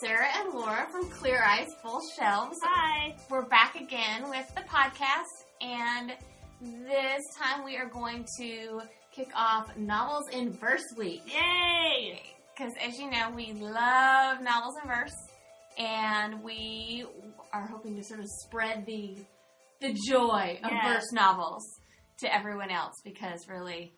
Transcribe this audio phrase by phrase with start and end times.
[0.00, 2.56] Sarah and Laura from Clear Eyes Full Shelves.
[2.62, 3.14] Hi.
[3.28, 6.12] We're back again with the podcast, and
[6.86, 8.80] this time we are going to
[9.12, 11.22] kick off Novels in Verse Week.
[11.26, 12.22] Yay!
[12.56, 15.16] Because as you know, we love novels in verse,
[15.78, 17.04] and we
[17.52, 19.16] are hoping to sort of spread the
[19.80, 20.86] the joy of Yes.
[20.94, 21.64] verse novels
[22.18, 23.92] to everyone else because really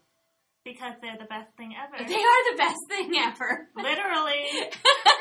[0.65, 1.97] Because they're the best thing ever.
[2.09, 3.67] they are the best thing ever.
[3.77, 4.45] literally.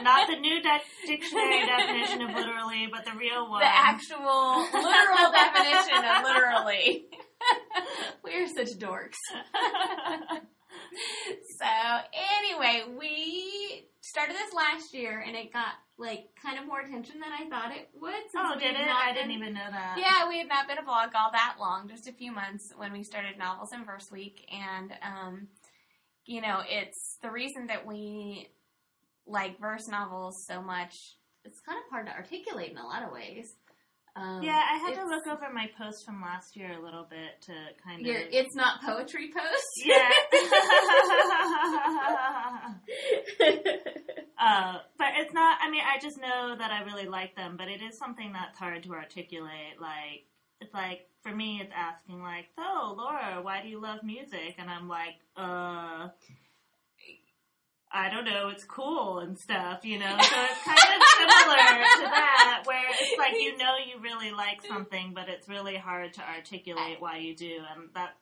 [0.04, 3.60] Not the new de- dictionary definition of literally, but the real one.
[3.60, 7.06] the actual literal definition of literally.
[8.24, 9.16] we are such dorks.
[11.58, 11.66] so
[12.42, 17.30] anyway, we started this last year and it got like kind of more attention than
[17.32, 18.14] I thought it would.
[18.36, 18.86] oh, did it?
[18.86, 19.96] not I didn't even know that.
[19.98, 22.92] Yeah, we had not been a blog all that long, just a few months when
[22.92, 24.46] we started Novels in Verse Week.
[24.50, 25.48] And, um,
[26.24, 28.48] you know, it's the reason that we
[29.26, 31.16] like verse novels so much.
[31.44, 33.54] It's kind of hard to articulate in a lot of ways.
[34.16, 37.40] Um, Yeah, I had to look over my post from last year a little bit
[37.42, 38.06] to kind of.
[38.30, 39.84] it's not poetry post.
[39.84, 40.10] Yeah.
[44.38, 47.68] uh, but it's not, I mean, I just know that I really like them, but
[47.68, 49.80] it is something that's hard to articulate.
[49.80, 50.26] Like,
[50.60, 54.56] it's like, for me, it's asking, like, so, Laura, why do you love music?
[54.58, 56.08] And I'm like, uh,
[57.92, 60.16] I don't know, it's cool and stuff, you know?
[60.18, 64.62] So it's kind of similar to that, where it's like you know you really like
[64.66, 68.16] something, but it's really hard to articulate why you do, and that's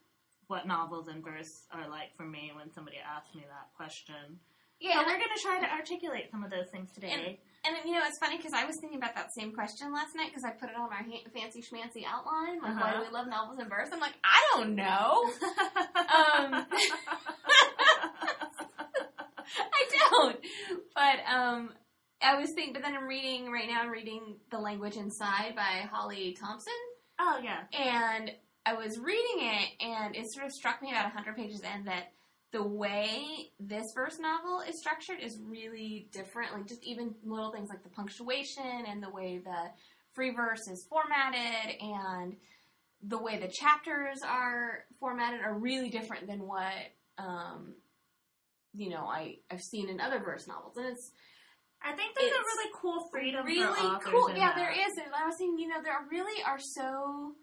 [0.46, 4.40] what novels and verse are like for me when somebody asks me that question.
[4.80, 4.94] yeah.
[4.94, 7.38] So we're going to try to articulate some of those things today.
[7.66, 10.28] And you know, it's funny because I was thinking about that same question last night
[10.30, 12.62] because I put it on our ha- fancy schmancy outline.
[12.62, 13.04] Like, why do Uh-huh.
[13.06, 13.88] we love novels and verse?
[13.92, 15.28] I'm like, I don't know.
[16.54, 16.66] um,
[20.18, 20.36] don't.
[20.94, 21.70] But um,
[22.22, 23.82] I was thinking, but then I'm reading right now.
[23.82, 26.72] I'm reading The Language Inside by Holly Thompson,
[27.18, 27.60] oh, yeah.
[27.72, 28.32] and
[28.66, 32.12] I was reading it, and it sort of struck me about 100 pages in that
[32.50, 36.52] the way this verse novel is structured is really different.
[36.52, 39.70] Like just even little things like the punctuation and the way the
[40.14, 42.36] free verse is formatted and
[43.02, 46.72] the way the chapters are formatted are really different than what
[47.18, 47.74] um,
[48.78, 51.10] you know I I've seen in other verse novels, and it's
[51.82, 54.30] I think there's a really cool freedom really cool.
[54.30, 54.56] Yeah, that.
[54.56, 54.96] there is.
[54.96, 57.34] And I was thinking, you know, there really are so.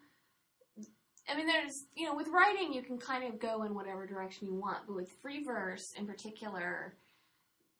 [1.28, 4.48] I mean, there's you know, with writing you can kind of go in whatever direction
[4.48, 6.96] you want, but with free verse in particular,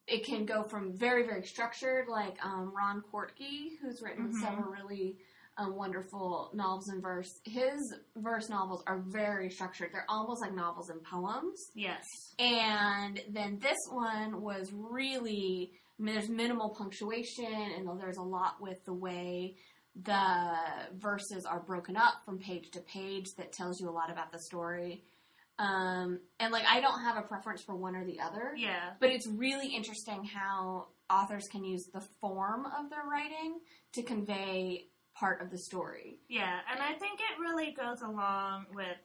[0.08, 4.42] it can go from very very structured, like um, Ron Koertge, who's written Mhm.
[4.42, 5.18] several really.
[5.58, 7.40] Um, wonderful novels in verse.
[7.46, 9.92] His verse novels are very structured.
[9.94, 11.72] They're almost like novels and poems.
[11.74, 12.04] Yes.
[12.40, 17.46] And then this one was really, I mean, there's minimal punctuation,
[17.78, 19.56] and there's a lot with the way
[20.04, 20.58] the
[20.98, 24.40] verses are broken up from page to page that tells you a lot about the
[24.40, 25.06] story.
[25.58, 28.92] Um, and like, I don't have a preference for one or the other, Yeah.
[29.00, 33.60] but it's really interesting how authors can use the form of their writing
[33.94, 36.20] to convey part of the story.
[36.28, 38.98] Yeah, and I think it really goes along with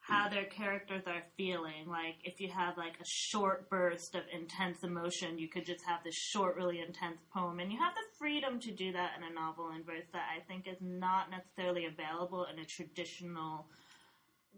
[0.00, 1.86] how their characters are feeling.
[1.86, 6.02] Like, if you have like a short burst of intense emotion, you could just have
[6.02, 9.34] this short, really intense poem, and you have the freedom to do that in a
[9.34, 13.66] novel in verse that I think is not necessarily available in a traditional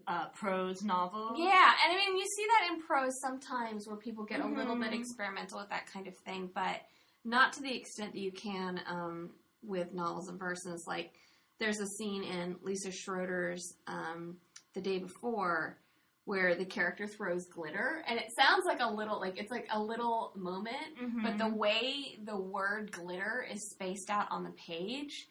[0.07, 1.35] uh, prose novel.
[1.37, 4.77] Yeah, and I mean, you see that in prose sometimes where people get a little
[4.77, 5.01] bit Mhm.
[5.01, 6.81] experimental with that kind of thing, but
[7.25, 9.31] not to the extent that you can um,
[9.63, 10.85] with novels and verses.
[10.87, 11.13] Like,
[11.59, 14.37] there's a scene in Lisa Schroeder's um,
[14.75, 15.79] The Day Before
[16.25, 19.83] where the character throws glitter, and it sounds like a little, like, it's like a
[19.83, 21.23] little moment, Mhm.
[21.25, 25.27] but the way the word glitter is spaced out on the page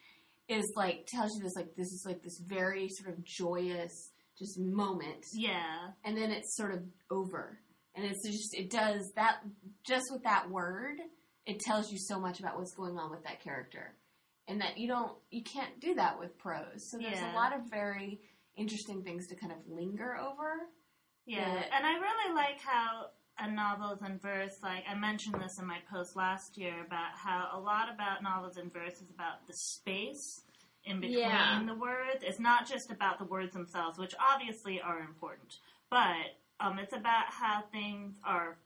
[0.50, 4.58] is like, tells you this, like, this is like this very sort of joyous, just
[4.60, 6.82] moment yeah, and then it's sort of
[7.12, 7.60] over.
[7.96, 9.42] And it's just it does that
[9.84, 10.98] just with that word,
[11.46, 13.94] it tells you so much about what's going on with that character.
[14.50, 16.90] And that you don't you can't do that with prose.
[16.90, 17.34] So there's Yeah.
[17.34, 18.20] a lot of very
[18.56, 20.68] interesting things to kind of linger over.
[21.26, 25.60] Yeah, that- and I really like how a novels and verse, like I mentioned this
[25.60, 29.46] in my post last year about how a lot about novels and verse is about
[29.48, 30.44] the space
[30.84, 31.64] in between Yeah.
[31.66, 32.24] the words.
[32.24, 35.60] It's not just about the words themselves, which obviously are important,
[35.90, 38.58] but um, it's about how things are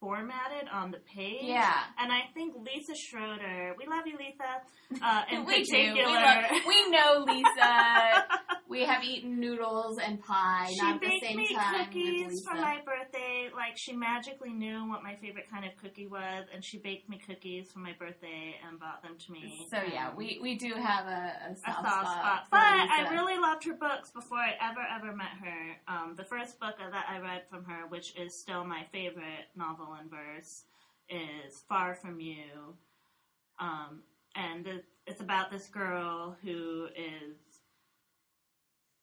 [0.00, 1.42] formatted on the page.
[1.42, 1.74] Yeah.
[1.98, 5.02] And I think Lisa Schroeder, we love you, Lisa.
[5.04, 5.70] Uh, in we do.
[5.70, 8.24] particular, We, love, we know Lisa.
[8.70, 11.84] We have eaten noodles and pie, She not at the baked same me time.
[11.86, 13.50] cookies for my birthday.
[13.52, 17.18] Like she magically knew what my favorite kind of cookie was, and she baked me
[17.18, 19.66] cookies for my birthday and brought them to me.
[19.68, 22.18] So yeah, we, we do have a, a a soft, soft spot.
[22.18, 22.46] spot.
[22.52, 25.76] But I really loved her books before I ever ever met her.
[25.88, 29.96] Um, the first book that I read from her, which is still my favorite novel
[30.00, 30.62] in verse,
[31.08, 32.76] is Far From You.
[33.58, 34.02] Um,
[34.36, 37.49] and it, it's about this girl who is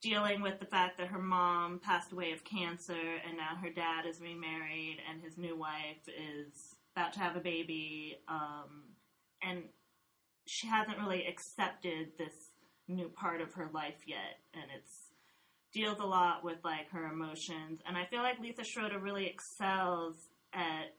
[0.01, 2.93] dealing with the fact that her mom passed away of cancer
[3.27, 7.39] and now her dad is remarried and his new wife is about to have a
[7.39, 8.83] baby um,
[9.41, 9.63] and
[10.45, 12.51] she hasn't really accepted this
[12.87, 15.07] new part of her life yet and it's
[15.73, 20.29] deals a lot with like her emotions and i feel like lisa schroeder really excels
[20.53, 20.95] at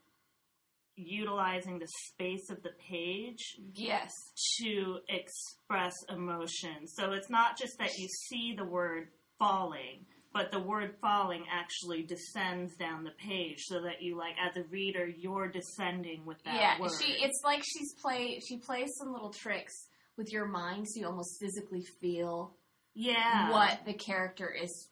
[0.98, 4.12] utilizing the space of the page Yes.
[4.60, 6.86] to express emotion.
[6.86, 9.08] So it's not just that you see the word
[9.38, 14.56] falling, but the word falling actually descends down the page so that you like as
[14.56, 16.90] a reader you're descending with that yeah, word.
[17.00, 19.74] she it's like she's play she plays some little tricks
[20.16, 22.52] with your mind so you almost physically feel
[22.94, 23.50] yeah.
[23.50, 24.88] what the character is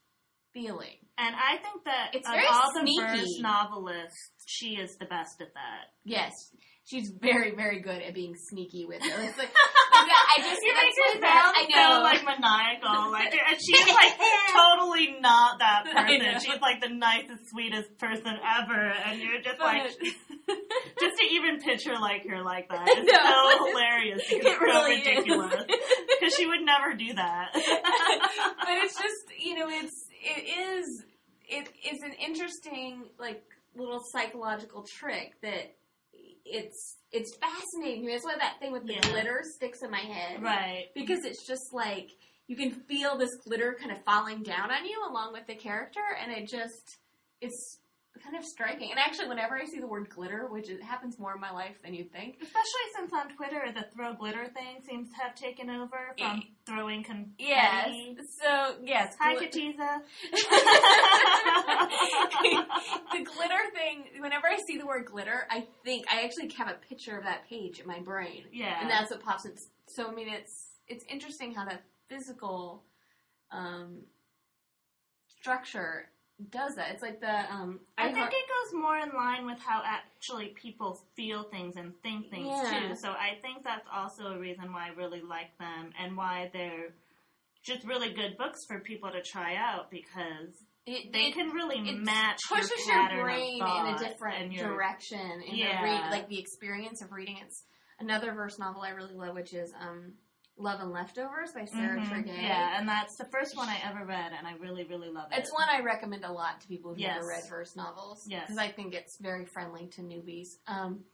[0.57, 0.97] feeling.
[1.19, 3.01] And I think that It's of very all the sneaky.
[3.01, 5.93] verse novelists, she is the best at that.
[6.05, 6.33] Yes.
[6.89, 9.11] She's very, very good at being sneaky with it.
[9.11, 9.51] It's like,
[9.93, 14.15] yeah, I just You make her sound so like maniacal, like, and she's like
[14.55, 16.39] totally not that person.
[16.39, 21.99] She's like the nicest, sweetest person ever, and you're just like, just to even picture
[22.01, 24.23] like her like that is so hilarious.
[24.31, 27.51] Because It it's really so ridiculous because she would never do that.
[27.53, 31.05] but it's just you know it's it is
[31.49, 33.43] it is an interesting like
[33.77, 35.75] little psychological trick that
[36.45, 38.13] it's it's fascinating to me.
[38.13, 39.01] That's why that thing with the Yeah.
[39.11, 40.87] glitter sticks in my head, right.
[40.95, 42.11] Because it's just like
[42.49, 46.01] you can feel this glitter kind of falling down on you along with the character,
[46.21, 46.99] and it just
[47.41, 47.79] it's
[48.27, 48.91] kind of striking.
[48.91, 51.77] And actually, whenever I see the word glitter, which it happens more in my life
[51.83, 55.71] than you'd think, Especially since on Twitter the throw glitter thing seems to have taken
[55.71, 57.35] over from throwing confetti.
[57.39, 57.89] yes.
[58.43, 60.01] So yes, Hi, Katiza.
[63.13, 66.75] the glitter thing, whenever I see the word glitter, I think I actually have a
[66.89, 68.45] picture of that page in my brain.
[68.53, 68.81] yeah.
[68.81, 69.53] And that's what pops in.
[69.89, 72.83] So I mean it's it's interesting how that physical
[73.53, 74.03] um,
[75.41, 76.09] structure
[76.51, 76.91] does that.
[76.93, 80.49] It's like the um I think heard- it goes more in line with how actually
[80.49, 82.89] people feel things and think things Yeah.
[82.89, 82.95] too.
[82.95, 86.95] So I think that's also a reason why I really like them and why they're
[87.63, 91.81] just really good books for people to try out because it, they it can really
[91.95, 95.81] match pushes your, your, brain in a different your- direction in Yeah.
[95.81, 97.65] the read, like the experience of reading it's
[97.99, 100.13] another verse novel I really love which is um
[100.59, 102.09] Love and Leftovers by Sarah Mhm.
[102.09, 102.43] Tregay.
[102.43, 105.39] Yeah, and that's the first one I ever read, and I really, really love it.
[105.39, 107.17] It's one I recommend a lot to people who've Yes.
[107.17, 108.27] never read verse novels.
[108.27, 108.47] Yes.
[108.47, 110.59] Because I think it's very friendly to newbies.
[110.67, 111.05] Um,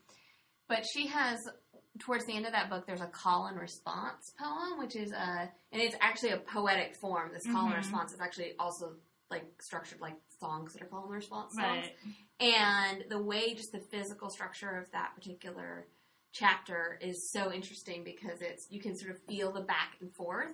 [0.69, 1.39] but she has,
[1.99, 5.51] towards the end of that book, there's a call and response poem, which is a,
[5.73, 7.33] and it's actually a poetic form.
[7.33, 7.77] This call and Mhm.
[7.77, 8.95] response is actually also
[9.29, 11.85] like structured like songs that are call and response songs.
[11.87, 11.97] right.
[12.39, 15.87] And the way just the physical structure of that particular
[16.33, 20.51] chapter is so interesting because it's you can sort of feel the back and forth.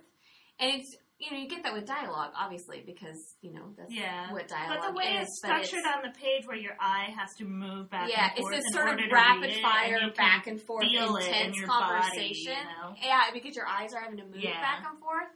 [0.59, 4.31] And it's you know, you get that with dialogue, obviously, because, you know, that's Yeah.
[4.31, 5.23] what dialogue But the way is.
[5.27, 8.55] it's structured on the page, where your eye has to move back yeah, and forth
[8.55, 12.53] it's this sort of rapid fire, and back and forth, it in intense conversation.
[12.53, 12.95] body, you know?
[13.03, 14.61] Yeah, because your eyes are having to move Yeah.
[14.61, 15.27] back and forth.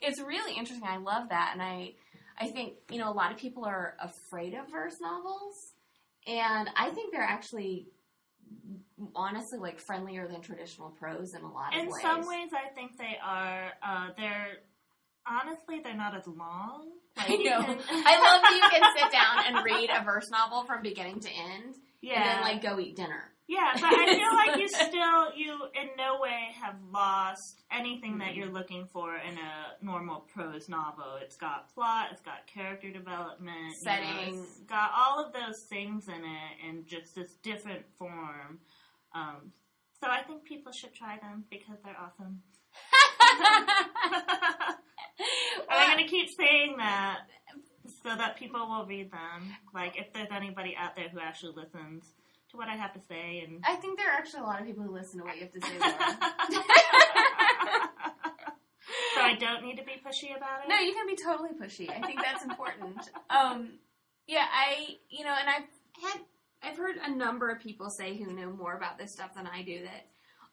[0.00, 0.86] It's really interesting.
[0.88, 1.94] I love that, and I,
[2.38, 5.72] I think you know a lot of people are afraid of verse novels,
[6.24, 7.88] and I think they're actually
[9.14, 11.94] honestly like friendlier than traditional prose in a lot of ways.
[11.96, 13.70] In some ways, I think they are.
[13.82, 14.46] Uh, they're
[15.26, 16.88] honestly, they're not as long.
[17.16, 17.62] Like, I know.
[17.62, 21.20] can- I love that you can sit down and read a verse novel from beginning
[21.20, 23.31] to end, yeah, and then like go eat dinner.
[23.48, 28.32] Yeah, but I feel like you still, you in no way have lost anything that
[28.32, 28.36] Mhm.
[28.36, 31.16] you're looking for in a normal prose novel.
[31.16, 36.08] It's got plot, it's got character development, you know, it's got all of those things
[36.08, 38.60] in it in just this different form.
[39.14, 39.52] Um,
[40.00, 42.42] so I think people should try them because they're awesome.
[45.70, 47.20] And I'm gonna keep saying that
[48.02, 49.54] so that people will read them.
[49.72, 52.04] Like if there's anybody out there who actually listens
[52.52, 54.66] to what I have to say and I think there are actually a lot of
[54.66, 55.78] people who listen to what you have to say.
[59.14, 60.68] So I don't need to be pushy about it.
[60.68, 61.88] no, you can be totally pushy.
[61.90, 62.96] I think that's important.
[63.28, 63.78] Um,
[64.26, 65.68] yeah, I you know, and I've
[66.02, 66.20] had
[66.62, 69.62] I've heard a number of people say who know more about this stuff than I
[69.62, 70.06] do that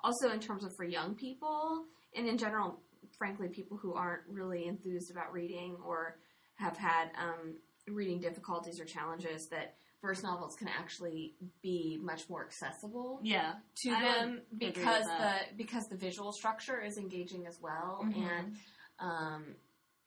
[0.03, 2.79] also in terms of for young people and in general
[3.18, 6.18] frankly people who aren't really enthused about reading or
[6.56, 7.56] have had um,
[7.88, 13.56] reading difficulties or challenges that verse novels can actually be much more accessible Yeah.
[13.84, 17.60] to I them would agree with because the because the visual structure is engaging as
[17.62, 18.15] well Mhm.
[18.27, 18.56] and
[19.00, 19.56] um,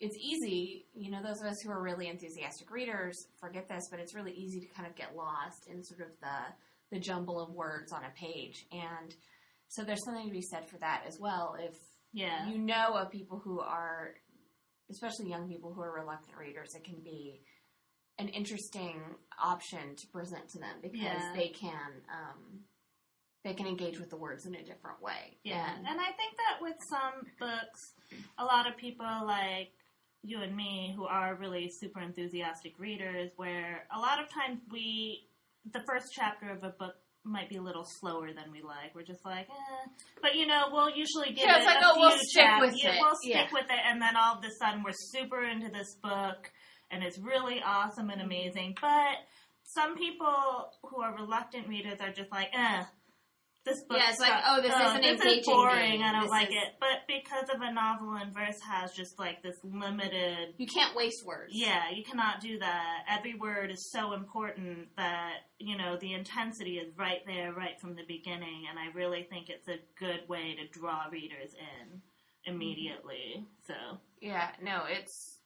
[0.01, 4.01] it's easy you know those of us who are really enthusiastic readers forget this but
[4.01, 6.39] it's really easy to kind of get lost in sort of the
[6.91, 9.15] the jumble of words on a page and
[9.69, 11.77] so there's something to be said for that as well if
[12.13, 12.47] Yeah.
[12.49, 14.15] you know of people who are
[14.91, 17.41] especially young people who are reluctant readers it can be
[18.23, 19.01] an interesting
[19.43, 21.33] option to present to them because Yeah.
[21.35, 22.61] they can um,
[23.45, 26.37] they can engage with the words in a different way Yeah, And- and I think
[26.37, 27.95] that with some books,
[28.39, 29.73] a lot of people like
[30.23, 35.27] you and me who are really super enthusiastic readers, where a lot of times we,
[35.73, 38.95] the first chapter of a book might be a little slower than we like.
[38.95, 39.89] We're just like, eh.
[40.21, 42.75] But you know, we'll usually give Yeah, it like, a oh, we'll few stick with
[42.81, 43.01] yeah, it.
[43.01, 43.49] We'll stick Yeah.
[43.53, 46.53] with it, and then all of a sudden we're super into this book,
[46.93, 48.77] and it's really awesome and amazing.
[48.81, 49.17] But
[49.65, 52.85] some people who are reluctant readers are just like, eh.
[53.65, 56.01] This book Yeah, it's like, oh, this isn't this is boring.
[56.01, 56.03] me.
[56.05, 56.75] I don't This like is- it.
[56.81, 61.25] But because of a novel in verse has just like this limited you can't waste
[61.25, 63.05] words yeah, you cannot do that.
[63.09, 67.95] Every word is so important that, you know, the intensity is right there, right from
[67.95, 72.03] the beginning, and I really think it's a good way to draw readers in
[72.53, 73.47] immediately.
[73.69, 73.75] So,
[74.21, 75.39] Yeah, no, it's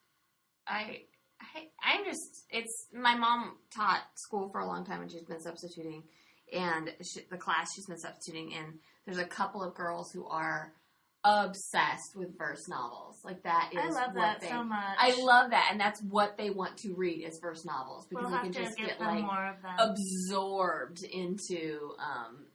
[0.67, 1.03] I,
[1.41, 5.41] I I'm just it's my mom taught school for a long time and she's been
[5.41, 6.05] substituting
[6.53, 10.73] and she, the class she's been substituting in there's a couple of girls who are
[11.25, 13.17] obsessed with verse novels.
[13.25, 14.97] Like that is I love what that they so much.
[14.99, 18.41] I love that and that's what they want to read is verse novels because we'll
[18.41, 19.79] can just get get like more of them.
[19.79, 22.47] absorbed into um,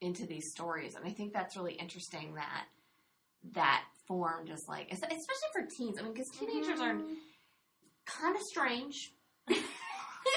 [0.00, 2.66] into these stories, and I think that's really interesting that
[3.52, 5.16] that form just like especially
[5.52, 5.98] for teens.
[5.98, 7.14] I mean, because teenagers are Mhm.
[8.06, 9.12] Kind of strange.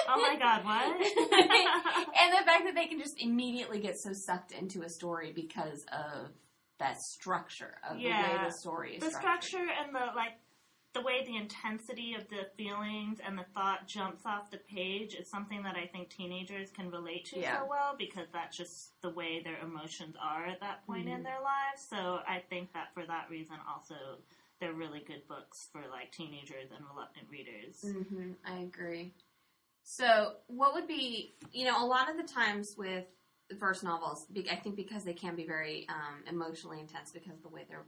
[0.08, 0.96] Oh my god, what?
[0.96, 5.86] and the fact that they can just immediately get so sucked into a story because
[5.92, 6.32] of
[6.80, 9.44] that structure of the way the story is the structured.
[9.44, 10.34] structure and the like
[10.94, 15.30] the way the intensity of the feelings and the thought jumps off the page is
[15.30, 17.60] something that I think teenagers can relate to Yeah.
[17.60, 21.24] so well because that's just the way their emotions are at that point in Mhm.
[21.26, 21.86] their lives.
[21.88, 24.18] So I think that for that reason also
[24.60, 27.80] they're really good books for like teenagers and reluctant readers.
[27.82, 29.14] hmm I agree.
[29.84, 33.06] So, what would be, you know, a lot of the times with
[33.60, 37.50] verse novels, I think because they can be very um, emotionally intense because of the
[37.50, 37.86] way they're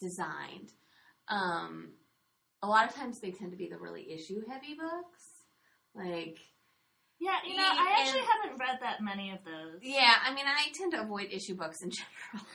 [0.00, 0.70] designed,
[1.28, 1.90] um,
[2.62, 5.24] a lot of times they tend to be the really issue heavy books.
[5.94, 6.38] Like,
[7.18, 9.80] Yeah, you know, I actually and- haven't read that many of those.
[9.82, 12.46] yeah, I mean, I tend to avoid issue books in general.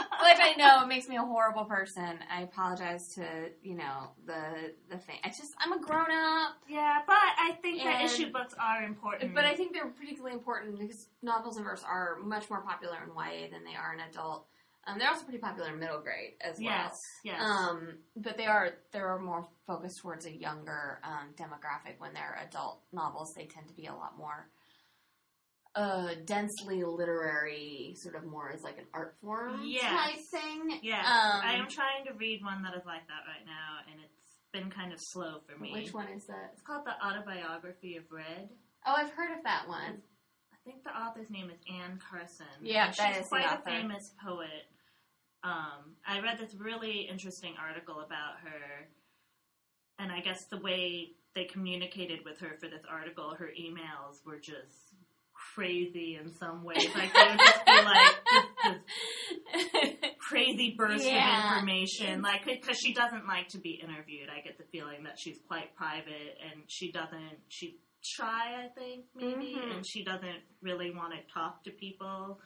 [0.23, 2.19] Which I know it makes me a horrible person.
[2.31, 3.25] I apologize to
[3.61, 5.17] you know the the thing.
[5.23, 6.57] I just I'm a grown up.
[6.67, 9.33] yeah, but I think that issue books are important.
[9.35, 13.09] But I think they're particularly important because novels and verse are much more popular in
[13.09, 14.47] YA than they are in adult.
[14.87, 16.65] Um, they're also pretty popular in middle grade as well.
[16.65, 17.39] yes, yes.
[17.39, 21.99] Um, but they are they are more focused towards a younger um, demographic.
[21.99, 24.49] When they're adult novels, they tend to be a lot more
[25.75, 29.83] uh, densely literary, sort of more as like an art form Yes.
[29.83, 30.79] type thing.
[30.83, 34.01] Yeah, Um, I am trying to read one that is like that right now, and
[34.01, 35.71] it's been kind of slow for me.
[35.73, 36.51] Which one is that?
[36.53, 38.49] It's called The Autobiography of Red.
[38.85, 40.01] Oh, I've heard of that one.
[40.51, 42.45] I think the author's name is Anne Carson.
[42.61, 44.67] Yeah, and that she's is quite a famous poet.
[45.43, 48.87] Um, I read this really interesting article about her,
[49.99, 54.37] and I guess the way they communicated with her for this article, her emails were
[54.37, 54.90] just
[55.55, 56.87] crazy in some ways.
[56.95, 58.15] Like they would just be like
[58.63, 58.85] this,
[59.53, 61.39] this crazy burst Yeah.
[61.51, 65.19] of information like because she doesn't like to be interviewed i get the feeling that
[65.19, 69.75] she's quite private and she doesn't she shy i think maybe Mhm.
[69.75, 72.39] and she doesn't really want to talk to people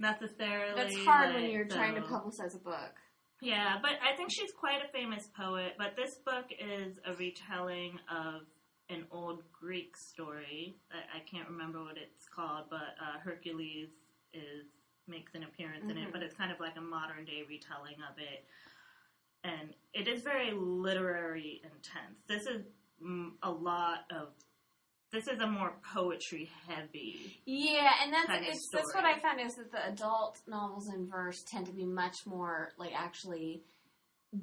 [0.00, 2.94] necessarily That's hard when you're trying to so- publicize a book.
[3.40, 7.98] yeah but i think she's quite a famous poet but this book is a retelling
[8.10, 8.42] of
[8.90, 10.76] an old greek story.
[10.92, 13.88] I, I can't remember what it's called but uh, hercules
[14.32, 14.66] is
[15.06, 16.04] makes an appearance in Mhm.
[16.06, 18.44] it but it's kind of like a modern day retelling of it.
[19.42, 22.18] And it is very literary intense.
[22.26, 22.64] This is
[23.02, 24.28] mm, a lot of
[25.12, 29.04] this is a more poetry heavy Yeah, and that's it's, that's what.
[29.04, 32.92] I found is that the adult novels in verse tend to be much more like
[32.96, 33.62] actually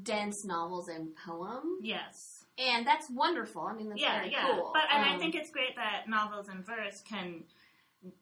[0.03, 3.63] dense novels in poem, yes and that's wonderful.
[3.63, 4.45] I mean, that's yeah, very yeah.
[4.55, 4.71] cool.
[4.73, 7.43] But and I Um, think it's great that novels and verse can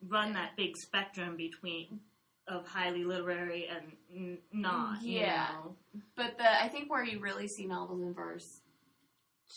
[0.08, 2.00] run that big spectrum between
[2.48, 5.01] of highly literary and n- not.
[5.03, 5.48] you Yeah.
[5.63, 5.75] know?
[6.15, 8.62] But the I think where you really see novels in verse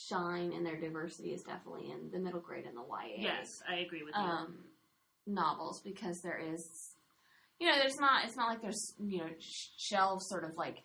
[0.09, 3.17] shine in their diversity is definitely in the middle grade and the YA.
[3.19, 4.21] Yes, I agree with you.
[4.23, 4.59] um,
[5.27, 6.95] novels because there is,
[7.61, 8.25] you know, there's not.
[8.25, 10.79] It's not like there's you know sh- shelves sort of like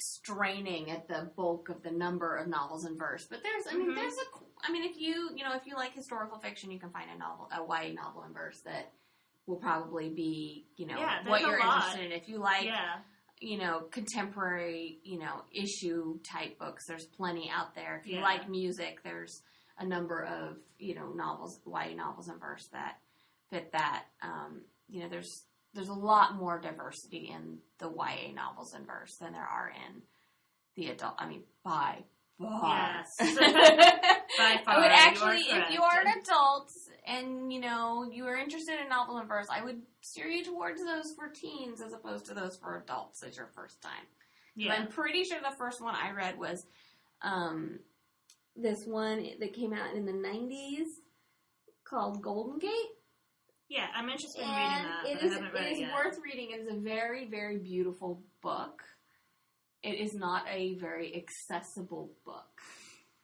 [0.00, 3.26] straining at the bulk of the number of novels in verse.
[3.28, 3.94] But there's, I mean, Mhm.
[3.94, 4.24] there's a.
[4.62, 7.16] I mean, if you you know if you like historical fiction, you can find a
[7.18, 8.92] novel, a YA novel in verse that
[9.46, 12.12] will probably be you know Yeah, what you're interested in.
[12.12, 12.98] If you like yeah,
[13.40, 16.84] you know, contemporary, you know, issue type books.
[16.86, 17.96] There's plenty out there.
[17.96, 18.22] If you Yeah.
[18.22, 19.42] like music, there's
[19.78, 23.00] a number of, you know, novels, YA novels in verse that
[23.48, 24.04] fit that.
[24.20, 29.16] Um, you know, there's there's a lot more diversity in the YA novels in verse
[29.16, 30.02] than there are in
[30.76, 31.14] the adult.
[31.18, 32.04] I mean, by
[32.40, 33.04] far.
[33.16, 33.16] Yes.
[34.38, 36.72] By I far, would you actually, if you are an adult
[37.06, 40.82] and you know you are interested in novel and verse, I would steer you towards
[40.82, 44.06] those for teens as opposed to those for adults as your first time.
[44.54, 46.64] Yeah, I'm pretty sure the first one I read was
[47.22, 47.80] um,
[48.56, 50.86] this one that came out in the 90s
[51.84, 52.70] called Golden Gate.
[53.70, 53.86] Yeah.
[53.94, 56.50] I'm interested in reading that, it but I haven't read it it, is worth reading.
[56.52, 58.82] It is a very, very beautiful book.
[59.82, 62.60] It is not a very accessible book.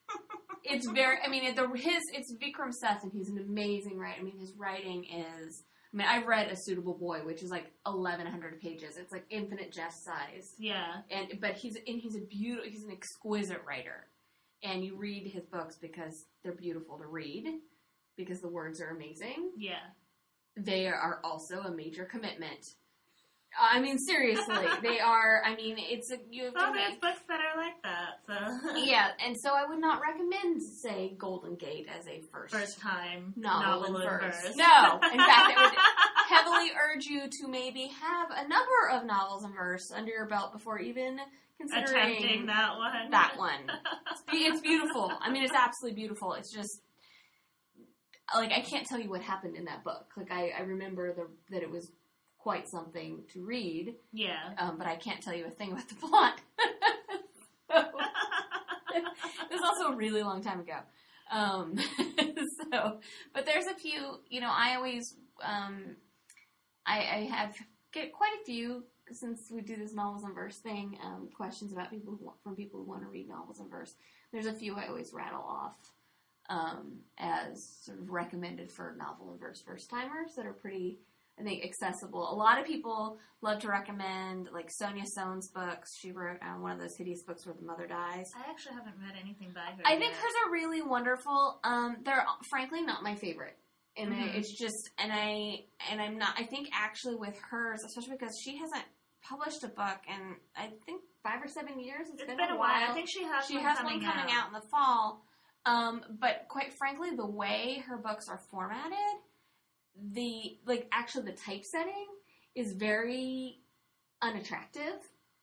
[0.65, 1.19] it's very.
[1.25, 4.21] I mean, it, the his it's Vikram Seth, and he's an amazing writer.
[4.21, 5.65] I mean, his writing is.
[5.93, 8.99] I mean, I've read A Suitable Boy, which is like 1,100 pages.
[8.99, 12.91] It's like infinite jest size yeah, and but he's and he's a beautiful he's an
[12.91, 14.07] exquisite writer
[14.63, 17.47] and you read his books because they're beautiful to read
[18.17, 19.75] because the words are amazing yeah.
[20.57, 22.75] They are also a major commitment
[23.61, 27.21] i mean seriously they are i mean it's a you have Well, to there's books
[27.29, 28.21] that are like that.
[28.27, 32.81] So yeah and so i would not recommend say golden gate as a first, first
[32.81, 34.43] time Novel novel, verse.
[34.43, 34.57] verse.
[34.57, 35.75] No, in fact, it would
[36.29, 40.53] heavily urge you to maybe have a number of novels in verse under your belt
[40.53, 41.19] before even
[41.59, 43.11] considering attempting that one.
[43.11, 43.61] that one.
[44.11, 45.11] It's, be- it's beautiful.
[45.21, 46.35] I mean, it's absolutely beautiful.
[46.35, 46.81] It's just
[48.35, 50.13] like I can't tell you what happened in that book.
[50.17, 51.91] Like I, I remember the, that it was
[52.39, 54.55] quite something to read, yeah.
[54.59, 56.41] um, but I can't tell you a thing about the plot.
[57.71, 57.77] so,
[58.95, 60.79] it was also a really long time ago.
[61.31, 61.77] Um,
[62.73, 63.01] so,
[63.35, 64.21] but there's a few.
[64.29, 65.97] You know, I always, um,
[66.87, 67.57] I, I have
[67.93, 70.99] get quite a few since we do this novels and verse thing.
[71.05, 73.95] Um, questions about people who, from people who want to read novels and verse.
[74.33, 75.77] There's a few I always rattle off
[76.49, 80.99] um, as sort of recommended for novel and verse first timers that are pretty.
[81.39, 82.33] I think accessible.
[82.33, 85.91] A lot of people love to recommend like Sonya Sones' books.
[85.99, 88.31] She wrote uh, one of those hideous books where the mother dies.
[88.35, 89.83] I actually haven't read anything by her.
[89.85, 91.61] I think hers are really wonderful.
[91.63, 93.59] Um, they're frankly not my favorite,
[93.99, 94.35] and I, Mhm.
[94.37, 96.41] it's just and I and I'm not.
[96.41, 98.85] I think actually with hers, especially because she hasn't
[99.21, 102.07] published a book in I think five or seven years.
[102.15, 102.91] It's been, a while.
[102.91, 104.47] I think she has she one has coming one coming out.
[104.47, 105.26] in the fall.
[105.67, 108.97] Um, but quite frankly, the way her books are formatted,
[110.13, 112.07] the like actually the typesetting
[112.55, 113.59] is very
[114.23, 114.95] unattractive.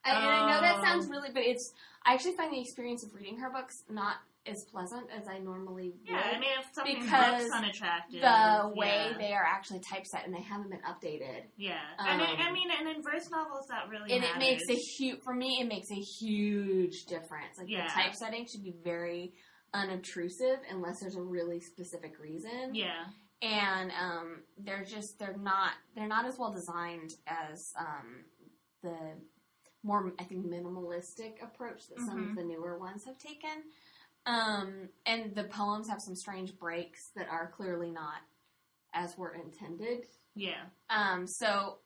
[0.05, 0.83] And, and I know that Oh.
[0.83, 1.73] sounds really, but it's
[2.05, 5.91] I actually find the experience of reading her books not as pleasant as I normally
[5.91, 6.09] would.
[6.09, 9.17] Yeah, I mean, if something Because looks unattractive, the way yeah.
[9.17, 12.69] they are actually typeset and they haven't been updated, yeah, and I, I um, mean,
[12.77, 15.59] and in verse novels, that really and it makes a huge for me.
[15.61, 17.57] It makes a huge difference.
[17.57, 17.87] Like Yeah.
[17.87, 19.33] the typesetting should be very
[19.73, 22.73] unobtrusive unless there's a really specific reason.
[22.73, 23.05] yeah,
[23.41, 28.23] and um, they're just they're not they're not as well designed as um,
[28.81, 28.97] the
[29.83, 32.29] more I think minimalistic approach that some Mhm.
[32.29, 33.63] of the newer ones have taken.
[34.25, 38.21] Um, and the poems have some strange breaks that are clearly not
[38.93, 40.05] as were intended.
[40.35, 41.79] yeah, Um, so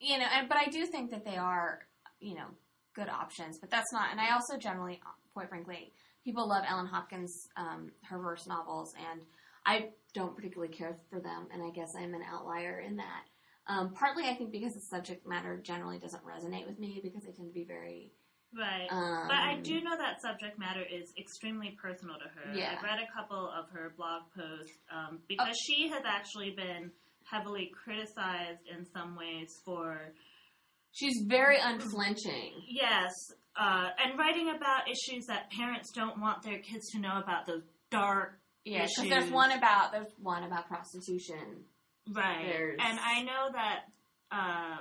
[0.00, 1.86] you know, and but I do think that they are
[2.18, 2.48] you know
[2.94, 3.58] good options.
[3.58, 4.10] But that's not.
[4.10, 5.00] And I also generally,
[5.34, 5.92] quite frankly,
[6.26, 9.22] people love Ellen Hopkins, um, her verse novels, and
[9.64, 11.46] I don't particularly care for them.
[11.54, 13.22] And I guess I'm an outlier in that.
[13.68, 17.30] Um, partly, I think because the subject matter generally doesn't resonate with me because they
[17.32, 18.12] tend to be very.
[18.56, 18.88] right.
[18.90, 22.54] Um, But I do know that subject matter is extremely personal to her.
[22.56, 22.74] Yeah.
[22.76, 26.90] I've read a couple of her blog posts um, because she has actually been
[27.24, 30.12] heavily criticized in some ways for
[30.96, 32.52] She's very unflinching.
[32.68, 33.12] yes,
[33.58, 37.62] uh, and writing about issues that parents don't want their kids to know about those
[37.90, 41.64] dark Yeah, because there's one about there's one about prostitution.
[42.10, 42.44] Right.
[42.46, 43.78] There's- And I know that
[44.30, 44.76] uh,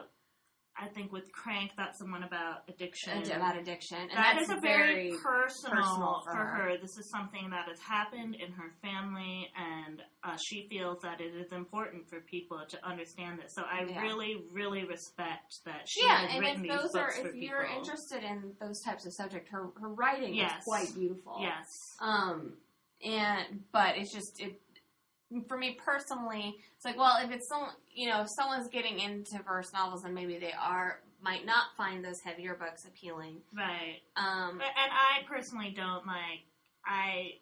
[0.77, 3.13] I think with Crank, that's the one about addiction.
[3.13, 6.45] And about addiction, and That is a very, very personal, personal for, her.
[6.71, 6.77] her.
[6.77, 11.33] This is something that has happened in her family, and uh, she feels that it
[11.33, 13.53] is important for people to understand this.
[13.55, 14.01] So I Yeah.
[14.01, 16.17] really, really respect that she yeah.
[16.17, 19.05] has And written if these those are, books for if you're interested in those types
[19.05, 20.57] of subject, her her writing Yes.
[20.59, 21.37] is quite beautiful.
[21.39, 22.57] yes, Um,
[23.03, 24.59] and but it's just it
[25.47, 26.55] for me personally.
[26.75, 30.13] It's like, well, if it's some, you know, if someone's getting into verse novels, and
[30.13, 33.37] maybe they are might not find those heavier books appealing.
[33.57, 33.97] right.
[34.15, 36.43] Um, And I personally don't like.
[36.85, 37.33] I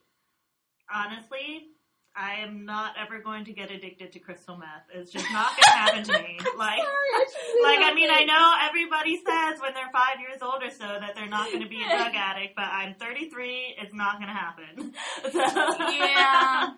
[0.93, 1.67] honestly,
[2.15, 4.85] I am not ever going to get addicted to crystal meth.
[4.93, 6.37] It's just not going to happen to me.
[6.57, 10.85] Like, like I mean, I know everybody says when they're five years old or so
[10.99, 13.75] that they're not going to be a drug addict, but I'm 33.
[13.81, 14.93] It's not going to happen.
[15.31, 16.73] So- yeah,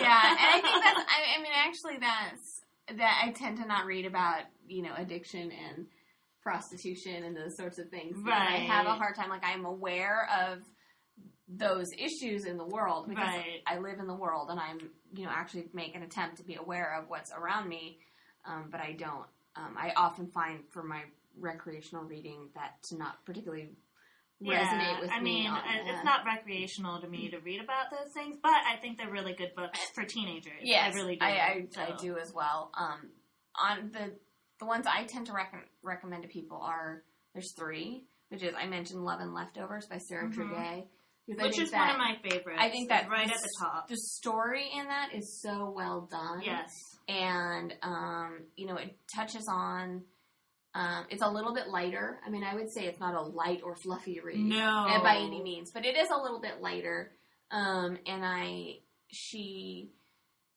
[0.00, 0.98] yeah, and I think that's.
[1.00, 2.60] I, I mean, actually, that's
[2.98, 3.22] that.
[3.24, 5.86] I tend to not read about you know addiction and
[6.42, 8.16] prostitution and those sorts of things.
[8.16, 9.28] because I have a hard time.
[9.30, 10.58] Like I'm aware of
[11.48, 13.60] those issues in the world because Right.
[13.66, 14.78] I live in the world and I'm
[15.14, 17.98] you know actually make an attempt to be aware of what's around me,
[18.44, 19.26] um, but I don't.
[19.56, 21.02] Um, I often find for my
[21.38, 23.70] recreational reading that to not particularly
[24.42, 25.42] resonate with I me.
[25.42, 25.94] mean, on I- that.
[25.94, 29.34] it's not recreational to me to read about those things, but I think they're really
[29.34, 30.60] good books for teenagers.
[30.62, 31.24] Yes, I really do.
[31.24, 32.70] I, I, I do as well.
[32.78, 33.10] Um,
[33.60, 34.12] on the
[34.60, 37.02] the ones I tend to rec- recommend to people are
[37.34, 40.54] there's three, which is I mentioned Love and Leftovers by Sarah Mhm.
[40.56, 40.84] I
[41.26, 42.58] Which is that one of my favorites.
[42.60, 43.88] I think that right the at the top.
[43.88, 46.42] the story in that is so well done.
[46.44, 46.70] Yes.
[47.08, 50.02] and um, you know it touches on.
[50.74, 52.20] Um, it's a little bit lighter.
[52.24, 54.86] I mean, I would say it's not a light or fluffy read No.
[54.88, 57.12] uh, by any means, but it is a little bit lighter.
[57.50, 58.78] Um, and I,
[59.08, 59.90] she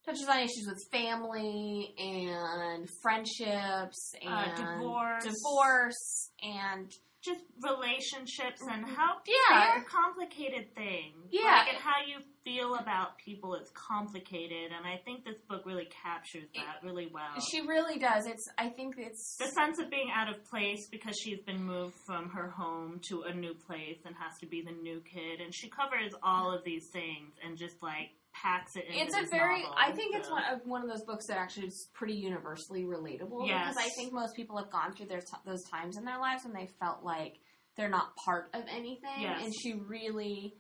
[0.06, 5.24] touches on issues with family and friendships Uh, and divorce.
[5.24, 6.92] divorce and
[7.24, 9.76] Just relationships and how Yeah.
[9.76, 11.16] they're complicated things.
[11.32, 11.42] Yeah.
[11.64, 15.86] Like, and how you feel about people is complicated, and I think this book really
[16.04, 17.40] captures that really well.
[17.40, 18.26] she really does.
[18.26, 18.46] It's.
[18.58, 19.38] I think it's.
[19.38, 23.22] the sense of being out of place because she's been moved from her home to
[23.24, 26.64] a new place and has to be the new kid, and she covers all of
[26.66, 28.10] these things and just like
[28.44, 29.62] packs it It's a very.
[29.64, 32.84] novel, I think it's one of one of those books that actually is pretty universally
[32.84, 33.48] relatable.
[33.48, 33.70] Yes.
[33.74, 36.44] Because I think most people have gone through their t- those times in their lives
[36.44, 37.40] when they felt like
[37.78, 39.42] they're not part of anything, Yes.
[39.44, 40.54] and she really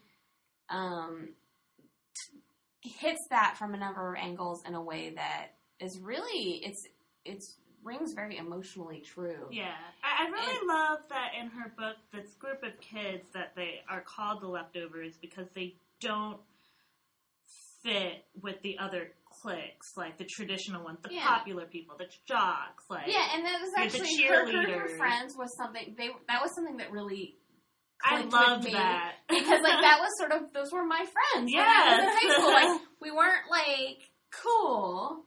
[0.69, 1.29] um,
[2.15, 6.87] t- hits that from a number of angles in a way that is really it's
[7.25, 9.47] it's rings very emotionally true.
[9.51, 13.81] Yeah, I, I really love that in her book, this group of kids that they
[13.89, 16.39] are called the leftovers because they don't
[17.83, 21.27] fit with the other cliques, like the traditional ones, the Yeah.
[21.27, 24.91] popular people, the jocks, like Yeah, and that was actually her cheerleaders.
[24.91, 27.37] of friends was something they that was something that really
[28.03, 32.05] I loved that because like that was sort of those were my friends Yeah, in
[32.09, 32.51] high school.
[32.53, 35.25] Like we weren't like cool,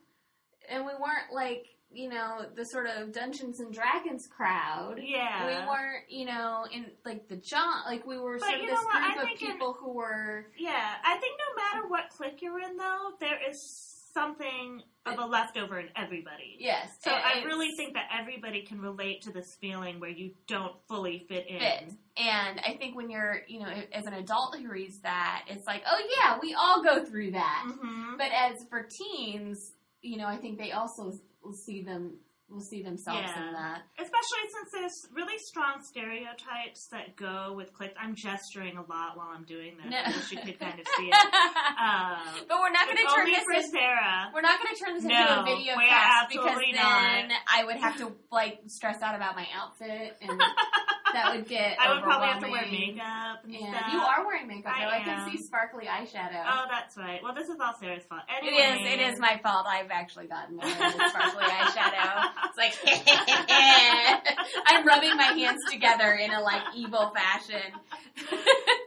[0.68, 4.96] and we weren't like you know the sort of Dungeons and Dragons crowd.
[5.02, 8.66] yeah, We weren't, you know, in like the John, like we were But sort of
[8.66, 8.94] this what?
[8.96, 10.46] I group of think in- people who were.
[10.58, 15.24] Yeah, I think no matter what clique you're in, though, there is something of a
[15.26, 16.56] leftover in everybody.
[16.58, 20.72] Yes, So I really think that everybody can relate to this feeling where you don't
[20.88, 21.58] fully fit in.
[21.60, 21.92] fit.
[22.16, 25.82] And I think when you're, you know, as an adult who reads that, it's like,
[25.86, 27.64] oh yeah, we all go through that.
[27.68, 31.12] hmm But as for teens, you know, I think they also
[31.54, 33.48] see them will see themselves Yeah.
[33.48, 33.82] in that.
[33.98, 37.94] Especially since there's really strong stereotypes that go with cliques.
[38.00, 39.90] I'm gesturing a lot while I'm doing this.
[39.90, 39.98] No.
[39.98, 41.14] I wish you could kind of see it.
[41.34, 44.30] Uh, but we're not going to turn this for into Sarah.
[44.32, 47.38] we're not going to turn this into No, a video cast because then not.
[47.52, 50.40] I would have to like stress out about my outfit and
[51.16, 53.92] that would get I would probably have to wear makeup and And stuff.
[53.92, 54.90] you are wearing makeup I though.
[54.90, 56.44] I, can see sparkly eyeshadow.
[56.46, 57.20] Oh, that's right.
[57.22, 58.22] Well, this is all Sarah's fault.
[58.28, 58.92] It Anyway, is.
[58.94, 59.66] It is my fault.
[59.68, 62.30] I've actually gotten the sparkly eyeshadow.
[62.44, 62.74] It's like
[64.68, 67.72] I'm rubbing my hands together in a like evil fashion.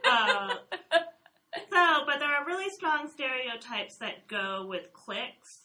[0.08, 0.54] Uh,
[1.70, 5.64] so, but there are really strong stereotypes that go with cliques,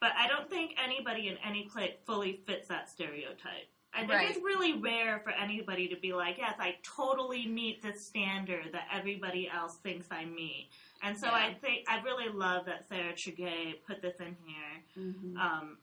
[0.00, 3.68] but I don't think anybody in any clique fully fits that stereotype.
[3.94, 4.30] I think Right.
[4.30, 8.88] it's really rare for anybody to be like, yes, I totally meet the standard that
[8.92, 10.70] everybody else thinks I meet.
[11.02, 11.34] And so Yeah.
[11.34, 15.36] I think I really love that Sarah Tregay put this in here Mm-hmm.
[15.36, 15.78] um,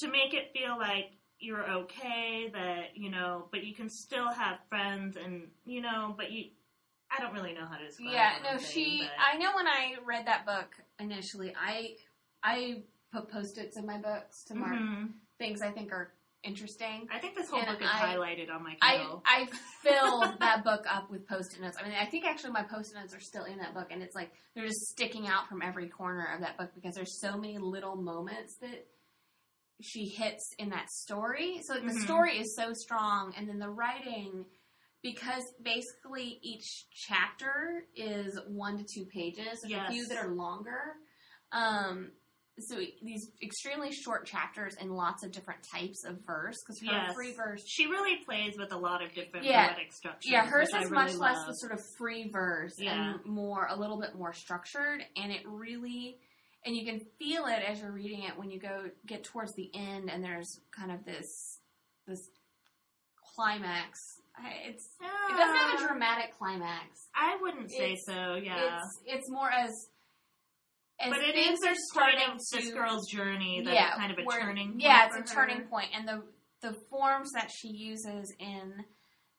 [0.00, 4.58] to make it feel like you're okay, that, you know, but you can still have
[4.68, 6.50] friends and, you know, but you,
[7.16, 9.02] I don't really know how to describe Yeah, no, she.
[9.02, 11.96] but- I know when I read that book initially, I
[12.42, 15.12] I put post-its in my books to mark Mhm.
[15.38, 16.12] things I think are
[16.44, 17.08] interesting.
[17.12, 19.22] I think this whole And book is I- highlighted on my I Kindle.
[19.26, 19.46] I
[19.82, 21.76] filled that book up with post-it notes.
[21.80, 24.14] I mean, I think actually my post-it notes are still in that book, and it's
[24.14, 27.58] like they're just sticking out from every corner of that book because there's so many
[27.58, 28.86] little moments that
[29.80, 31.60] she hits in that story.
[31.62, 32.04] So like, the Mhm.
[32.04, 34.44] story is so strong, and then the writing.
[35.00, 39.60] Because basically each chapter is one to two pages.
[39.62, 40.96] There's a few that are longer.
[41.52, 42.10] Um,
[42.60, 46.56] so these extremely short chapters and lots of different types of verse.
[46.64, 47.14] Because her Yes.
[47.14, 49.68] free verse she really plays with a lot of different Yeah.
[49.68, 50.30] poetic structures.
[50.30, 51.46] yeah, hers which I is really much less love.
[51.46, 53.14] the sort of free verse Yeah.
[53.14, 56.18] and more a little bit more structured, and it really
[56.64, 59.70] and you can feel it as you're reading it when you go get towards the
[59.74, 61.60] end, and there's kind of this
[62.06, 62.30] this
[63.34, 63.98] climax.
[64.66, 67.08] It's it doesn't have a dramatic climax.
[67.14, 68.34] I wouldn't say It's- so.
[68.34, 69.88] Yeah, It's it's more as
[71.00, 73.62] as but it is a part starting of this to girl's journey.
[73.64, 74.70] That yeah, kind of a turning.
[74.70, 75.46] Point Yeah, it's a her.
[75.46, 76.22] turning point, and the
[76.60, 78.84] the forms that she uses in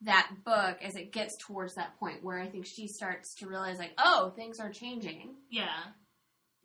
[0.01, 3.77] that book as it gets towards that point where I think she starts to realize
[3.77, 5.35] like, oh, things are changing.
[5.49, 5.67] Yeah.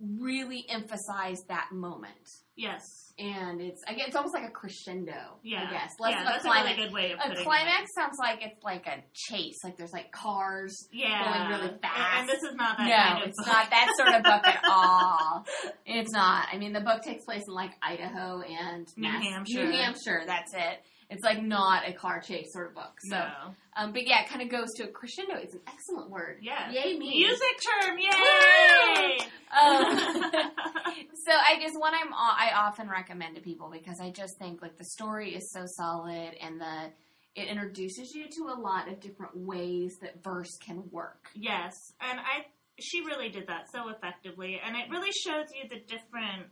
[0.01, 3.13] Really emphasize that moment, Yes.
[3.19, 5.39] and it's again, it's almost like a crescendo.
[5.43, 5.67] Yeah.
[5.69, 6.83] I guess less yeah, of that's a a really climax.
[6.85, 10.13] good way of A putting climax sounds like it's like a chase, like there's like
[10.13, 10.89] cars.
[10.93, 11.25] Yeah.
[11.49, 12.21] going really And- fast.
[12.21, 13.47] And, this is not that no, kind of it's book.
[13.47, 15.45] not that sort of book at all.
[15.87, 16.47] It's not.
[16.53, 19.65] I mean, the book takes place in like Idaho and New Mass- Hampshire.
[19.65, 20.23] New Hampshire.
[20.27, 20.81] That's it.
[21.15, 23.01] It's like not a car chase sort of book.
[23.01, 23.55] So, no.
[23.77, 25.37] um, but yeah, it kind of goes to a crescendo.
[25.37, 26.39] It's an excellent word.
[26.43, 26.73] Yeah.
[26.73, 27.11] Yay me.
[27.11, 29.19] Music term, yay!
[29.57, 29.99] Um,
[31.25, 34.77] so I guess one I'm I often recommend to people because I just think like
[34.77, 36.91] the story is so solid and the
[37.37, 41.29] it introduces you to a lot of different ways that verse can work.
[41.35, 42.47] yes, and I
[42.81, 46.51] she really did that so effectively, and it really shows you the different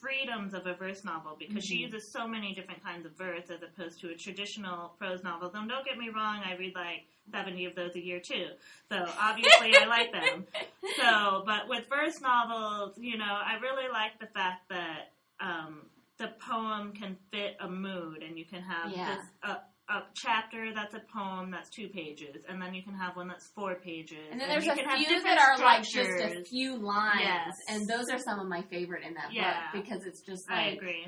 [0.00, 1.92] freedoms of a verse novel because she Mhm.
[1.92, 5.50] uses so many different kinds of verse as opposed to a traditional prose novel.
[5.50, 8.48] Though don't get me wrong, I read like seventy of those a year too,
[8.90, 10.46] so obviously I like them.
[10.96, 16.28] So, but with verse novels, you know, I really like the fact that um, the
[16.40, 19.14] poem can fit a mood, and you can have Yeah.
[19.16, 19.58] this a,
[19.90, 23.46] a chapter that's a poem that's two pages, and then you can have one that's
[23.54, 27.20] four pages, And then there's you a few that are like just a few lines,
[27.22, 27.54] Yes.
[27.68, 29.70] and those are some of my favorite in that Yeah.
[29.72, 31.06] book because it's just like I agree.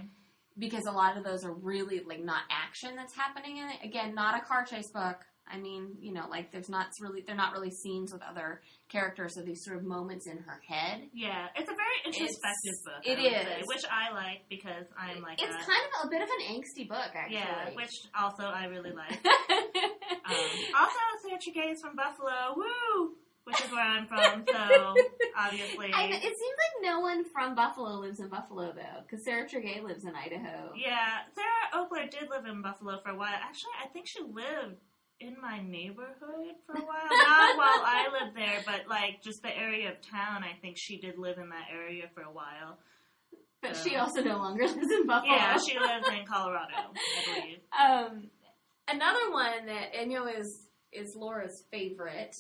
[0.59, 3.85] because a lot of those are really like not action that's happening in it.
[3.85, 5.17] Again, not a car chase book.
[5.47, 9.35] I mean, you know, like there's not really they're not really scenes with other characters,
[9.35, 11.03] so these sort of moments in her head.
[11.13, 13.03] Yeah, it's a very introspective book.
[13.05, 15.67] it I would say, which I like because I'm like it's that.
[15.67, 17.37] kind of a bit of an angsty book, actually.
[17.37, 19.19] yeah, which also I really like.
[20.31, 20.37] Um,
[20.79, 22.55] also, Sarah Tregay is from Buffalo.
[22.57, 23.15] Woo!
[23.45, 24.95] Which is where I'm from, so
[25.37, 25.91] obviously.
[25.93, 29.83] I, it seems like no one from Buffalo lives in Buffalo though, because Sarah Tregay
[29.83, 30.73] lives in Idaho.
[30.77, 33.33] Yeah, Sarah Ockler did live in Buffalo for a while.
[33.35, 34.77] Actually, I think she lived
[35.21, 37.09] in my neighborhood for a while.
[37.11, 40.43] Not while I lived there, but like just the area of town.
[40.45, 42.79] I think she did live in that area for a while.
[43.63, 45.35] But So- she also no longer lives in Buffalo.
[45.35, 47.59] Yeah, she lives in Colorado, I believe.
[47.79, 48.31] Um,
[48.89, 52.35] another one that I know is is Laura's favorite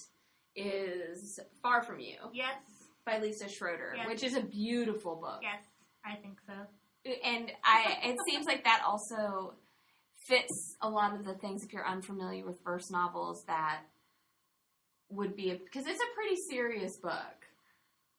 [0.56, 2.56] is "Far from You" Yes,
[3.04, 4.08] by Lisa Schroeder, Yes.
[4.08, 5.40] which is a beautiful book.
[5.42, 5.62] yes,
[6.04, 6.54] I think so.
[7.24, 9.54] And I, it seems like that also
[10.30, 13.80] fits a lot of the things if you're unfamiliar with verse novels that
[15.10, 17.46] would be because it's a pretty serious book.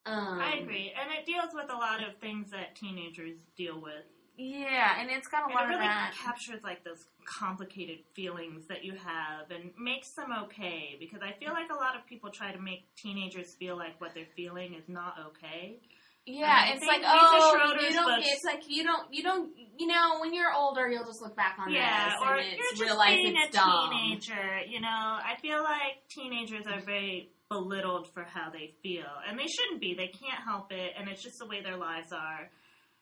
[0.05, 4.03] Um, I agree, and it deals with a lot of things that teenagers deal with.
[4.37, 6.13] Yeah, and it's got a And lot it of really that.
[6.19, 11.53] captures like those complicated feelings that you have and makes them okay because I feel
[11.53, 14.89] like a lot of people try to make teenagers feel like what they're feeling is
[14.89, 15.79] not okay.
[16.25, 18.05] Yeah, And it's like oh, you don't.
[18.15, 19.13] books- It's like you don't.
[19.13, 19.51] You don't.
[19.77, 22.55] You know, when you're older, you'll just look back on yeah, this or and you're
[22.59, 23.89] it's just realize being it's a dumb.
[23.89, 24.59] teenager.
[24.67, 29.47] You know, I feel like teenagers are very belittled for how they feel, and they
[29.47, 29.95] shouldn't be.
[29.95, 32.49] They can't help it, and it's just the way their lives are.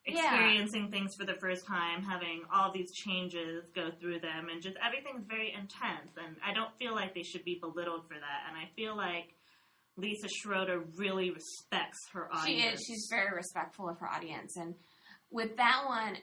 [0.08, 0.22] Yeah.
[0.24, 4.78] Experiencing things for the first time, having all these changes go through them, and just
[4.84, 6.16] everything's very intense.
[6.18, 8.40] And I don't feel like they should be belittled for that.
[8.48, 9.36] And I feel like
[10.00, 12.46] Lisa Schroeder really respects her audience.
[12.48, 12.84] She is.
[12.88, 14.76] She's very respectful of her audience, and
[15.32, 16.18] with that one,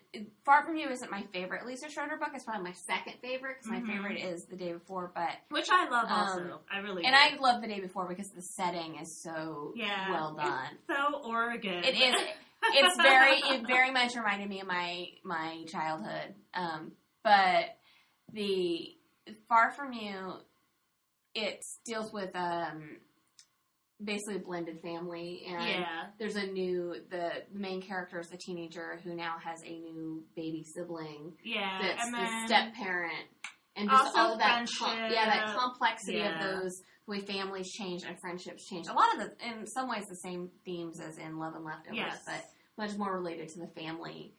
[0.45, 2.31] Far From You isn't my favorite Lisa Schroeder book.
[2.35, 3.87] It's probably my second favorite because Mhm.
[3.87, 5.13] my favorite is The Day Before.
[5.15, 6.17] But which I love Um,
[6.51, 6.61] also.
[6.71, 7.21] I really and do.
[7.21, 10.77] I love The Day Before because the setting is so yeah, well done.
[10.89, 11.85] So Oregon.
[11.85, 12.17] It is.
[12.69, 13.37] It's very.
[13.39, 16.35] It very much reminded me of my my childhood.
[16.53, 17.79] Um, but
[18.33, 18.97] the
[19.49, 20.33] Far From You,
[21.35, 22.97] it deals with um
[24.03, 26.05] basically a blended family, and yeah.
[26.19, 30.63] there's a new the main character is a teenager who now has a new baby
[30.65, 31.79] sibling Yeah.
[31.81, 33.27] that's and the step parent,
[33.75, 36.55] and just all of that, com- yeah, that complexity Yeah.
[36.55, 36.73] of those
[37.07, 38.89] the way families change and friendships change.
[38.89, 41.97] A lot of the, in some ways, the same themes as in Love and Leftovers,
[41.97, 42.23] Yes.
[42.27, 42.45] but
[42.77, 44.35] much more related to the family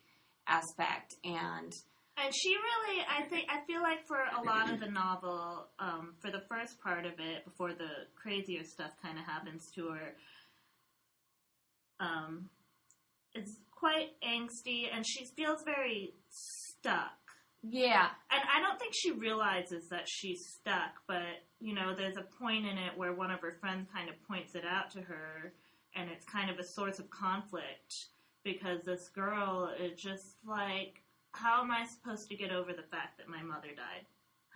[0.48, 1.16] aspect.
[1.24, 1.74] And
[2.20, 6.16] And she really, I think, I feel like for a lot of the novel, um,
[6.20, 10.16] for the first part of it, before the crazier stuff kind of happens to her,
[12.00, 12.50] um,
[13.34, 17.12] it's quite angsty, and she feels very stuck.
[17.62, 22.26] yeah, And I don't think she realizes that she's stuck, but you know, there's a
[22.44, 25.54] point in it where one of her friends kind of points it out to her,
[25.96, 27.94] and it's kind of a source of conflict
[28.44, 31.02] because this girl is just like,
[31.38, 34.06] how am I supposed to get over the fact that my mother died?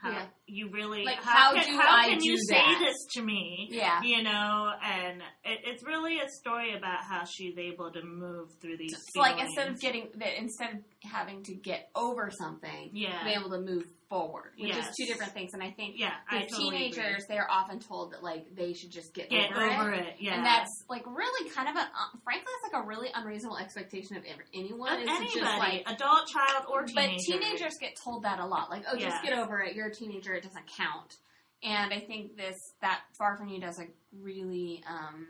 [0.02, 0.26] How Yeah.
[0.48, 2.80] you really Like, how, how can, do how I can you say that?
[2.84, 3.67] this to me?
[3.70, 4.02] yeah.
[4.02, 8.78] You know, and it, it's really a story about how she's able to move through
[8.78, 8.94] these.
[8.94, 13.31] It's like instead of getting that, instead of having to get over something, yeah, be
[13.31, 14.89] able to move forward, which Yes.
[14.89, 15.53] is two different things.
[15.53, 16.89] And I think yeah, I totally agree.
[16.91, 20.05] teenagers, they are often told that like they should just get, get over, over it.
[20.07, 20.15] it.
[20.19, 23.57] Yeah, And that's like really kind of a, uh, frankly, it's like a really unreasonable
[23.57, 24.93] expectation of anyone.
[24.93, 26.93] Of is anybody, to just like, adult, child, or teenager.
[26.95, 27.45] but teenager.
[27.47, 28.69] teenagers get told that a lot.
[28.69, 29.09] Like, oh, Yeah.
[29.09, 29.75] just get over it.
[29.75, 30.33] You're a teenager.
[30.33, 31.17] It doesn't count.
[31.63, 33.85] And I think this that Far From You does a
[34.19, 35.25] really, um,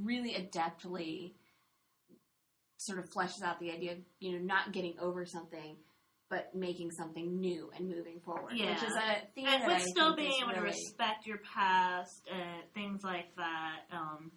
[0.00, 1.32] really adeptly
[2.86, 5.76] sort of fleshes out the idea of you know not getting over something.
[6.30, 8.70] But making something new and moving forward, Yeah.
[8.72, 12.62] which is a theme and but I still being able to respect your past and
[12.72, 13.80] things like that.
[13.92, 14.32] Um,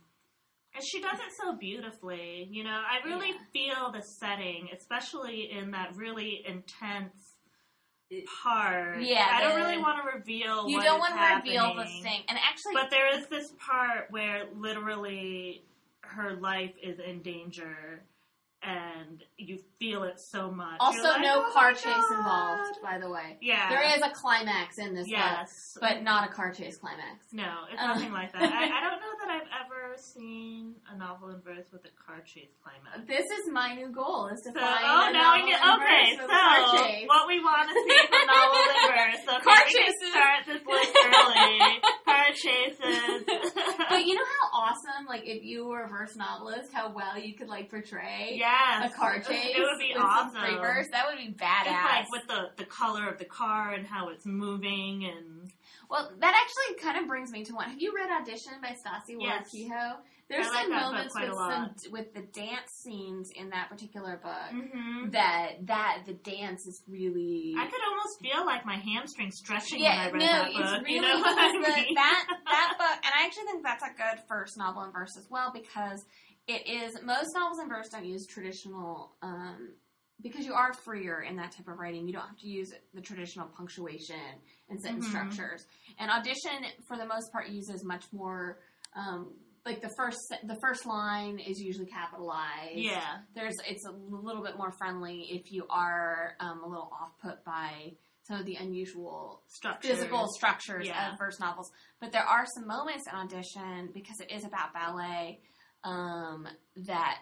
[0.73, 2.49] and she does it so beautifully.
[2.51, 3.39] You know, I really Yeah.
[3.53, 7.37] feel the setting, especially in that really intense
[8.43, 9.01] part.
[9.01, 10.67] Yeah, I don't really want to reveal.
[10.69, 14.49] You don't want to reveal the thing, and actually, But there is this part where
[14.53, 15.63] literally
[16.01, 18.03] her life is in danger.
[18.63, 20.77] And you feel it so much.
[20.79, 22.81] also like, no "Oh car chase God." involved.
[22.81, 26.33] By the way, Yeah, there is a climax in this, book, Yes, but not a
[26.33, 27.27] car chase climax.
[27.31, 27.87] No, it's Uh.
[27.93, 28.41] nothing like that.
[28.41, 32.21] I, I don't know that I've ever seen a novel in verse with a car
[32.25, 33.05] chase climax.
[33.07, 36.15] This is my new goal: is to So, find oh, a novel get, in okay,
[36.15, 37.07] verse with a car so chase.
[37.07, 39.21] what we want to see from novel in verse.
[39.35, 40.09] Okay, Car chases.
[40.09, 41.59] start this list early.
[42.05, 43.23] Car chases.
[43.89, 47.35] But you know how awesome, like if you were a verse novelist, how well you
[47.35, 48.91] could like portray yes.
[48.91, 49.55] a car chase.
[49.55, 50.39] It would be awesome.
[50.41, 50.87] free verse.
[50.91, 51.83] That would be badass.
[51.85, 55.51] like with the, the color of the car and how it's moving and
[55.89, 57.69] Well, that actually kind of brings me to one.
[57.69, 59.51] Have you read Audition by Stasia Ward Yes.
[59.51, 59.95] Kehoe?
[60.27, 64.51] There's like some that moments with some with the dance scenes in that particular book
[64.51, 69.81] hmm that that the dance is really I could almost feel like my hamstring stretching
[69.81, 70.81] yeah when I read that it's book.
[70.81, 71.93] really you know I mean?
[71.93, 75.29] that that book and I actually think that's a good first novel in verse as
[75.29, 76.05] well because
[76.47, 79.69] it is most novels in verse don't use traditional um,
[80.21, 83.01] because you are freer in that type of writing you don't have to use the
[83.01, 84.15] traditional punctuation
[84.69, 85.09] and sentence Mhm.
[85.09, 85.65] structures
[85.99, 88.59] and audition for the most part uses much more
[88.95, 89.33] um,
[89.65, 93.17] like the first the first line is usually capitalized yeah.
[93.33, 97.43] there's it's a little bit more friendly if you are um, a little off put
[97.43, 97.91] by
[98.27, 99.87] some of the unusual Structure.
[99.87, 101.11] physical structures Yeah.
[101.11, 101.71] of verse novels.
[101.99, 105.41] But there are some moments in audition because it is about ballet
[105.85, 107.19] um, that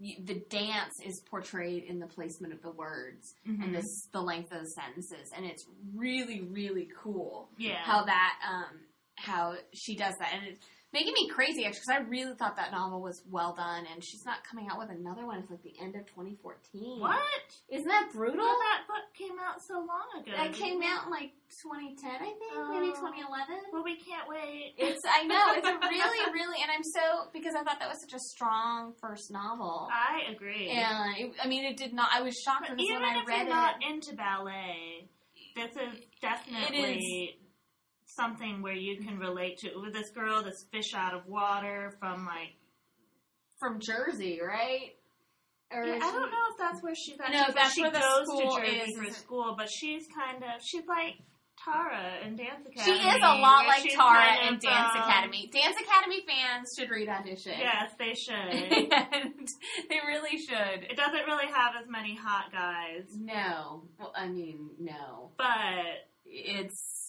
[0.00, 3.62] the dance is portrayed in the placement of the words Mhm.
[3.62, 7.76] and this the length of the sentences, and it's really really cool Yeah.
[7.84, 8.80] how that um,
[9.16, 12.70] how she does that, and it's making me crazy actually because I really thought that
[12.72, 15.74] novel was well done, and she's not coming out with another one It's like the
[15.80, 17.00] end of 2014.
[17.00, 17.18] what?
[17.70, 18.44] Isn't that brutal?
[18.44, 20.32] thought that book came out so long ago.
[20.36, 21.32] That came out in like
[21.64, 22.38] 2010, I think,
[22.70, 23.12] maybe Oh.
[23.12, 23.72] 2011.
[23.72, 24.74] Well, we can't wait.
[24.78, 28.00] It's I know it's a really really, and I'm so because I thought that was
[28.00, 30.68] such a strong first novel, I agree.
[30.70, 32.10] and it, I mean it did not.
[32.12, 33.50] I was shocked But because even when I if read you're it.
[33.50, 35.08] not into ballet,
[35.56, 37.36] this is definitely
[38.16, 39.70] something where you can relate to.
[39.80, 42.54] With this girl, this fish out of water from like.
[43.58, 44.96] from Jersey, right?
[45.72, 47.32] Or Yeah, I don't know if that's where she's at.
[47.32, 50.06] No, She- that's she where the goes school to Jersey is, for school, but she's
[50.08, 51.14] kind of she's like
[51.64, 52.98] Tara in Dance Academy.
[52.98, 55.50] She is a lot like Tara kind in of, Dance um, Academy.
[55.52, 57.52] Dance Academy fans should read Audition.
[57.58, 58.34] Yes, they should.
[58.92, 59.48] and
[59.88, 60.82] they really should.
[60.90, 65.30] it doesn't really have as many hot guys, No, well, I mean, no.
[65.38, 67.01] but It's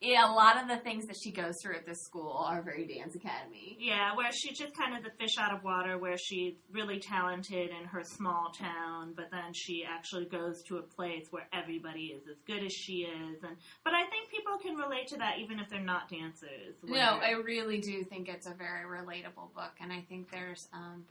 [0.00, 2.86] yeah, a lot of the things that she goes through at this school are very
[2.86, 3.76] Dance Academy.
[3.80, 7.70] Yeah, where she's just kind of the fish out of water, where she's really talented
[7.70, 12.22] in her small town, but then she actually goes to a place where everybody is
[12.28, 13.42] as good as she is.
[13.42, 16.74] And but I think people can relate to that even if they're not dancers.
[16.82, 21.04] No, I really do think it's a very relatable book, and I think there's um,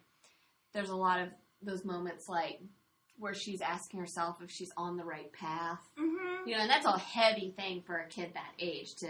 [0.73, 1.29] there's a lot of
[1.61, 2.59] those moments like
[3.17, 5.79] where she's asking herself if she's on the right path.
[5.97, 6.47] Mhm.
[6.47, 9.07] You know, and that's a heavy thing for a kid that age to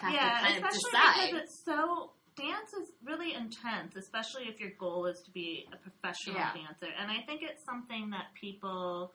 [0.00, 1.26] have yeah, to kind of especially decide.
[1.30, 5.76] because it's so dance is really intense, especially if your goal is to be a
[5.76, 6.52] professional Yeah.
[6.52, 6.88] dancer.
[6.98, 9.14] And I think it's something that people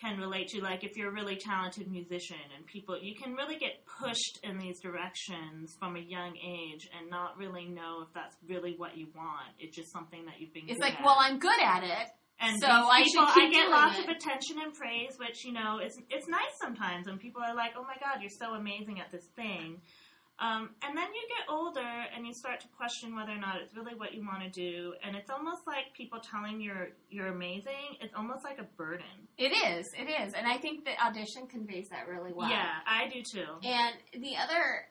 [0.00, 0.60] can relate to.
[0.62, 4.58] Like if you're a really talented musician and people, you can really get pushed in
[4.58, 9.08] these directions from a young age and not really know if that's really what you
[9.16, 9.48] want.
[9.58, 10.68] It's just something that you've been.
[10.68, 11.04] it's like, at.
[11.04, 12.08] well, I'm good at it.
[12.38, 14.04] And So I people, I get lots it.
[14.04, 17.72] of attention and praise, which you know is it's nice sometimes when people are like,
[17.76, 19.80] "Oh my God, you're so amazing at this thing."
[20.38, 21.80] Um, and then you get older
[22.14, 24.92] and you start to question whether or not it's really what you want to do,
[25.02, 27.96] and it's almost like people telling you're you're amazing.
[28.02, 29.06] It's almost like a burden.
[29.38, 32.50] It is, it is, and I think that audition conveys that really well.
[32.50, 33.46] Yeah, I do too.
[33.64, 34.84] And the other,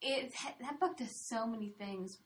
[0.00, 2.18] it that book does so many things,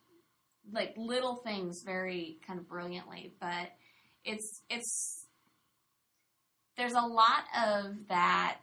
[0.73, 3.35] like little things, very kind of brilliantly.
[3.39, 3.69] But
[4.27, 5.27] it's it's
[6.77, 8.59] there's a lot of that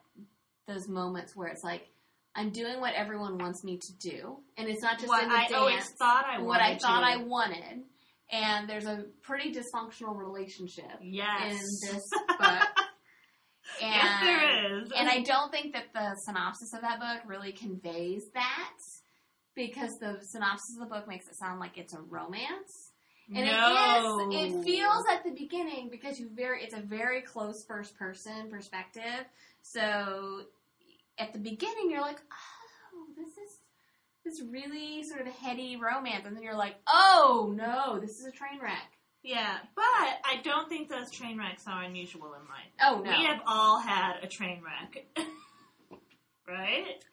[0.67, 1.87] those moments where it's like
[2.35, 5.53] I'm doing what everyone wants me to do, and it's not just what I dance,
[5.53, 6.47] always thought I wanted.
[6.47, 7.05] what I thought to.
[7.05, 7.83] I wanted.
[8.31, 12.67] And there's a pretty dysfunctional relationship yes in this book.
[13.81, 14.91] And yes, there is.
[14.97, 18.73] and I don't think that the synopsis of that book really conveys that
[19.55, 22.92] because the synopsis of the book makes it sound like it's a romance.
[23.35, 24.29] And no.
[24.31, 24.55] it is.
[24.55, 29.25] It feels at the beginning because you very it's a very close first person perspective.
[29.61, 30.41] So
[31.17, 33.59] at the beginning you're like, "Oh, this is
[34.23, 38.31] this really sort of heady romance." And then you're like, "Oh, no, this is a
[38.31, 38.91] train wreck."
[39.23, 42.71] Yeah, but I don't think those train wrecks are unusual in life.
[42.81, 43.17] Oh, no.
[43.17, 45.05] We have all had a train wreck.
[46.47, 47.03] right?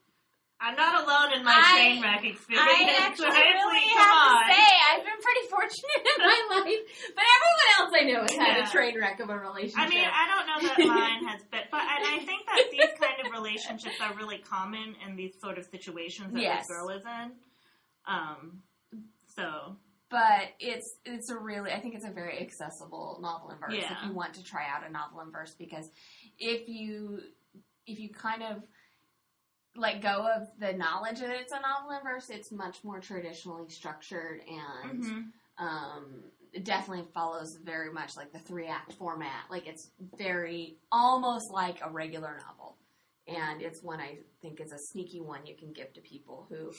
[0.62, 2.68] I'm not alone in my I- train wreck experience.
[2.68, 3.54] I actually right?
[3.56, 4.48] really Please, have on.
[4.48, 6.84] to say I've been pretty fortunate in my life,
[7.16, 9.78] but everyone else I know has had a train wreck of a relationship.
[9.80, 12.92] I mean, I don't know that mine has been, but and I think that these
[13.00, 16.66] kind of relationships are really common in these sort of situations that Yes.
[16.68, 17.32] this girl is in.
[18.06, 18.62] Um,
[19.36, 19.76] so
[20.10, 23.92] but it's it's a really I think it's a very accessible novel in verse Yeah.
[23.92, 25.88] if you want to try out a novel in verse because
[26.38, 27.20] if you
[27.86, 28.62] if you kind of
[29.76, 33.68] let go of the knowledge that it's a novel in verse, it's much more traditionally
[33.68, 35.24] structured and mhm.
[35.58, 36.24] um,
[36.64, 39.44] definitely follows very much like the three act format.
[39.50, 42.76] Like it's very almost like a regular novel,
[43.28, 46.72] and it's one I think is a sneaky one you can give to people who.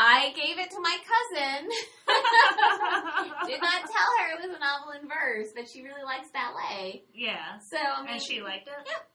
[0.00, 1.68] I gave it to my cousin.
[3.48, 7.02] Did not tell her it was a novel in verse, but she really likes ballet.
[7.12, 8.74] yeah, So I mean, and she liked it.
[8.86, 9.08] Yep.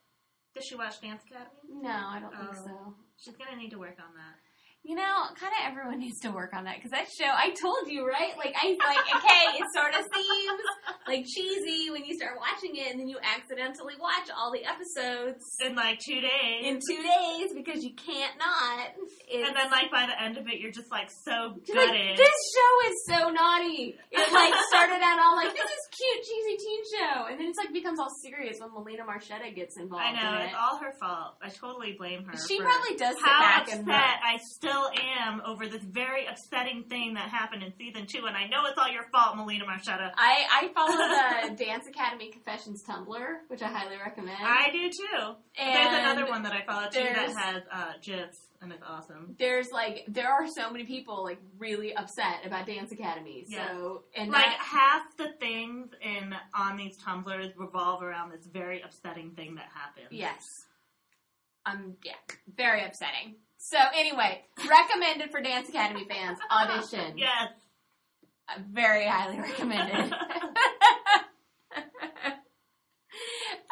[0.56, 1.82] Did she watch Dance Academy?
[1.82, 2.66] no, I don't think Oh.
[2.66, 2.96] so.
[3.24, 4.43] She's gonna need to work on that.
[4.84, 7.32] You know, kind of everyone needs to work on that because that show.
[7.32, 8.36] I told you, right?
[8.38, 10.62] Like I like, okay, it sort of seems
[11.08, 15.40] like cheesy when you start watching it, and then you accidentally watch all the episodes
[15.64, 16.68] In like two days.
[16.68, 18.92] in two days because you can't not.
[19.32, 22.20] It's, and then, like by the end of it, you're just like so She's like,
[22.20, 23.96] this show is so naughty.
[24.12, 27.58] It like started out all like this is cute, cheesy teen show, and then it's
[27.58, 30.04] like becomes all serious when Melina Marchetta gets involved.
[30.04, 31.40] I know in it's all her fault.
[31.42, 32.34] I totally blame her.
[32.36, 33.96] She probably does sit how back upset and look.
[33.96, 34.73] I still
[35.20, 38.78] am over this very upsetting thing that happened in season two, and I know it's
[38.78, 40.12] all your fault, Melina Marchetta.
[40.18, 44.38] I, I follow the Dance Academy Confessions Tumblr, which I highly recommend.
[44.42, 45.34] I do too.
[45.60, 49.36] and there's another one that I follow too that has uh, gifs, and it's awesome.
[49.40, 53.46] There's like there are so many people like really upset about Dance Academy.
[53.48, 53.68] Yeah.
[53.70, 58.82] So and Like that, half the things in on these Tumblrs revolve around this very
[58.82, 60.08] upsetting thing that happened.
[60.12, 60.42] yes,
[61.66, 62.14] um yeah,
[62.56, 63.36] very upsetting.
[63.66, 66.38] So anyway, recommended for Dance Academy fans.
[66.52, 67.50] Audition, Yes.
[68.50, 70.14] Uh, very highly recommended.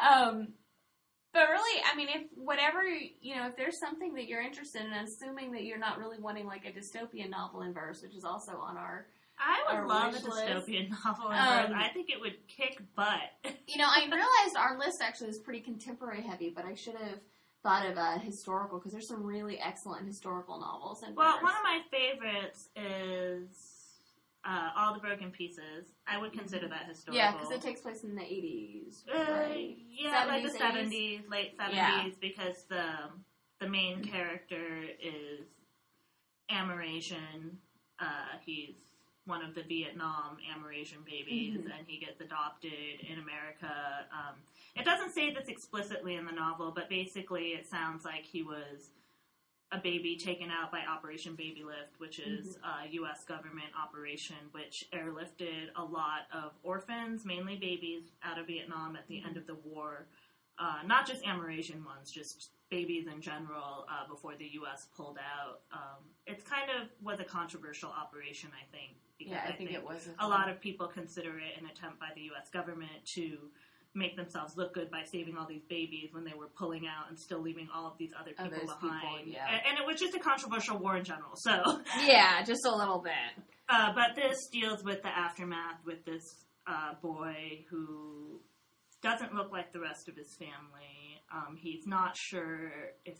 [0.00, 0.48] um,
[1.34, 4.92] but really, I mean, if whatever you know, if there's something that you're interested in,
[4.92, 8.52] assuming that you're not really wanting like a dystopian novel in verse, which is also
[8.58, 9.06] on our,
[9.38, 10.44] I would love a wish list.
[10.46, 11.30] dystopian novel.
[11.30, 11.72] in Um, verse.
[11.76, 13.30] I think it would kick butt.
[13.66, 17.18] you know, I realized our list actually is pretty contemporary heavy, but I should have
[17.62, 21.62] thought of a historical because there's some really excellent historical novels in Well, one of
[21.62, 23.56] my favorites is
[24.44, 25.86] uh, All the Broken Pieces.
[26.06, 27.16] I would consider that historical.
[27.18, 29.76] yeah, because it takes place in the 80s, Uh, right?
[29.88, 32.08] yeah, like the 70s, seventies, late seventies, Yeah.
[32.20, 32.84] because the
[33.60, 35.46] the main character is
[36.50, 37.58] Amerasian.
[38.00, 38.74] Uh, he's
[39.26, 41.78] one of the Vietnam Amerasian babies, Mhm.
[41.78, 44.08] and he gets adopted in America.
[44.10, 44.34] Um,
[44.74, 48.90] it doesn't say this explicitly in the novel, but basically it sounds like he was
[49.70, 53.24] a baby taken out by Operation Babylift, which is a U.S.
[53.24, 59.22] government operation which airlifted a lot of orphans, mainly babies, out of Vietnam at the
[59.22, 60.08] end of the war.
[60.58, 64.88] Uh, not just Amerasian ones, just babies in general uh, before the U.S.
[64.96, 65.60] pulled out.
[65.72, 68.96] Um, it's kind of was a controversial operation, I think.
[69.18, 72.08] Because Yeah, I think it was a lot of people consider it an attempt by
[72.16, 72.48] the U.S.
[72.50, 73.36] government to
[73.94, 77.18] make themselves look good by saving all these babies when they were pulling out and
[77.18, 79.02] still leaving all of these other people Others behind.
[79.02, 79.52] people, yeah.
[79.52, 81.32] and, and it was just a controversial war in general.
[81.36, 81.52] So,
[82.02, 83.44] Yeah, just a little bit.
[83.68, 86.24] uh, but this deals with the aftermath with this
[86.66, 88.40] uh, boy who
[89.02, 91.01] doesn't look like the rest of his family.
[91.32, 92.70] Um, he's not sure
[93.04, 93.16] if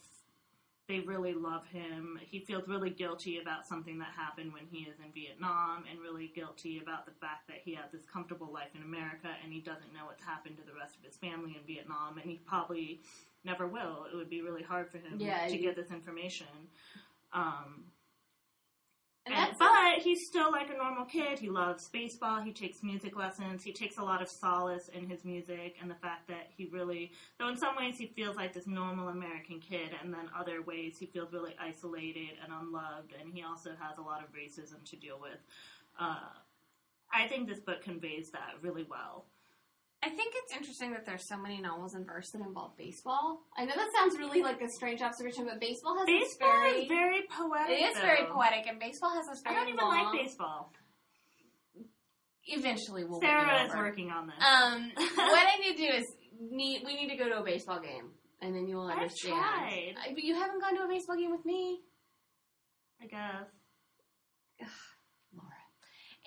[0.89, 2.19] they really love him.
[2.21, 6.31] He feels really guilty about something that happened when he is in Vietnam and really
[6.35, 9.93] guilty about the fact that he has this comfortable life in America and he doesn't
[9.95, 13.01] know what's happened to the rest of his family in Vietnam and he probably
[13.45, 14.07] never will.
[14.13, 16.47] It would be really hard for him Yeah, to get this information.
[17.33, 17.85] Um,
[19.27, 21.39] And and- that's but he's still like a normal kid.
[21.39, 22.41] He loves baseball.
[22.41, 23.63] He takes music lessons.
[23.63, 27.13] He takes a lot of solace in his music and the fact that he really,
[27.39, 30.97] though in some ways he feels like this normal American kid, and then other ways
[30.99, 34.97] he feels really isolated and unloved, and he also has a lot of racism to
[34.97, 35.39] deal with.
[35.99, 36.31] Uh,
[37.13, 39.27] I think this book conveys that really well.
[40.05, 43.43] I think it's interesting that there's so many novels and verse that involve baseball.
[43.57, 46.89] I know that sounds really like a strange observation, but baseball has Baseball very is
[46.89, 47.79] very poetic.
[47.79, 50.13] it is very poetic, and baseball has a this I don't even long.
[50.13, 50.73] like baseball.
[52.47, 54.37] Eventually, we'll Sarah is working on this.
[54.45, 56.05] Um, what I need to do is
[56.51, 59.37] need we need to go to a baseball game, and then you will understand.
[59.37, 59.95] tried.
[60.05, 61.79] I- But you haven't gone to a baseball game with me,
[63.01, 64.69] I guess.
[65.33, 65.49] Laura.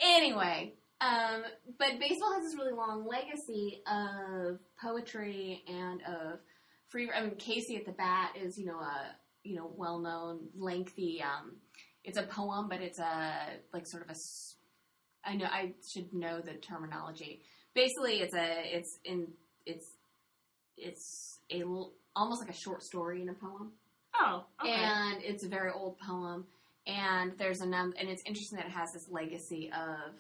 [0.02, 1.44] Anyway, um,
[1.78, 6.40] but baseball has this really long legacy of poetry and of
[6.90, 7.10] free.
[7.12, 11.22] I mean, Casey at the bat is you know a you know well known lengthy.
[11.22, 11.58] Um,
[12.04, 13.34] it's a poem, but it's a
[13.74, 14.16] like sort of a.
[15.28, 17.42] I know I should know the terminology.
[17.74, 19.28] Basically, it's a it's in
[19.66, 19.88] it's
[20.78, 21.64] it's a
[22.16, 23.72] almost like a short story in a poem
[24.20, 24.72] Oh, okay.
[24.72, 26.46] and it's a very old poem
[26.88, 30.14] and there's a num and it's interesting that it has this legacy of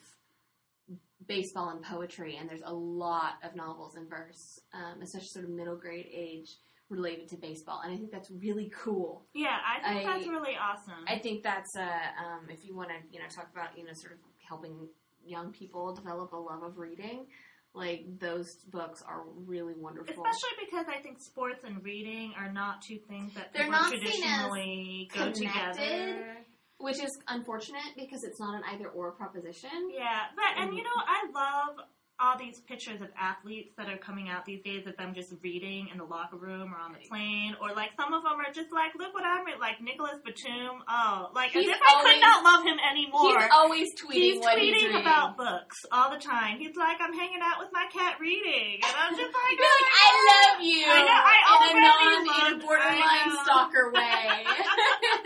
[1.28, 5.52] baseball and poetry and there's a lot of novels in verse um, especially sort of
[5.52, 6.50] middle grade age
[6.90, 10.56] related to baseball and i think that's really cool yeah, I think I- that's really
[10.56, 11.04] awesome.
[11.08, 13.94] i think that's uh, um, if you want to you know talk about you know
[13.94, 14.88] sort of helping
[15.26, 17.26] young people develop a love of reading
[17.74, 22.82] like those books are really wonderful Especially because I think sports and reading are not
[22.82, 25.48] two things that They're not seen as traditionally go connected.
[25.76, 26.38] together.
[26.78, 30.98] Which is unfortunate because it's not an either or proposition Yeah, but and you know
[30.98, 31.86] I love
[32.18, 35.90] all these pictures of athletes that are coming out these days of them just reading
[35.92, 38.72] in the locker room or on the plane, or like some of them are just
[38.72, 40.80] like, look what I'm reading, like Nicolas Batum.
[40.88, 43.36] Oh, like He's as if I could not love him anymore.
[43.36, 46.56] He's always tweeting He's tweeting he's about books all the time.
[46.56, 50.08] He's like, I'm hanging out with my cat reading, and I'm just like, like, I
[50.08, 50.88] oh love you.
[50.88, 54.48] I know, I in a already non, in a love- borderline stalker way.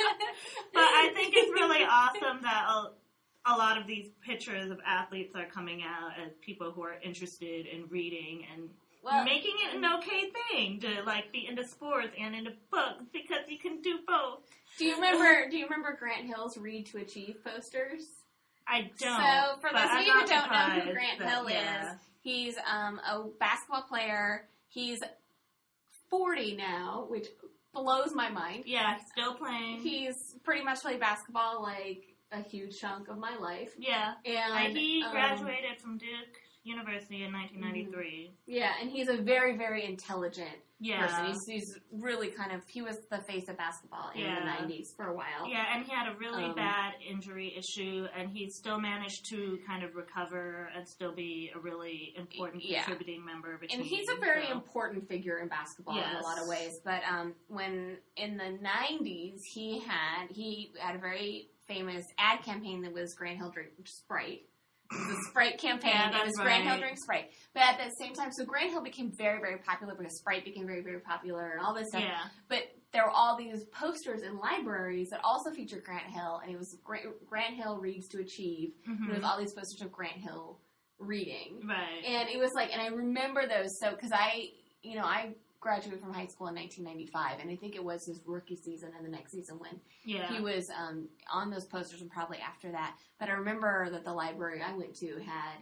[0.73, 2.91] but I think it's really awesome that a,
[3.45, 7.65] a lot of these pictures of athletes are coming out as people who are interested
[7.65, 8.69] in reading and
[9.03, 13.39] well, making it an okay thing to like be into sports and into books because
[13.47, 14.39] you can do both.
[14.77, 15.49] do you remember?
[15.49, 18.03] Do you remember Grant Hill's "Read to Achieve" posters?
[18.67, 19.19] I don't.
[19.19, 21.93] So, for those of you who don't know who Grant that- Hill yeah.
[21.93, 24.47] is, he's um, a basketball player.
[24.67, 25.01] He's
[26.09, 27.27] 40 now, which
[27.73, 28.63] blows my mind.
[28.65, 29.79] Yeah, still playing.
[29.79, 33.73] He's pretty much played basketball like a huge chunk of my life.
[33.77, 36.09] yeah, And he um, graduated from Duke
[36.69, 38.31] University in 1993.
[38.45, 41.05] Yeah, and he's a very, very intelligent Yeah.
[41.05, 41.25] person.
[41.25, 44.39] He's, he's really kind of he was the face of basketball in Yeah.
[44.39, 45.47] the '90s for a while.
[45.47, 49.59] Yeah, and he had a really Um, bad injury issue, and he still managed to
[49.67, 52.83] kind of recover and still be a really important Yeah.
[52.83, 53.79] contributing member of a team.
[53.79, 56.79] And he's a very so- important figure in basketball in a lot of ways.
[56.85, 62.81] But um, when in the '90s, he had he had a very famous ad campaign
[62.81, 64.41] that was Grant Hill drink Sprite.
[64.91, 65.91] A Sprite campaign.
[65.93, 67.31] Yeah, it was Grant Hill drink Sprite.
[67.53, 70.65] But at the same time, so Grant Hill became very, very popular because Sprite became
[70.65, 72.01] very, very popular and all this stuff.
[72.01, 76.51] Yeah, But there were all these posters in libraries that also featured Grant Hill, and
[76.51, 78.73] it was Grant, Grant Hill reads to achieve.
[78.87, 78.97] Mhm.
[79.03, 80.59] And it was all these posters of Grant Hill
[80.97, 82.03] reading, right.
[82.03, 84.49] and it was like, and I remember those so because I,
[84.81, 88.21] you know, I graduated from high school in 1995, and I think it was his
[88.25, 90.27] rookie season and the next season when Yeah.
[90.33, 92.95] he was um, on those posters and probably after that.
[93.19, 95.57] But I remember that the library I went to had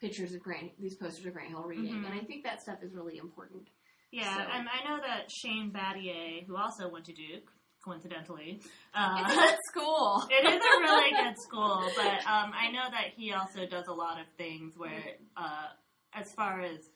[0.00, 2.06] pictures of Grant, these posters of Grant Hill reading, Mhm.
[2.06, 3.68] and I think that stuff is really important.
[4.12, 7.52] Yeah, So- and I know that Shane Battier, who also went to Duke,
[7.84, 8.60] coincidentally,
[8.94, 10.26] uh, It's a good school.
[10.30, 13.92] it is a really good school, but um, I know that he also does a
[13.92, 15.68] lot of things where, uh,
[16.12, 16.90] as far as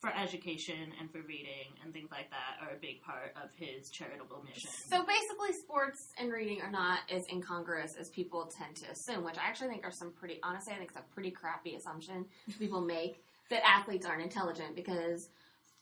[0.00, 3.90] for education and for reading and things like that, are a big part of his
[3.90, 4.70] charitable mission.
[4.88, 9.36] So basically, sports and reading are not as incongruous as people tend to assume, which
[9.36, 12.26] I actually think are some pretty, honestly, I think it's a pretty crappy assumption
[12.58, 15.28] people make that athletes aren't intelligent because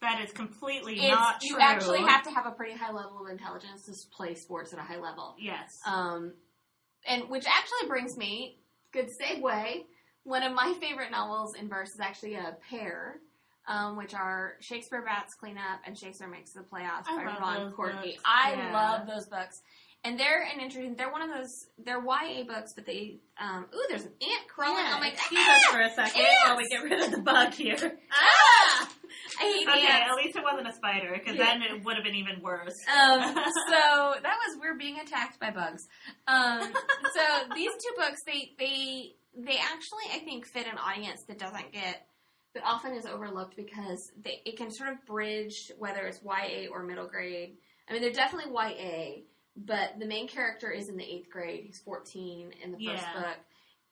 [0.01, 3.87] that is completely not you actually have to have a pretty high level of intelligence
[3.87, 5.35] to play sports at a high level.
[5.39, 5.79] Yes.
[5.87, 6.33] Um,
[7.07, 8.59] and which actually brings me,
[8.93, 9.85] good segue,
[10.25, 13.21] one of my favorite novels in verse is actually a pair.
[13.69, 18.01] Um, which are Shakespeare Bats Cleanup and Shakespeare Makes the Playoffs I by Ron Koertge.
[18.03, 18.23] books.
[18.25, 18.73] I Yeah.
[18.73, 19.61] love those books.
[20.05, 23.83] And they're an interesting, they're one of those, they're YA books, but they, um, ooh,
[23.89, 26.45] there's an ant crawling Yeah, on my excuse us for a second Ants!
[26.45, 27.99] while we get rid of the bug here.
[28.13, 28.89] Ah!
[29.41, 30.11] I hate Okay, ants.
[30.11, 31.47] at least it wasn't a spider, because Yeah.
[31.59, 32.77] then it would have been even worse.
[32.87, 33.21] Um,
[33.69, 35.83] so that was we're being attacked by bugs.
[36.29, 36.73] Um,
[37.15, 41.73] so these two books, they they they actually I think fit an audience that doesn't
[41.73, 42.07] get
[42.57, 46.83] that often is overlooked because they it can sort of bridge whether it's YA or
[46.83, 47.59] middle grade.
[47.89, 49.23] I mean, they're definitely YA,
[49.57, 51.65] but the main character is in the eighth grade.
[51.67, 53.13] He's fourteen in the first Yeah.
[53.21, 53.37] book.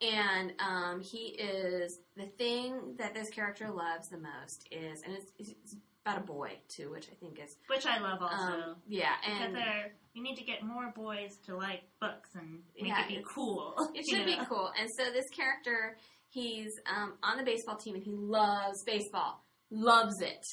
[0.02, 5.30] And um, he is the thing that this character loves the most is, and it's,
[5.38, 8.36] it's about a boy too, which I think is Which I love also.
[8.36, 12.58] um, yeah, because and they're, you need to get more boys to like books and
[12.78, 13.76] make Yeah, it be cool.
[13.94, 14.70] It should be cool.
[14.78, 15.96] And so this character,
[16.34, 20.44] he's um, on the baseball team and he loves baseball, loves it,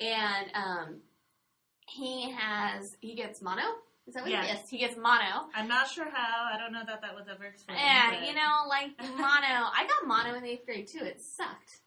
[0.00, 0.96] and um,
[1.86, 3.62] he has he gets mono.
[4.08, 4.42] Is that what Yeah.
[4.42, 4.70] he gets?
[4.70, 5.48] He gets mono.
[5.54, 6.44] I'm not sure how.
[6.52, 7.80] I don't know that that was ever explained.
[7.80, 11.04] And you know, like mono, I got mono in the eighth grade too.
[11.04, 11.80] It sucked.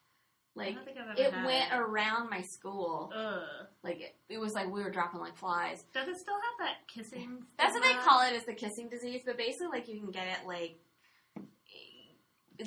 [0.58, 1.76] I Like don't think I've ever it had went it.
[1.78, 3.12] around my school.
[3.16, 3.68] Ugh.
[3.84, 5.86] Like it, it was like we were dropping like flies.
[5.94, 7.44] Does it still have that kissing?
[7.58, 10.28] That's what they call it is the kissing disease, but basically like you can get
[10.28, 10.78] it like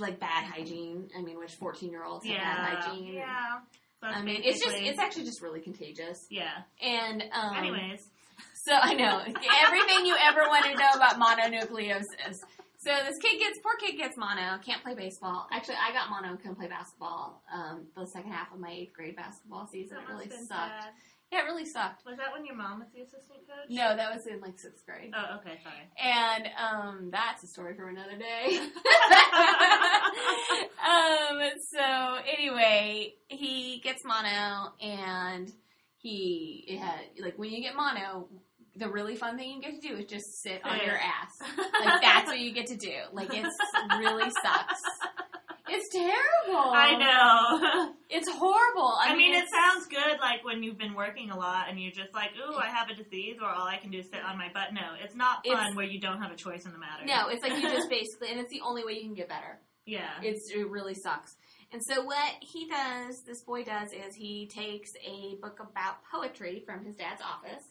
[0.01, 1.09] like bad hygiene.
[1.17, 2.55] I mean, which fourteen year olds have Yeah.
[2.71, 3.15] bad hygiene.
[3.15, 3.59] Yeah.
[4.01, 6.27] That's I mean, it's just it's actually just really contagious.
[6.31, 6.63] yeah.
[6.83, 8.05] And um, Anyways,
[8.65, 12.41] so I know everything you ever want to know about mononucleosis.
[12.79, 15.47] So this kid gets poor kid gets mono, can't play baseball.
[15.53, 17.41] Actually, I got mono, couldn't play basketball.
[17.53, 20.49] Um, the second half of my eighth grade basketball season, that it really sucked.
[20.49, 20.89] sad.
[21.33, 22.05] Yeah, it really sucked.
[22.05, 23.71] Was that when your mom was the assistant coach?
[23.71, 25.15] No, that was in like sixth grade.
[25.17, 25.89] Oh, okay, sorry.
[25.99, 28.59] And um, that's a story for another day.
[30.87, 35.51] um, so anyway, he gets mono, and
[35.97, 38.29] he had like when you get mono,
[38.77, 41.39] the really fun thing you get to do is just sit on your ass.
[41.85, 42.95] Like that's what you get to do.
[43.13, 43.57] Like it's
[43.99, 44.83] really sucks.
[45.75, 46.71] It's terrible.
[46.73, 47.93] I know.
[48.15, 48.93] It's horrible.
[49.01, 51.93] I, I mean, it sounds good like when you've been working a lot and you're
[51.93, 54.37] just like, ooh, I have a disease or all I can do is sit on
[54.37, 54.75] my butt.
[54.75, 57.07] No, it's not fun It's- where you don't have a choice in the matter.
[57.07, 59.59] No, it's like you just basically, and it's the only way you can get better.
[59.87, 60.11] Yeah.
[60.23, 61.35] It's it really sucks.
[61.73, 66.63] And so what he does, this boy does, is he takes a book about poetry
[66.67, 67.65] from his dad's office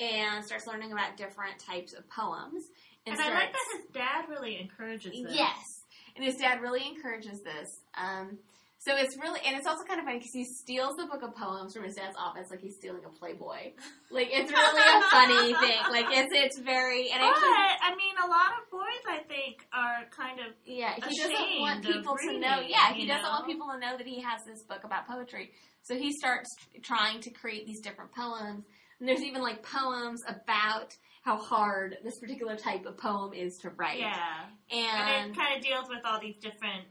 [0.00, 2.64] and starts learning about different types of poems.
[3.06, 5.34] and starts, I like that his dad really encourages this.
[5.36, 5.83] Yes,
[6.16, 7.80] and his dad really encourages this.
[7.96, 8.38] Um,
[8.84, 11.34] so it's really, and it's also kind of funny because he steals the book of
[11.34, 13.72] poems from his dad's office, like he's stealing a Playboy.
[14.10, 15.80] Like it's really a funny thing.
[15.90, 17.48] Like it's it's very, and But, actually,
[17.80, 21.82] I mean, a lot of boys, I think, are kind of Yeah, he doesn't want
[21.82, 22.60] people to know.
[22.60, 25.52] Yeah, he doesn't want people to know that he has this book about poetry.
[25.82, 26.50] So he starts
[26.82, 28.64] trying to create these different poems.
[29.00, 30.94] And there's even like poems about
[31.24, 33.98] how hard this particular type of poem is to write.
[33.98, 34.44] yeah.
[34.70, 34.80] And
[35.26, 36.84] And, it kind of deals with all these different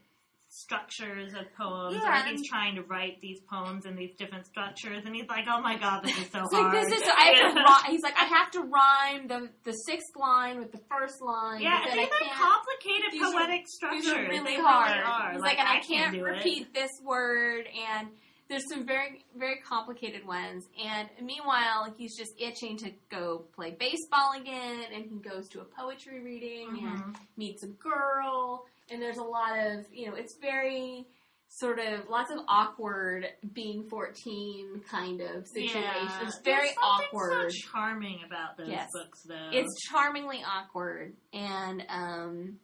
[0.49, 1.95] structures of poems.
[1.95, 5.45] Yeah, or he's trying to write these poems in these different structures, and he's like,
[5.49, 7.83] "Oh my god, this is so it's hard." like this is I have to rhyme.
[7.91, 11.61] He's like I have to rhyme the the sixth line with the first line.
[11.61, 14.03] yeah, these are complicated these are- poetic structures.
[14.05, 14.91] These are really they hard.
[14.91, 15.31] Really are.
[15.33, 16.73] He's like, like, and I, can't, can't repeat It.
[16.75, 18.09] this word, and
[18.49, 20.67] there's some very, very complicated ones.
[20.83, 25.65] And meanwhile, he's just itching to go play baseball again, and he goes to a
[25.65, 27.15] poetry reading and Mhm.
[27.37, 31.07] meets a girl, and there's a lot of, you know, it's very
[31.47, 35.83] sort of lots of awkward being 14 kind of situations.
[35.83, 36.23] Yeah.
[36.27, 37.51] It's very There's awkward.
[37.51, 38.89] So charming about those Yes.
[38.91, 39.49] books, though.
[39.51, 42.59] It's charmingly awkward, and um,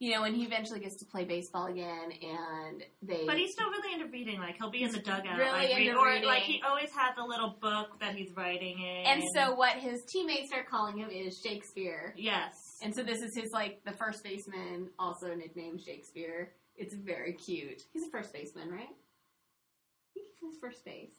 [0.00, 3.24] you know, and he eventually gets to play baseball again, and they.
[3.26, 4.38] But he's still really into reading.
[4.40, 6.26] Like he'll be in the dugout, really like, read- or reading.
[6.26, 9.04] like he always has a little book that he's writing in.
[9.06, 12.14] and so what his teammates are calling him is Shakespeare.
[12.16, 16.50] yes, And so this is his like the first baseman, also nicknamed Shakespeare.
[16.76, 17.82] It's very cute.
[17.92, 18.88] He's a first baseman, right?
[18.88, 21.12] I think he plays first base.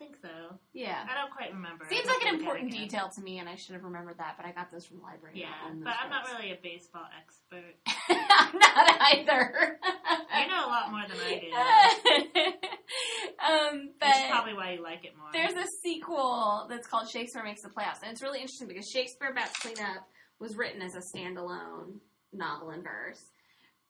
[0.00, 0.56] I think so.
[0.72, 1.04] Yeah.
[1.08, 1.84] I don't quite remember.
[1.90, 4.36] Seems like an important it detail to me, and I should have remembered that.
[4.38, 5.40] But I got those from the library.
[5.40, 5.48] Yeah,
[5.84, 7.76] but I'm not really a baseball expert.
[8.08, 9.78] I'm not either.
[10.40, 11.52] You know a lot more than I do.
[13.44, 15.28] um, but Which probably why you like it more.
[15.32, 19.34] There's a sequel that's called Shakespeare Makes the Playoffs, and it's really interesting because Shakespeare
[19.34, 21.98] Bats Cleanup was written as a standalone
[22.32, 23.22] novel in verse.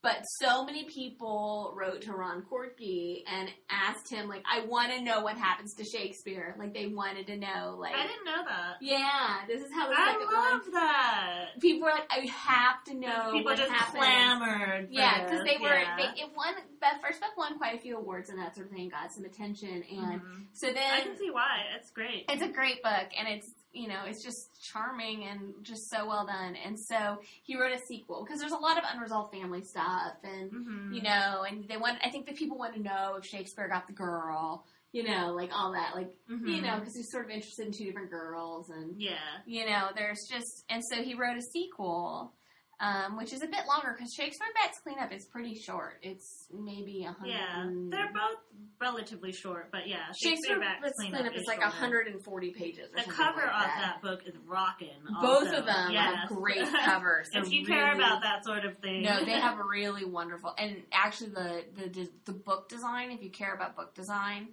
[0.03, 5.03] But so many people wrote to Ron Koertge and asked him, like, I want to
[5.03, 6.55] know what happens to Shakespeare.
[6.59, 8.77] Like, they wanted to know, like, I didn't know that.
[8.81, 10.73] yeah, this is how I love one.
[10.73, 11.45] that.
[11.61, 13.99] People were like, I have to know People just happens.
[14.03, 14.87] clamored.
[14.87, 15.97] For Yeah, because they were yeah.
[15.97, 18.73] they it won that first book won quite a few awards and that sort of
[18.73, 20.47] thing, got some attention, and Mhm.
[20.55, 21.65] so then I can see why.
[21.77, 22.25] It's great.
[22.31, 26.27] it's a great book and it's you know it's just charming and just so well
[26.27, 30.15] done and so he wrote a sequel because there's a lot of unresolved family stuff
[30.25, 30.95] and Mhm.
[30.95, 33.87] you know and they want i think the people want to know if shakespeare got
[33.87, 36.63] the girl you know like all that like you Mhm.
[36.63, 39.19] know because he's sort of interested in two different girls and Yeah.
[39.47, 42.33] you know there's just and so he wrote a sequel
[42.81, 45.99] um, which is a bit longer because Shakespeare Bats Cleanup is pretty short.
[46.03, 47.33] It's maybe a hundred.
[47.33, 47.67] Yeah.
[47.91, 48.39] They're both
[48.81, 50.11] relatively short, but yeah.
[50.21, 51.77] Shakespeare Bats Bats Cleanup Cleanup is like shorter.
[51.79, 52.89] 140 pages.
[52.97, 54.01] Or The cover like of that.
[54.01, 54.97] that book is rocking.
[55.21, 55.59] Both also.
[55.59, 56.15] of them yes.
[56.21, 57.29] have great covers.
[57.35, 59.03] if you care about that sort of thing.
[59.03, 63.11] No, they have a really wonderful, and actually the, the the book design.
[63.11, 64.49] If you care about book design,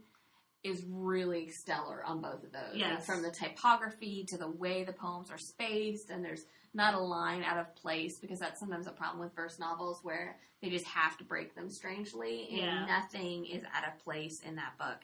[0.63, 2.79] is really stellar on both of those.
[2.79, 6.43] Like, from the typography to the way the poems are spaced, and there's
[6.77, 10.37] not a line out of place because that's sometimes a problem with verse novels where
[10.61, 12.85] they just have to break them strangely, and Yeah.
[12.85, 14.99] nothing is out of place in that book.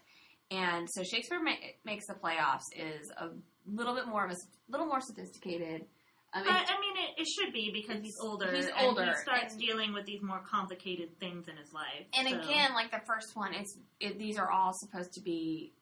[0.51, 3.30] And so Shakespeare ma- makes the playoffs is a
[3.65, 4.36] little bit more of a
[4.69, 5.88] little more sophisticated.
[6.36, 8.51] I mean, But I mean, it, it should be because he's older.
[8.53, 12.05] He's and older, he starts and- dealing with these more complicated things in his life.
[12.17, 15.74] And so- again, like the first one, it's it, these are all supposed to be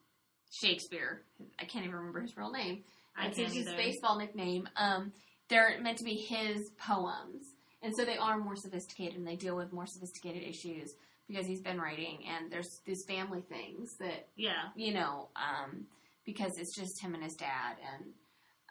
[0.50, 1.22] Shakespeare.
[1.58, 2.84] I can't even remember his real name.
[3.16, 4.68] I It's can't his baseball nickname.
[4.76, 5.12] Um,
[5.52, 9.56] they're meant to be his poems, and so they are more sophisticated and they deal
[9.56, 10.94] with more sophisticated issues
[11.28, 12.20] because he's been writing.
[12.28, 15.86] And there's these family things that yeah, you know, um,
[16.24, 18.12] because it's just him and his dad, and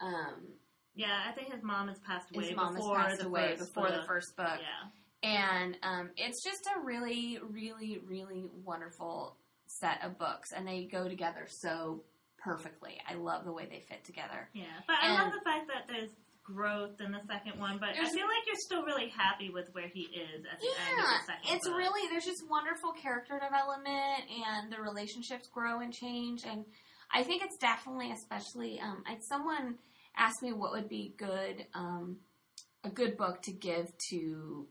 [0.02, 0.48] um,
[0.96, 1.24] yeah.
[1.28, 3.74] I think his mom has passed away his mom has before passed the away first
[3.74, 4.08] before the book.
[4.08, 4.60] first book.
[4.60, 4.90] Yeah,
[5.24, 11.08] and um, it's just a really, really, really wonderful set of books, and they go
[11.08, 12.04] together so
[12.44, 12.98] perfectly.
[13.08, 14.50] I love the way they fit together.
[14.54, 14.64] yeah.
[14.88, 16.10] But I love the fact that there's
[16.54, 17.78] growth in the second one.
[17.80, 21.00] But I feel like you're still really happy with where he is at the end
[21.00, 21.78] of Yeah, the second it's book.
[21.78, 26.66] really there's just wonderful character development, and the relationships grow and change, and
[27.14, 29.76] I think it's definitely, especially, um, I, someone
[30.18, 32.18] asked me what would be good, um,
[32.84, 34.68] a good book to give to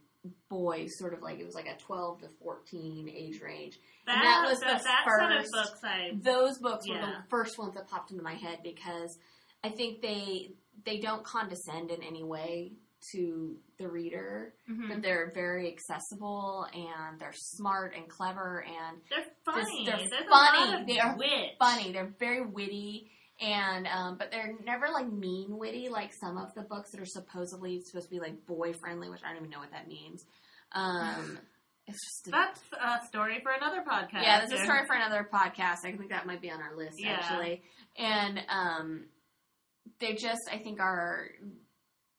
[0.49, 3.78] boys, sort of like it was like a 12 to 14 age range.
[4.07, 5.81] that, and that was that, the that set of first- books.
[5.85, 9.16] I those books were the first ones that popped into my head because
[9.64, 10.51] I think they
[10.85, 12.72] they don't condescend in any way
[13.12, 14.89] to the reader, mhm.
[14.89, 19.87] but they're very accessible and they're smart and clever and they're funny.
[19.87, 20.26] they're There's funny.
[20.28, 21.53] A lot of They are wit.
[21.59, 21.93] funny.
[21.93, 23.11] They're very witty
[23.41, 27.07] and um, but they're never like mean witty like some of the books that are
[27.07, 30.24] supposedly supposed to be like boy friendly, which I don't even know what that means.
[30.72, 31.39] Um,
[31.87, 32.61] it's just a That's
[33.05, 34.22] a story for another podcast.
[34.24, 35.87] Yeah, this is a story for another podcast.
[35.87, 37.12] I think that might be on our list Yeah.
[37.18, 37.62] actually.
[37.97, 39.05] And um
[40.01, 41.28] they just I think are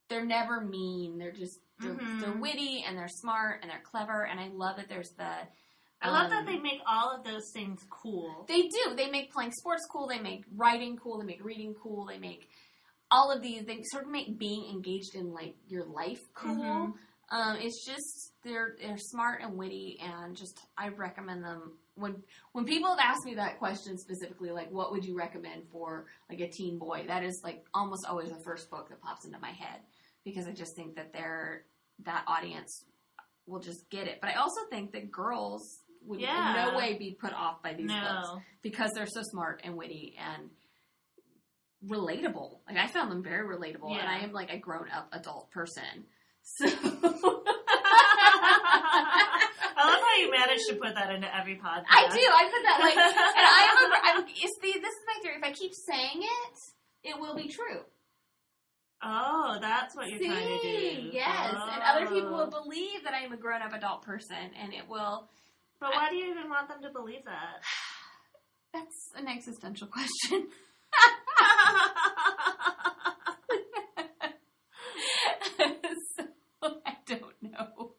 [0.10, 1.18] they're never mean.
[1.18, 2.20] They're just they're, Mhm.
[2.22, 5.34] they're witty and they're smart and they're clever and I love that there's the
[6.04, 8.46] I love um, that they make all of those things cool.
[8.48, 8.96] they do.
[8.96, 12.50] They make playing sports cool, they make writing cool, they make reading cool, they make
[13.10, 16.54] all of these they sort of make being engaged in like your life cool.
[16.56, 16.94] Mhm.
[17.30, 22.22] Um, it's just they're they're smart and witty, and just I recommend them when
[22.52, 26.42] when people have asked me that question specifically, like what would you recommend for like
[26.42, 27.06] a teen boy?
[27.08, 29.80] That is like almost always the first book that pops into my head
[30.26, 31.64] because I just think that they're
[32.04, 32.84] that audience
[33.48, 34.20] will just get it.
[34.22, 36.66] But I also think that girls would Yeah.
[36.66, 38.30] in no way be put off by these books
[38.62, 40.50] because they're so smart and witty and
[41.88, 42.60] relatable.
[42.68, 46.06] Like I found them very relatable, and I am like a grown up adult person.
[46.44, 46.68] So
[49.82, 51.90] I love how you managed to put that into every podcast.
[51.90, 52.22] I do.
[52.22, 52.96] I put that like,
[53.38, 53.78] and I am.
[53.82, 55.36] A, I'm, it's the, this is my theory.
[55.38, 56.58] If I keep saying it,
[57.04, 57.82] it will be true.
[59.04, 61.10] Oh, that's what you're trying to do.
[61.12, 61.70] Yes, oh.
[61.74, 62.64] and other people will oh.
[62.64, 65.28] believe that I am a grown up adult person, and it will.
[65.80, 67.64] But why do you even want them to believe that?
[68.74, 70.48] That's an existential question.
[76.18, 77.94] so, I don't know.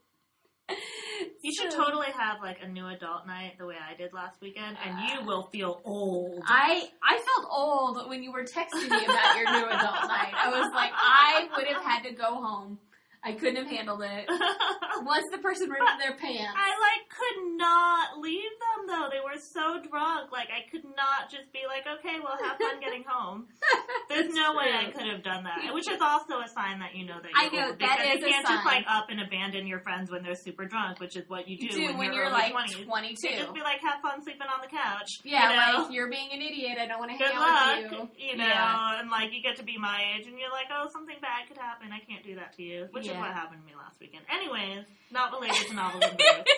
[1.43, 4.41] You should So- totally have like a new adult night the way I did last
[4.41, 6.43] weekend, and you will feel old.
[6.47, 10.33] I I felt old when you were texting me about your new adult night.
[10.35, 12.79] I was like, I would have had to go home.
[13.25, 14.27] I couldn't have handled it.
[15.03, 16.55] Once the person ripped their pants.
[16.57, 19.09] I like could not leave them though.
[19.11, 20.33] They were so drunk.
[20.33, 23.47] Like I could not just be like, okay, well, have fun getting home.
[24.09, 24.71] There's no way.
[24.73, 25.73] I could have done that.
[25.75, 28.21] Which is also a sign that you know that I you're know, old, that because
[28.21, 31.29] you can't just like up and abandon your friends when they're super drunk, which is
[31.29, 32.85] what you do, do when, when you're, you're like 20s.
[32.85, 33.29] 22.
[33.29, 35.09] You just be like, have fun sleeping on the couch.
[35.25, 35.83] yeah, you know?
[35.85, 36.77] like you're being an idiot.
[36.81, 38.31] I don't want to Good hang out luck, with you.
[38.31, 39.01] you know, Yeah.
[39.01, 41.59] and like you get to be my age, and you're like, oh, something bad could
[41.59, 41.89] happen.
[41.93, 44.25] I can't do that to you, which is what happened to me last weekend.
[44.33, 46.51] Anyways, not related to novels and books.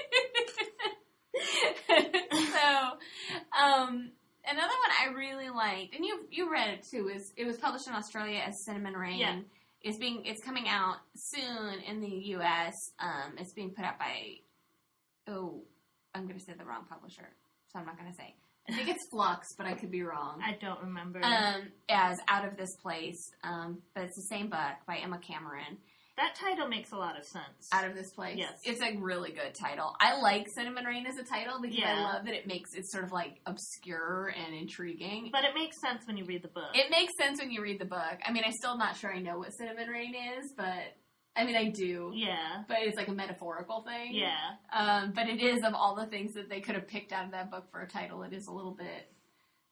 [1.89, 2.69] so,
[3.59, 4.11] um,
[4.47, 7.89] another one I really liked, and you you read it too, is it was published
[7.89, 9.19] in Australia as Cinnamon Rain.
[9.19, 9.41] Yeah.
[9.83, 12.93] It's being it's coming out soon in the U.S.
[12.99, 14.39] Um, it's being put out by
[15.29, 15.63] oh,
[16.15, 17.29] I'm going to say the wrong publisher,
[17.73, 18.35] so I'm not going to say.
[18.69, 20.41] I think it's Flux, but I could be wrong.
[20.43, 21.21] I don't remember.
[21.23, 25.77] Um, as Out of This Place, um, but it's the same book by Emma Cameron.
[26.17, 27.69] That title makes a lot of sense.
[27.73, 28.37] Out of This Place.
[28.39, 28.53] Yes.
[28.65, 29.97] It's a really good title.
[30.01, 33.05] I like Cinnamon Rain as a title because I love that it makes it sort
[33.05, 35.31] of like obscure and intriguing.
[35.33, 36.71] but it makes sense when you read the book.
[36.75, 38.19] It makes sense when you read the book.
[38.25, 40.95] I mean, I'm still not sure I know what Cinnamon Rain is, but
[41.37, 42.13] I mean, I do.
[42.15, 44.15] yeah, But it's like a metaphorical thing.
[44.15, 44.37] yeah.
[44.73, 47.33] Um, but it is of all the things that they could have picked out of
[47.33, 49.11] that book for a title, it is a little bit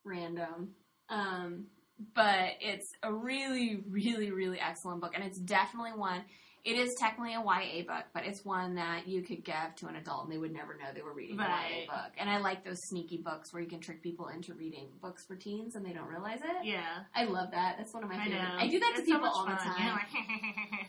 [0.04, 0.70] random.
[1.08, 1.66] Um,
[2.14, 6.22] but it's a really, really, really excellent book, and it's definitely one.
[6.64, 9.96] It is technically a YA book, but it's one that you could give to an
[9.96, 11.48] adult and they would never know they were reading Right.
[11.48, 12.12] a YA book.
[12.18, 15.34] And I like those sneaky books where you can trick people into reading books for
[15.34, 16.64] teens and they don't realize it.
[16.64, 16.84] Yeah,
[17.16, 17.78] I love that.
[17.78, 18.38] That's one of my I favorite.
[18.42, 18.56] know.
[18.58, 19.98] I do that to It's so people all the time.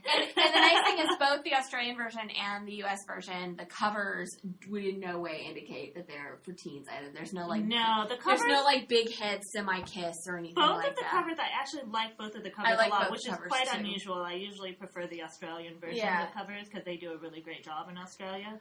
[0.05, 2.99] And, and the nice thing is, both the Australian version and the U.S.
[3.07, 4.29] version, the covers
[4.69, 7.09] would in no way indicate that they're for teens either.
[7.13, 10.55] There's no like, no, the covers there's no like big head semi kiss or anything
[10.55, 11.11] both like of the that.
[11.11, 13.77] covers, I actually like both of the covers like a lot, which is quite too.
[13.79, 14.21] unusual.
[14.21, 16.27] I usually prefer the Australian version Yeah.
[16.27, 18.59] of covers because they do a really great job in Australia.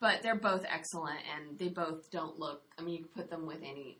[0.00, 2.62] But they're both excellent, and they both don't look.
[2.78, 3.98] I mean, you could put them with any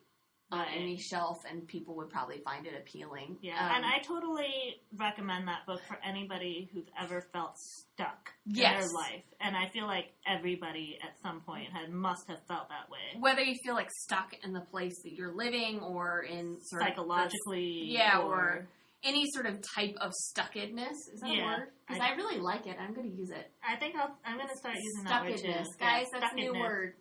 [0.50, 0.76] on Right.
[0.78, 3.36] any shelf, and people would probably find it appealing.
[3.42, 8.72] Yeah, Um, and I totally recommend that book for anybody who's ever felt stuck Yes.
[8.72, 9.24] in their life.
[9.40, 13.16] And I feel like everybody at some point had must have felt that way.
[13.18, 16.88] whether you feel like stuck in the place that you're living or in sort of
[16.88, 18.68] Psychologically, Yeah, or, or-
[19.04, 20.90] any sort of type of stuckedness.
[21.12, 21.42] Is that Yeah.
[21.42, 21.68] a word?
[21.86, 22.76] Because I- I, really like it.
[22.80, 23.50] I'm going to use it.
[23.62, 25.46] I think I'll, I'm going to start using that word too.
[25.48, 26.06] Stuckedness, Yeah, guys.
[26.12, 26.94] that's a new word.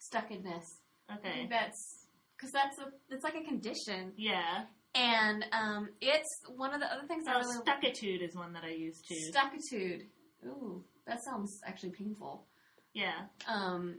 [0.00, 0.64] Stuckedness.
[1.08, 1.46] I Okay.
[1.50, 4.64] that's because that's a it's like a condition, Yeah.
[4.94, 8.64] and um, it's one of the other things I Oh, really stuckitude is one that
[8.64, 9.16] I use too.
[9.34, 10.06] stuckitude.
[10.46, 12.46] Ooh, that sounds actually painful.
[12.94, 13.26] yeah.
[13.46, 13.96] Um,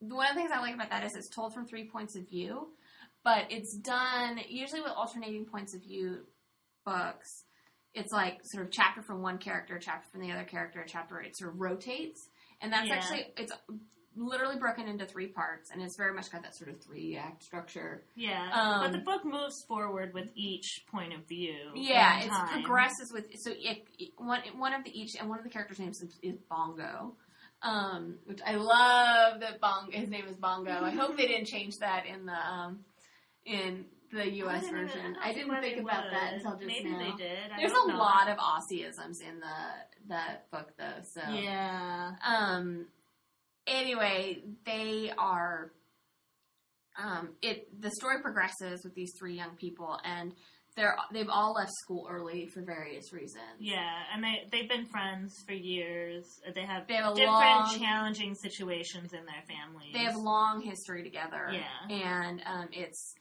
[0.00, 2.28] one of the things I like about that is it's told from three points of
[2.28, 2.68] view,
[3.24, 6.20] but it's done usually with alternating points of view
[6.84, 7.44] books.
[7.94, 11.20] It's like sort of chapter from one character, chapter from the other character, chapter.
[11.20, 12.28] It sort of rotates,
[12.60, 12.94] and that's Yeah.
[12.94, 13.52] actually it's
[14.16, 17.42] literally broken into three parts, and it's very much got that sort of three act
[17.42, 18.04] structure.
[18.14, 18.50] Yeah.
[18.52, 21.70] Um, but the book moves forward with each point of view.
[21.74, 25.44] Yeah, it progresses with so it, it- one one of the each and one of
[25.44, 27.16] the characters' names is, is Bongo,
[27.62, 29.90] um, which I love that Bongo.
[29.92, 30.84] His name is Bongo.
[30.84, 32.84] I hope they didn't change that in the um,
[33.44, 34.64] in the U.S.
[34.64, 35.16] I even- version.
[35.22, 36.98] I didn't think about that until just Maybe now.
[36.98, 37.38] they did.
[37.58, 37.96] There's a know.
[37.96, 41.02] lot of Aussieisms in the that book though.
[41.14, 42.12] So Yeah.
[42.24, 42.86] um
[43.66, 45.70] anyway they are
[46.98, 50.32] um it the story progresses with these three young people and
[50.76, 55.34] they're they've all left school early for various reasons Yeah, and they they've been friends
[55.46, 56.24] for years.
[56.54, 59.92] They have They have a different long- challenging situations in their families.
[59.92, 61.94] they have long history together Yeah.
[61.94, 63.14] and um it's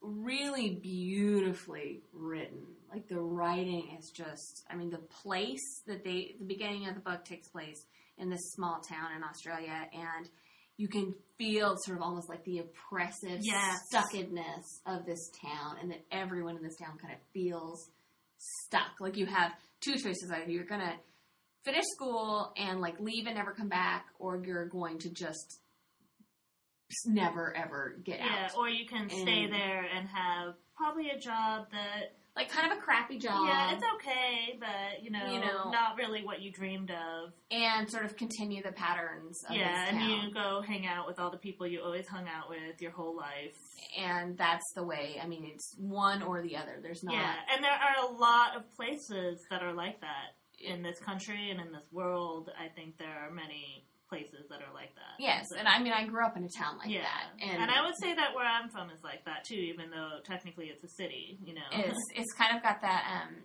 [0.00, 2.66] really beautifully written.
[2.92, 7.00] Like the writing is just i mean the place that they the beginning of the
[7.00, 7.84] book takes place
[8.18, 10.28] in this small town in australia and
[10.76, 13.78] you can feel sort of almost like the oppressive Yes.
[13.94, 17.90] stuckedness of this town and that everyone in this town kind of feels
[18.38, 18.98] stuck.
[18.98, 20.30] Like you have two choices.
[20.34, 20.94] Either you're gonna
[21.64, 25.60] finish school and like leave and never come back or you're going to just
[27.06, 31.66] never ever get yeah, out or you can stay there and have probably a job
[31.72, 33.46] that like kind of a crappy job.
[33.48, 35.70] Yeah, it's okay, but you know, You know.
[35.70, 37.32] not really what you dreamed of.
[37.50, 41.30] and sort of continue the patterns of yeah, and you go hang out with all
[41.30, 43.56] the people you always hung out with your whole life.
[43.98, 45.18] and that's the way.
[45.22, 46.78] I mean, it's one or the other.
[46.80, 47.14] There's not.
[47.14, 51.50] Yeah, and there are a lot of places that are like that in this country
[51.50, 52.50] and in this world.
[52.58, 55.16] I think there are many places that are like that.
[55.18, 57.70] Yes, So- and I mean, I grew up in a town like yeah, that, and,
[57.70, 60.82] I would say that where I'm from is like that too, even though technically it's
[60.84, 61.38] a city.
[61.44, 63.04] You know, it's it's kind of got that.
[63.08, 63.36] um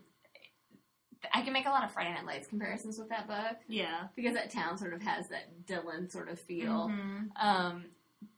[1.33, 4.07] I can make a lot of Friday Night Lights comparisons with that book yeah.
[4.15, 6.87] because that town sort of has that Dillon sort of feel.
[6.89, 7.29] Mhm.
[7.35, 7.85] Um,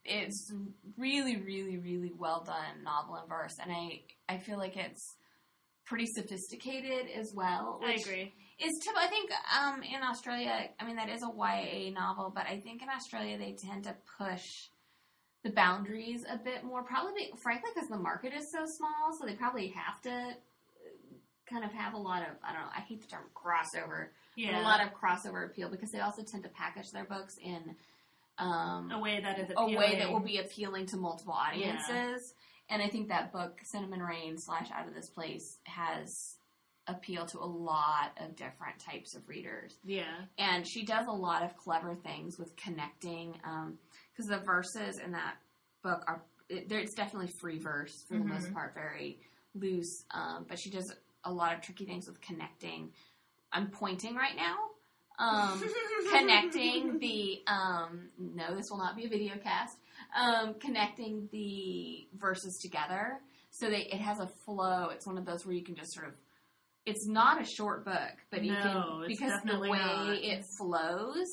[0.06, 0.54] it's
[0.98, 5.16] really, really, really well done novel and verse, and I I feel like it's
[5.86, 7.82] pretty sophisticated as well.
[7.84, 8.34] I agree.
[8.60, 9.30] Is tip I think
[9.60, 13.38] um, in Australia, I mean that is a YA novel, but I think in Australia
[13.38, 14.70] they tend to push
[15.44, 16.84] the boundaries a bit more.
[16.84, 20.34] Probably, frankly, because the market is so small, so they probably have to uh,
[21.50, 22.70] kind of have a lot of I don't know.
[22.76, 26.44] I hate the term crossover, Yeah, a lot of crossover appeal because they also tend
[26.44, 27.76] to package their books in
[28.40, 32.34] um, a way that is a way that will be appealing to multiple audiences.
[32.70, 36.36] And I think that book, Cinnamon Rain slash Out of This Place, has
[36.88, 39.78] appeal to a lot of different types of readers.
[39.84, 43.34] yeah, And she does a lot of clever things with connecting,
[44.14, 45.36] because the verses in that
[45.84, 48.30] book are, it, it's definitely free verse for the Mhm.
[48.30, 49.20] most part, very
[49.56, 50.06] loose.
[50.12, 52.94] Um, but she does a lot of tricky things with connecting.
[53.52, 54.56] I'm pointing right now.
[55.20, 55.64] Um,
[56.12, 59.78] connecting the um no this will not be a video cast
[60.16, 63.20] um connecting the verses together
[63.50, 66.08] so that it has a flow it's one of those where you can just sort
[66.08, 66.14] of
[66.88, 70.16] it's not a short book but you No, can because the way not.
[70.16, 71.28] it flows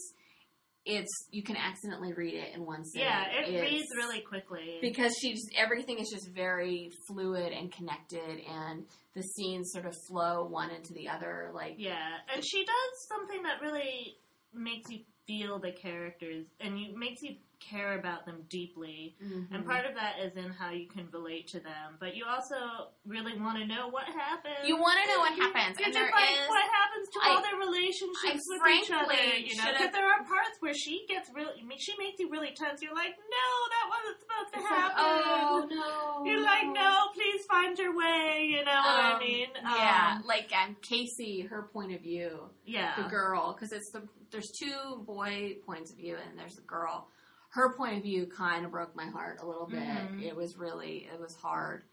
[0.86, 3.24] it's you can accidentally read it in one sitting yeah.
[3.30, 4.78] It It's- reads really quickly.
[4.82, 8.84] because she's everything is just very fluid and connected and
[9.14, 13.42] the scenes sort of flow one into the other like Yeah, and she does something
[13.44, 14.18] that really
[14.52, 17.36] makes you feel the characters, and you makes you
[17.70, 19.16] care about them deeply.
[19.22, 19.48] mhm.
[19.54, 22.92] And part of that is in how you can relate to them, but you also
[23.06, 24.68] really want to know what happens.
[24.68, 27.42] You wanna know what happens, You're and there like, is- what happens to I- all
[27.42, 29.38] their relationships I with each other?
[29.38, 32.30] You know, because there are parts where she gets really, I mean, she makes you
[32.30, 32.82] really tense.
[32.82, 35.04] You're like, no, that wasn't supposed to It's like, happen.
[35.04, 36.24] oh no.
[36.30, 38.46] You're like, no, please find your way.
[38.50, 39.48] You know what I Um, mean?
[39.62, 42.96] yeah, Um, like um, Casey, her point of view, yeah.
[43.02, 47.08] the girl, because it's the there's two boy points of view and there's the girl.
[47.54, 49.78] Her point of view kind of broke my heart a little bit.
[49.78, 50.22] Mhm.
[50.22, 51.84] It was really it was hard,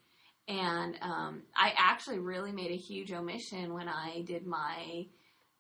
[0.48, 5.06] and um, I actually really made a huge omission when I did my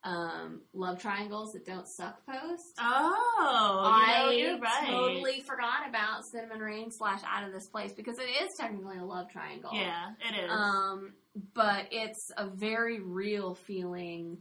[0.03, 2.73] um, love triangles that don't suck post.
[2.79, 4.87] Oh, I you know, right.
[4.87, 9.05] totally forgot about Cinnamon Rain slash Out of This Place because it is technically a
[9.05, 9.69] love triangle.
[9.73, 10.49] Yeah, it is.
[10.49, 11.13] Um,
[11.53, 14.39] but it's a very real feeling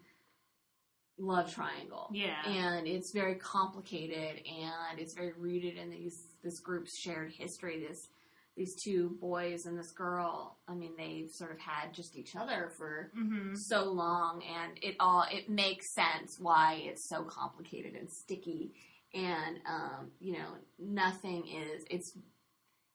[1.21, 2.09] love triangle.
[2.13, 2.43] yeah.
[2.47, 7.85] And it's very complicated and it's very rooted in these this group's shared history.
[7.87, 8.09] This
[8.57, 12.73] these two boys and this girl, I mean, they've sort of had just each other
[12.77, 18.11] for hmm so long and it all it makes sense why it's so complicated and
[18.11, 18.73] sticky
[19.15, 20.49] and um, you know,
[20.79, 22.13] nothing is it's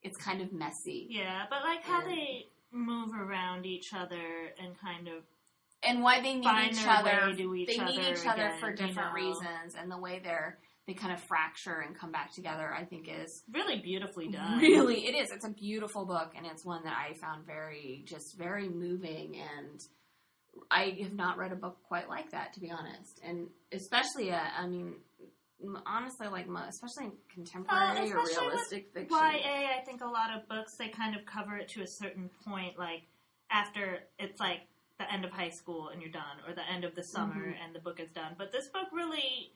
[0.03, 1.07] it's kind of messy.
[1.09, 5.23] Yeah, but like how And- they move around each other and kind of
[5.85, 7.29] and why they need each other.
[7.29, 7.91] each they other.
[7.91, 9.13] need each other again, for you different know.
[9.13, 10.57] reasons, and the way they're
[10.87, 14.59] they kind of fracture and come back together, I think is Really beautifully done.
[14.59, 15.31] really it is.
[15.31, 19.79] It's a beautiful book, and it's one that I found very just very moving, and
[20.71, 24.39] I have not read a book quite like that to be honest, and especially uh,
[24.59, 24.95] I mean.
[25.85, 30.05] Honestly, like especially in contemporary or Uh, especially with realistic fiction, YA, I think a
[30.05, 33.03] lot of books they kind of cover it to a certain point, like
[33.49, 34.59] after it's like
[34.99, 37.59] the end of high school and you're done, or the end of the summer Mhm.
[37.63, 38.35] and the book is done.
[38.37, 39.51] But this book really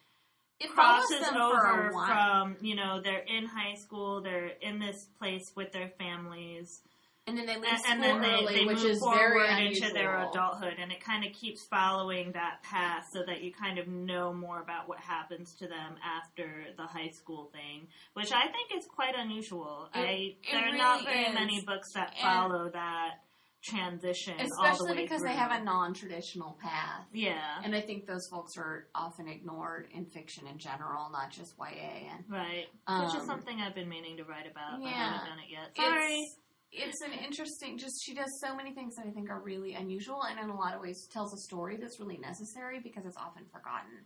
[0.60, 5.72] it crosses over from you know they're in high school, they're in this place with
[5.72, 6.82] their families,
[7.26, 9.68] and then they leave and, and then they, early, they which move is forward very
[9.68, 13.78] into their adulthood, and it kind of keeps following that path so that you kind
[13.80, 18.48] of know more about what happens to them after the high school thing, which I
[18.50, 19.90] think is quite unusual.
[19.96, 21.34] It- I there are really not very is.
[21.34, 23.20] many books that And- follow that
[23.64, 28.08] transition, all the especially way because they have a non-traditional path yeah, and i think
[28.08, 32.68] those folks are often ignored in fiction in general not just ya and right.
[32.88, 35.12] um, Which is something I've been meaning to write about, but I yeah.
[35.12, 35.76] haven't done it yet.
[35.76, 36.20] Sorry.
[36.20, 36.38] it's,
[36.72, 40.24] it's an interesting just she does so many things that i think are really unusual
[40.24, 43.44] and in a lot of ways tells a story that's really necessary because it's often
[43.52, 44.06] forgotten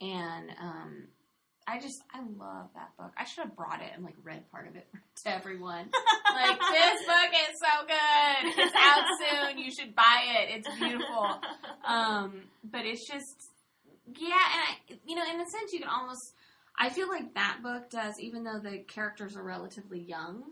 [0.00, 1.08] and um,
[1.68, 3.12] I just I love that book.
[3.16, 4.86] I should have brought it and like read part of it
[5.24, 5.90] to everyone.
[6.34, 8.54] like this book is so good.
[8.64, 9.04] It's out
[9.48, 9.58] soon.
[9.58, 10.58] You should buy it.
[10.64, 11.40] It's beautiful.
[11.86, 13.50] Um, but it's just
[14.16, 14.62] yeah, and
[14.94, 16.34] I you know in a sense you can almost
[16.78, 20.44] I feel like that book does even though the characters are relatively young.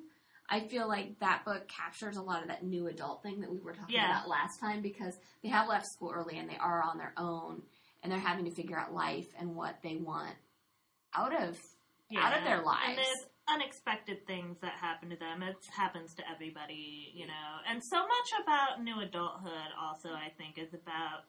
[0.46, 3.60] I feel like that book captures a lot of that new adult thing that we
[3.60, 4.10] were talking Yeah.
[4.18, 7.62] about last time because they have left school early and they are on their own
[8.02, 10.34] and they're having to figure out life and what they want
[11.14, 11.58] out of
[12.16, 12.80] out of their lives.
[12.88, 15.42] And there's unexpected things that happen to them.
[15.42, 17.32] It happens to everybody, you know.
[17.68, 21.24] And so much about new adulthood also, I think, is about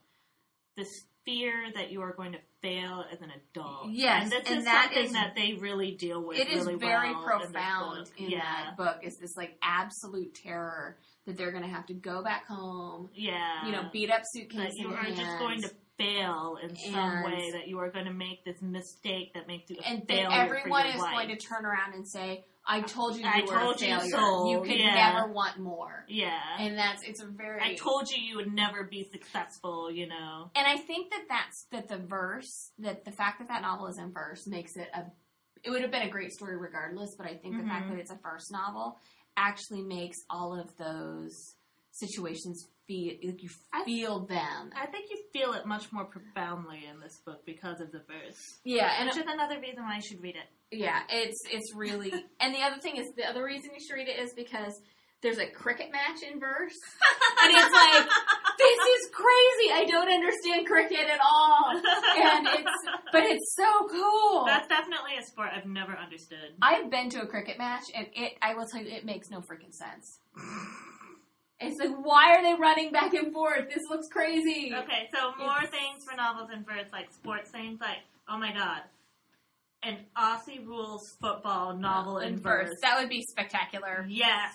[0.77, 0.89] this
[1.25, 3.89] fear that you are going to fail as an adult.
[3.89, 6.37] Yes, and this and is that something is- that they really deal with.
[6.37, 8.13] It is really very well in profound book.
[8.17, 8.39] in, yeah.
[8.41, 8.97] that book.
[9.03, 13.65] Is this like absolute terror that they're going to have to go back home, Yeah.
[13.65, 14.75] you know, beat up suitcases.
[14.75, 17.51] that you in are just going to fail in some And- way.
[17.51, 20.39] That you are going to make this mistake that makes you a and failure then
[20.39, 21.11] everyone is life.
[21.13, 23.99] going to turn around and say, "I told you you I were told a you
[24.09, 24.93] so." You could Yeah.
[25.13, 26.41] never want more." Yeah.
[26.59, 30.51] And that's it's a very I told you you would never be successful, you know.
[30.55, 33.97] And I think that that's that the verse that the fact that that novel is
[33.97, 35.05] in verse makes it a.
[35.63, 37.91] It would have been a great story regardless, but I think the fact Mhm.
[37.91, 38.99] that it's a first novel
[39.37, 41.55] actually makes all of those
[41.91, 44.71] situations feel like you I- feel them.
[44.75, 48.59] I think you feel it much more profoundly in this book because of the verse.
[48.63, 50.77] Yeah, and Which is another reason why you should read it.
[50.77, 52.11] yeah, it's it's really.
[52.39, 54.79] and the other thing is the other reason you should read it is because
[55.21, 56.75] there's a cricket match in verse,
[57.41, 59.71] and it's like this is crazy.
[59.73, 62.71] I don't understand cricket at all, and it's
[63.11, 64.45] but it's so cool.
[64.45, 66.53] That's definitely a sport I've never understood.
[66.61, 69.39] I've been to a cricket match, and it, I will tell you, it makes no
[69.39, 70.19] freaking sense.
[71.59, 73.69] It's like, why are they running back and forth?
[73.73, 74.73] This looks crazy.
[74.75, 78.51] Okay, so more It's- things for novels and verse, like sports things, like, oh my
[78.51, 78.81] god,
[79.83, 82.71] an Aussie rules football novel in, verse.
[82.81, 84.05] That would be spectacular.
[84.09, 84.53] Yes,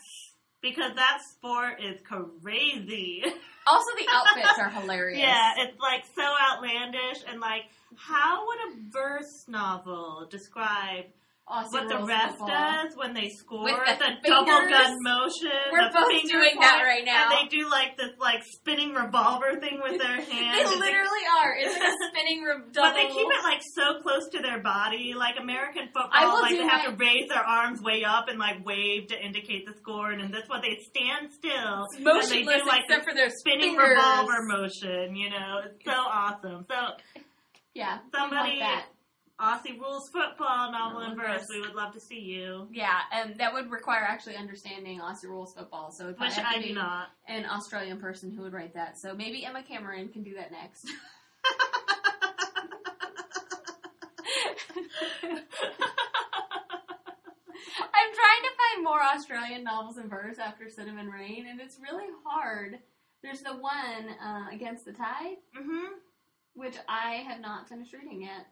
[0.61, 3.25] because that sport is crazy.
[3.67, 5.21] Also, the outfits are hilarious.
[5.21, 11.05] Yeah, it's like so outlandish and like how would a verse novel describe
[11.51, 15.51] Aussie what the ref does when they score With the double gun motion?
[15.73, 17.31] We're both doing that right now.
[17.31, 20.71] And they do like this like spinning revolver thing with their hands.
[20.71, 21.53] They literally are.
[21.59, 22.71] It's like a spinning revolver.
[22.75, 26.09] but they keep it like so close to their body, like American football.
[26.13, 29.09] I will like they have my- to raise their arms way up and like wave
[29.09, 32.13] to indicate the score, and this one they stand still It's and they
[32.45, 33.97] motionless do like except for their spinning fingers.
[33.97, 35.17] revolver motion.
[35.17, 36.67] You know, it's so awesome.
[36.71, 36.77] So
[37.75, 38.85] Yeah, somebody like that.
[39.41, 41.47] Aussie rules football novel in verse.
[41.49, 42.69] We would love to see you.
[42.71, 45.91] Yeah, and that would require actually understanding Aussie rules football.
[45.93, 47.09] So it Which I do not.
[47.27, 48.99] an Australian person who would write that.
[48.99, 50.87] So maybe Emma Cameron can do that next.
[57.93, 62.07] I'm trying to find more Australian novels in verse after Cinnamon Rain, and it's really
[62.25, 62.79] hard.
[63.23, 65.95] There's the one uh, Against the Tide, hmm
[66.55, 68.47] which I have not finished reading yet.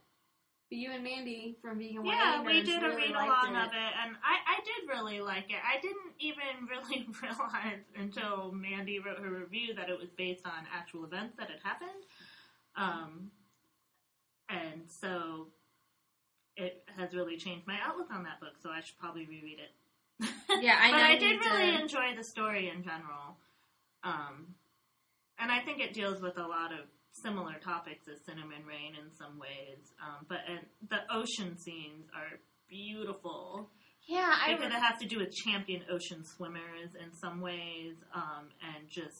[0.70, 3.72] But you and Mandy from Vegan Yeah, we did a really read liked along of
[3.72, 5.56] it, and I, I did really like it.
[5.64, 10.66] I didn't even really realize until Mandy wrote her review that it was based on
[10.74, 12.04] actual events that had happened.
[12.76, 13.30] Um,
[14.50, 15.48] and so
[16.56, 19.70] it has really changed my outlook on that book, so I should probably reread it.
[20.60, 23.36] Yeah, I but I did really to- enjoy the story in general.
[24.02, 24.54] Um,
[25.38, 26.80] and I think it deals with a lot of
[27.22, 29.78] similar topics as Cinnamon Rain in some ways.
[30.02, 32.38] Um, but and the ocean scenes are
[32.68, 33.68] beautiful
[34.06, 38.48] Yeah, I because it has to do with champion ocean swimmers in some ways, um,
[38.74, 39.16] and just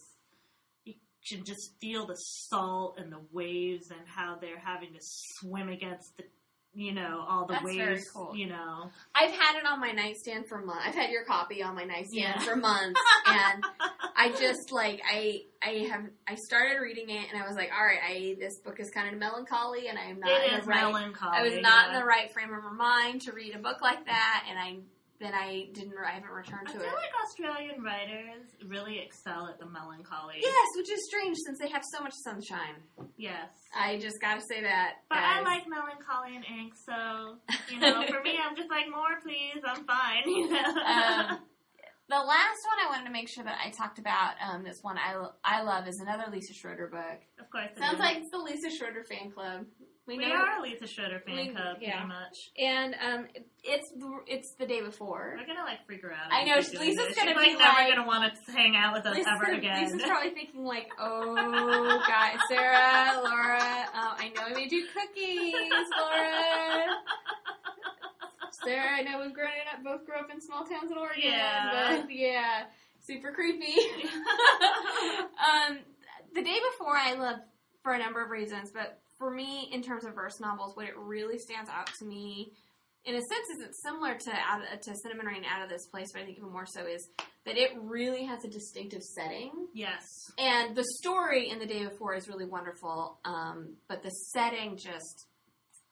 [0.84, 0.94] you
[1.28, 6.16] can just feel the salt and the waves and how they're having to swim against
[6.16, 6.24] the.
[6.74, 7.76] You know all the That's waves.
[7.78, 8.36] very cool.
[8.36, 10.84] You know, I've had it on my nightstand for months.
[10.86, 12.38] I've had your copy on my nightstand Yeah.
[12.40, 13.64] for months, and
[14.18, 17.84] I just like I I have I started reading it, and I was like, all
[17.84, 20.64] right, I this book is kind of melancholy, and I am not it in is
[20.64, 20.82] the right.
[20.82, 21.38] melancholy.
[21.38, 21.94] I was not yeah.
[21.94, 24.78] in the right frame of mind to read a book like that, and I
[25.20, 26.82] then I didn't I haven't returned I to it.
[26.82, 30.36] I feel like Australian writers really excel at the melancholy.
[30.40, 32.82] Yes, which is strange since they have so much sunshine.
[33.16, 33.50] Yes.
[33.76, 34.94] I just got to say that.
[35.08, 37.38] But I like melancholy and angst, so
[37.70, 39.62] you know, for me, I'm just like more, please.
[39.64, 40.22] I'm fine.
[40.26, 40.58] You know.
[40.58, 41.38] Um,
[42.08, 44.96] the last one I wanted to make sure that I talked about, um, this one
[44.98, 45.14] I,
[45.44, 47.20] I love, is another Lisa Schroeder book.
[47.40, 47.68] of course.
[47.74, 48.00] it Sounds is.
[48.00, 49.66] like it's the Lisa Schroeder fan club.
[50.06, 51.96] we know- are a Lisa Schroeder fan we- club, yeah.
[51.98, 52.50] pretty much.
[52.58, 53.26] and um,
[53.62, 55.36] it's the- it's the day before.
[55.38, 56.32] We're gonna like freak her out.
[56.32, 56.78] I know, we Lisa's
[57.08, 57.16] this.
[57.16, 59.84] gonna She's, be like never gonna want to hang out with us Lisa's, ever again.
[59.84, 61.34] Lisa's probably thinking like, "Oh,
[62.08, 63.58] God, Sarah, Laura,
[63.94, 65.52] uh, I know I made you cookies,
[66.00, 66.86] Laura."
[68.64, 68.88] there.
[68.88, 71.22] I know we've grown up, both grew up in small towns in Oregon.
[71.24, 72.00] Yeah.
[72.02, 72.64] But yeah,
[73.06, 73.74] super creepy.
[75.20, 75.78] um,
[76.34, 77.38] the day before, I love
[77.82, 80.96] for a number of reasons, but for me, in terms of verse novels, what it
[80.96, 82.52] really stands out to me,
[83.04, 84.30] in a sense, is it's similar to
[84.82, 87.08] to Cinnamon Rain Out of This Place, but I think even more so is
[87.46, 89.50] that it really has a distinctive setting.
[89.72, 90.02] yes.
[90.38, 95.26] And the story in the day before is really wonderful, um, but the setting just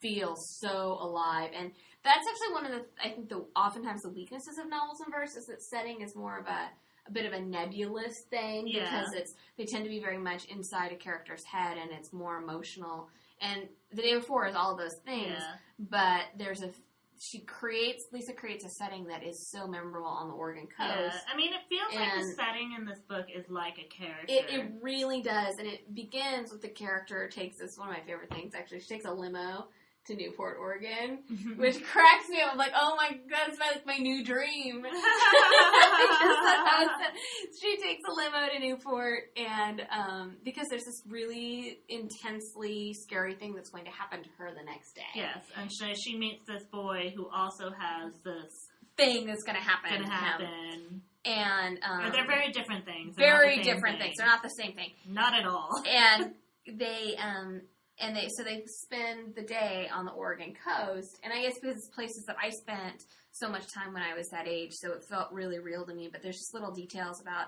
[0.03, 1.51] feels so alive.
[1.57, 1.73] And
[2.07, 5.37] that's actually one of the I think the oftentimes the weaknesses of novels in verse
[5.37, 6.69] is that setting is more of a
[7.09, 8.83] a bit of a nebulous thing Yeah.
[8.85, 12.37] because it's they tend to be very much inside a character's head and it's more
[12.39, 13.09] emotional.
[13.41, 15.55] And the day before is all of those things, Yeah.
[15.79, 16.71] but there's a
[17.19, 20.91] she creates Lisa creates a setting that is so memorable on the Oregon coast.
[21.17, 21.33] Yeah.
[21.33, 24.27] I mean, it feels like the setting in this book is like a character.
[24.29, 28.03] It, it really does, and it begins with the character takes this one of my
[28.03, 28.55] favorite things.
[28.55, 29.69] Actually, she takes a limo
[30.09, 31.19] to Newport, Oregon,
[31.57, 32.53] which cracks me up.
[32.53, 34.83] I'm like, oh my god, it's like my new dream.
[34.83, 37.21] Because that's how it's-
[37.61, 43.55] she takes a limo to Newport, and um, because there's this really intensely scary thing
[43.55, 45.03] that's going to happen to her the next day.
[45.15, 49.63] yes, and she, she meets this boy who also has this thing that's going to
[49.63, 49.91] happen.
[49.91, 50.11] gonna him.
[50.11, 51.03] happen.
[51.25, 53.17] and um, they're very different things.
[53.17, 54.09] They're very different thing.
[54.09, 54.17] things.
[54.19, 54.91] They're not the same thing.
[55.09, 55.83] Not at all.
[55.89, 56.33] and
[56.69, 57.61] they um
[58.01, 61.77] and they so they spend the day on the Oregon coast, and I guess because
[61.77, 63.03] it's places that I spent
[63.33, 66.09] so much time when I was that age, so it felt really real to me.
[66.11, 67.47] But there's just little details about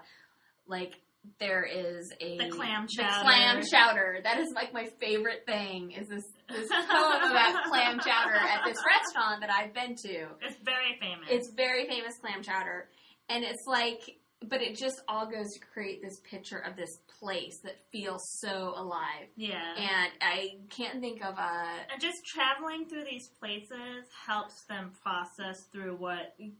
[0.67, 0.95] like
[1.41, 3.23] there is a The clam the chowder.
[3.25, 4.21] clam chowder.
[4.23, 5.91] That is like my favorite thing.
[5.93, 10.27] Is this this poem about clam chowder at this restaurant that I've been to.
[10.41, 11.29] It's very famous.
[11.31, 12.89] It's very famous clam chowder,
[13.29, 14.01] and it's like,
[14.47, 18.73] but it just all goes to create this picture of this place that feels so
[18.77, 19.27] alive.
[19.37, 19.75] yeah.
[19.77, 25.65] And I can't think of a And just traveling through these places helps them process
[25.73, 26.53] through what they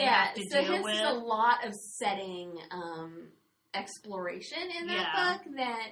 [0.00, 0.26] yeah.
[0.26, 0.94] have to so deal with.
[0.94, 3.28] there's a lot of setting um,
[3.74, 5.32] exploration in that Yeah.
[5.44, 5.90] book that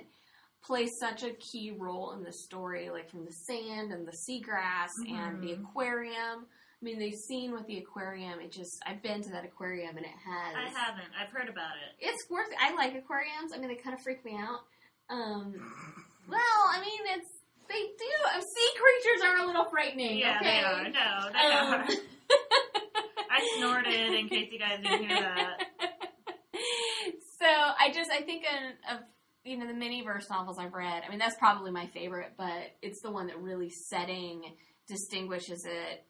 [0.65, 4.89] plays such a key role in the story, like from the sand and the seagrass
[5.07, 5.63] and the Mhm.
[5.63, 6.47] aquarium.
[6.87, 10.07] I mean, the scene with the aquarium, it just, I've been to that aquarium and
[10.07, 10.55] it has.
[10.55, 11.09] I haven't.
[11.21, 11.97] I've heard about it.
[12.07, 12.57] It's worth it.
[12.63, 13.51] I like aquariums.
[13.53, 14.61] I mean, they kind of freak me out.
[15.11, 15.53] Um,
[16.31, 16.39] well,
[16.71, 17.29] I mean, it's
[17.69, 18.37] they do.
[18.37, 20.19] uh, Sea creatures are a little frightening.
[20.19, 20.61] Yeah, okay?
[20.61, 20.85] they are.
[20.85, 21.87] No, they Um, are.
[23.33, 25.59] I snorted in case you guys didn't hear that.
[27.41, 29.03] so I just I think of, of
[29.45, 31.03] you know the mini verse novels I've read.
[31.05, 34.55] I mean, that's probably my favorite, but it's the one that really setting
[34.87, 36.05] distinguishes it.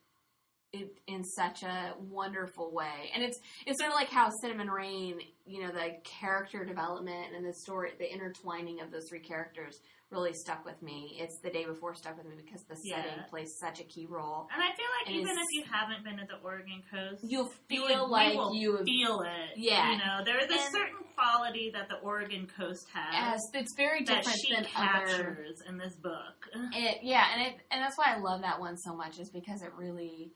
[0.72, 5.20] It, in such a wonderful way, and it's it's sort of like how Cinnamon Rain,
[5.46, 9.78] you know, the character development and the story, the intertwining of those three characters
[10.10, 11.16] really stuck with me.
[11.20, 13.22] It's the day before stuck with me because the setting Yeah.
[13.30, 14.48] plays such a key role.
[14.52, 17.44] And I feel like And even if you haven't been to the Oregon coast, You'll
[17.70, 19.56] you feel would- like you you feel it.
[19.56, 19.92] Yeah.
[19.92, 23.74] You know, there is a And- certain quality that the Oregon coast has Yes, it's
[23.76, 25.44] very that different she than other.
[25.66, 26.48] in this book.
[26.74, 29.62] It, yeah, and it and that's why I love that one so much is because
[29.62, 30.32] it really,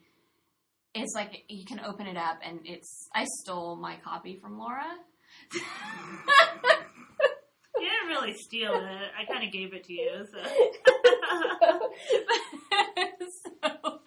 [0.95, 3.09] it's like you can open it up and it's.
[3.15, 4.87] I stole my copy from Laura.
[7.81, 9.11] You didn't really steal it.
[9.19, 10.27] I kind of gave it to you.
[10.31, 10.39] So.
[13.62, 14.01] so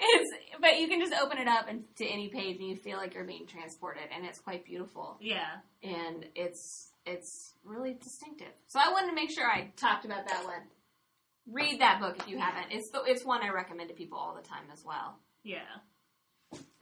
[0.00, 2.96] it's but you can just open it up and to any page and you feel
[2.96, 5.58] like you're being transported and it's quite beautiful yeah.
[5.82, 8.52] and it's it's really distinctive.
[8.66, 10.62] So I wanted to make sure I talked about that one.
[11.50, 12.66] Read that book if you haven't.
[12.70, 15.16] It's the, it's one I recommend to people all the time as well.
[15.42, 15.60] Yeah.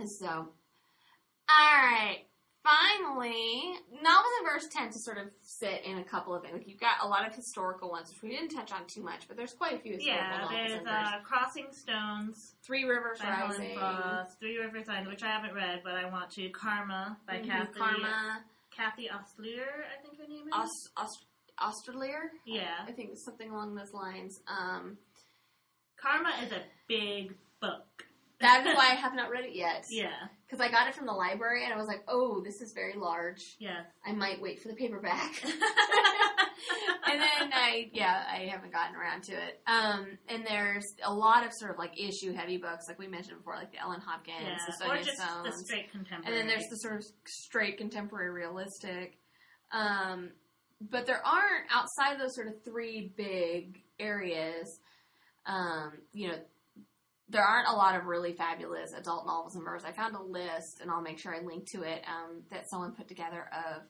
[0.04, 0.48] So, all
[1.48, 2.22] right.
[2.62, 6.80] Finally, novels and verse tend to sort of sit in a couple of like you've
[6.80, 9.52] got a lot of historical ones, which we didn't touch on too much, but there's
[9.52, 13.76] quite a few historical Yeah, novels there's uh, Crossing Stones Three Rivers by Helen Rising,
[13.76, 16.48] Frost, Three Rivers Island, which I haven't read, but I want to.
[16.48, 20.52] Karma by Mhm, Cathy Karma, Cathy Ostlere, I think her name is.
[20.52, 21.24] Ost, Ost,
[21.60, 22.30] Osterlier.
[22.44, 22.84] yeah.
[22.86, 24.40] I think it's something along those lines.
[24.48, 24.98] Um,
[25.96, 28.06] Karma is a big book.
[28.40, 29.84] That is why I have not read it yet.
[29.90, 30.10] Yeah.
[30.46, 32.94] because I got it from the library and I was like, oh, this is very
[32.94, 33.40] large.
[33.58, 33.84] Yes.
[34.06, 35.42] I might wait for the paperback.
[35.44, 39.60] and then I, yeah, I haven't gotten around to it.
[39.66, 43.38] Um, and there's a lot of sort of like issue heavy books, like we mentioned
[43.38, 44.58] before, like the Ellen Hopkins, yeah.
[44.78, 45.44] the Or Sonya just Sones.
[45.44, 46.26] the straight contemporary.
[46.26, 49.18] and then there's the sort of straight contemporary realistic.
[49.72, 50.30] Um,
[50.80, 54.78] but there aren't outside of those sort of three big areas.
[55.46, 56.38] Um, you know,
[57.28, 59.82] there aren't a lot of really fabulous adult novels and verse.
[59.84, 62.02] I found a list, and I'll make sure I link to it.
[62.06, 63.82] Um, that someone put together of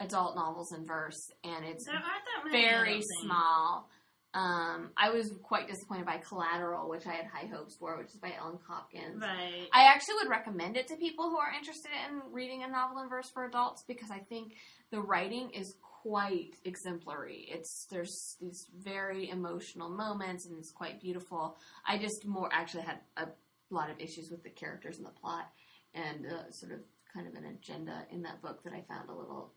[0.00, 2.66] adult novels in verse, and it's There aren't that many.
[2.66, 3.88] I very small.
[4.34, 8.20] Um, I was quite disappointed by Collateral, which I had high hopes for, which is
[8.20, 9.20] by Ellen Hopkins.
[9.20, 9.66] Right.
[9.72, 13.08] I actually would recommend it to people who are interested in reading a novel in
[13.08, 14.52] verse for adults because I think
[14.90, 17.46] the writing is quite exemplary.
[17.48, 21.56] It's there's these very emotional moments and it's quite beautiful.
[21.86, 23.26] I just more actually had a
[23.70, 25.50] lot of issues with the characters and the plot
[25.94, 26.80] and uh, sort of
[27.12, 29.52] kind of an agenda in that book that I found a little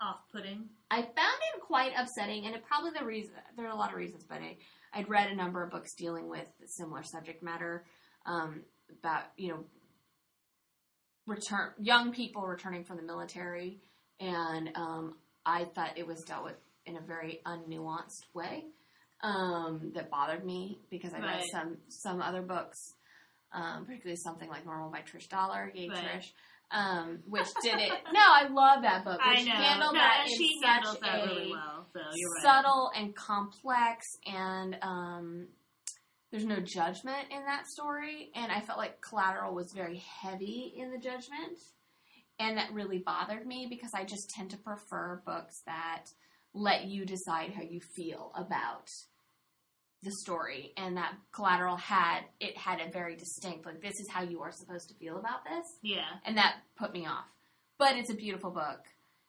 [0.00, 0.68] Off-putting.
[0.90, 1.14] I found
[1.54, 4.38] it quite upsetting, and it probably the reason there are a lot of reasons, but
[4.38, 4.56] I
[4.92, 7.84] I'd read a number of books dealing with similar subject matter
[8.26, 8.62] um,
[8.98, 9.64] about you know
[11.28, 13.78] return young people returning from the military,
[14.18, 15.14] and um,
[15.46, 16.56] I thought it was dealt with
[16.86, 18.64] in a very unnuanced way
[19.22, 22.94] um, that bothered me because I read some some other books,
[23.52, 26.04] um, particularly something like Normal by Trish Doller, Yay Right.
[26.04, 26.30] Trish.
[26.70, 27.92] Um, which did it?
[28.12, 29.20] No, I love that book.
[29.22, 29.52] I know.
[29.52, 31.86] handled no, that in she such handles that really well.
[31.92, 32.42] So you're right.
[32.42, 35.46] subtle and complex and um,
[36.34, 40.90] there's no judgment in that story and i felt like collateral was very heavy in
[40.90, 41.60] the judgment
[42.38, 46.04] and that really bothered me because i just tend to prefer books that
[46.52, 48.88] let you decide how you feel about
[50.02, 54.22] the story and that collateral had it had a very distinct like this is how
[54.22, 56.04] you are supposed to feel about this Yeah.
[56.26, 57.24] and that put me off.
[57.78, 58.80] But it's a beautiful book.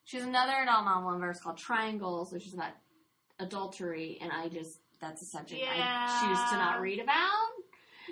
[0.04, 2.74] She has another adult novel in verse called Triangles, which is about
[3.40, 7.45] adultery, and I just that's a subject I choose to not read about.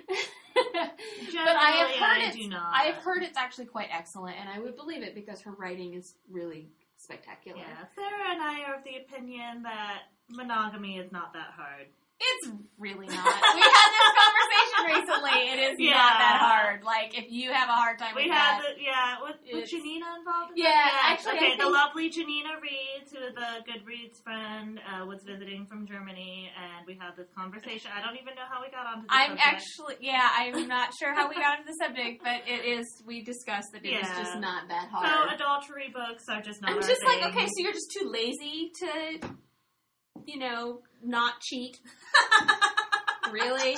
[0.06, 2.72] But I have heard I it's do not.
[2.72, 5.94] I have heard it's actually quite excellent, and I would believe it because her writing
[5.94, 7.58] is really spectacular.
[7.58, 11.86] Yeah, Sarah and I are of the opinion that monogamy is not that hard.
[12.20, 12.48] It's
[12.78, 13.24] really not.
[13.54, 15.48] we had this conversation recently.
[15.50, 15.90] It is Yeah.
[15.98, 16.84] not that hard.
[16.84, 19.16] Like if you have a hard time We with had that, the, yeah,
[19.52, 20.52] with, Janina involved.
[20.56, 21.16] In Yeah, that?
[21.18, 21.56] actually, okay.
[21.58, 26.86] the lovely Janina Reeds, who is a Goodreads friend, uh, was visiting from Germany, and
[26.86, 27.90] we had this conversation.
[27.94, 29.02] I don't even know how we got onto.
[29.02, 29.46] This I'm subject.
[29.46, 33.22] actually, yeah, I'm not sure how we got into the subject, but it is, we
[33.22, 34.18] discussed that it is Yeah.
[34.18, 35.04] just not that hard.
[35.28, 36.70] so adultery books are just not.
[36.72, 39.28] I'm just like, okay, so you're just too lazy to,
[40.26, 41.76] you know, not cheat.
[43.30, 43.76] really?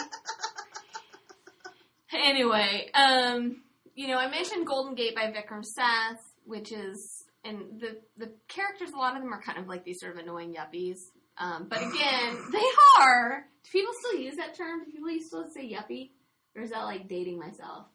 [2.13, 3.63] Anyway, um,
[3.97, 8.91] you know, I mentioned Golden Gate by Vikram Seth, which is, and the, the characters,
[8.91, 10.99] a lot of them are kind of like these sort of annoying yuppies.
[11.39, 12.63] Um, but again, they
[12.99, 13.47] are.
[13.65, 14.85] Do people still use that term?
[14.85, 16.11] Do people still say yuppie?
[16.55, 17.87] Or is that like dating myself?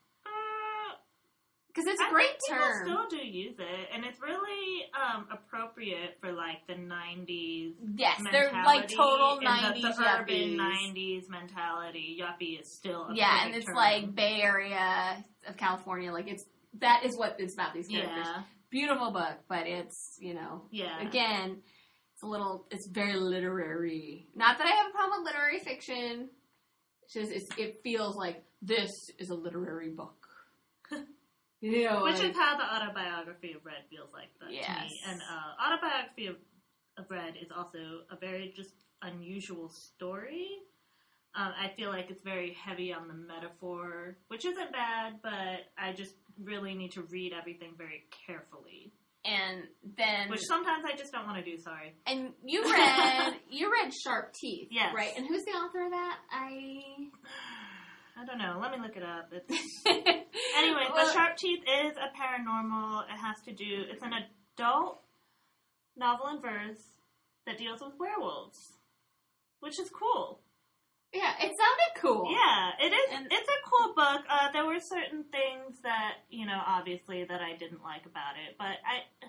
[1.73, 2.85] Because it's a I great think term.
[2.85, 7.73] People still do use it, and it's really um, appropriate for like the '90s.
[7.95, 10.93] yes, they're like total and the, 90s the urban yuppies.
[10.93, 12.19] '90s mentality.
[12.21, 13.75] Yuppie is still a yeah, and it's term.
[13.75, 16.11] like Bay Area of California.
[16.11, 16.45] Like it's
[16.79, 18.25] that is what it's about these characters.
[18.25, 21.01] yeah, Beautiful book, but it's you know yeah.
[21.05, 21.57] again,
[22.13, 24.27] it's a little, it's very literary.
[24.35, 26.29] Not that I have a problem with literary fiction.
[27.03, 30.20] It's just it's, it feels like this is a literary book.
[31.61, 34.99] You know, Which like- is how the autobiography of Red feels like that to me.
[35.07, 36.35] And uh, autobiography of,
[36.97, 37.77] of Red is also
[38.11, 40.47] a very just unusual story.
[41.33, 45.93] Um, I feel like it's very heavy on the metaphor, which isn't bad, but I
[45.95, 46.13] just
[46.43, 48.91] really need to read everything very carefully.
[49.23, 49.63] and
[49.97, 51.57] then Which sometimes I just don't want to do.
[51.61, 51.95] Sorry.
[52.05, 54.93] and you read you read Sharp Teeth, Yes.
[54.93, 55.11] right?
[55.15, 56.17] And who's the author of that?
[56.33, 56.81] I
[58.19, 58.59] I don't know.
[58.61, 59.31] Let me look it up.
[59.31, 59.81] It's
[60.57, 63.05] Anyway, Well, The Sharp Teeth is a paranormal.
[63.05, 63.85] It has to do.
[63.89, 64.13] It's an
[64.57, 65.01] adult
[65.97, 66.81] novel in verse
[67.47, 68.73] that deals with werewolves,
[69.59, 70.39] which is cool.
[71.13, 72.31] yeah, it sounded cool.
[72.31, 73.09] Yeah, it is.
[73.13, 74.21] And- it's a cool book.
[74.29, 78.55] Uh, there were certain things that you know, obviously, that I didn't like about it,
[78.57, 79.20] but I.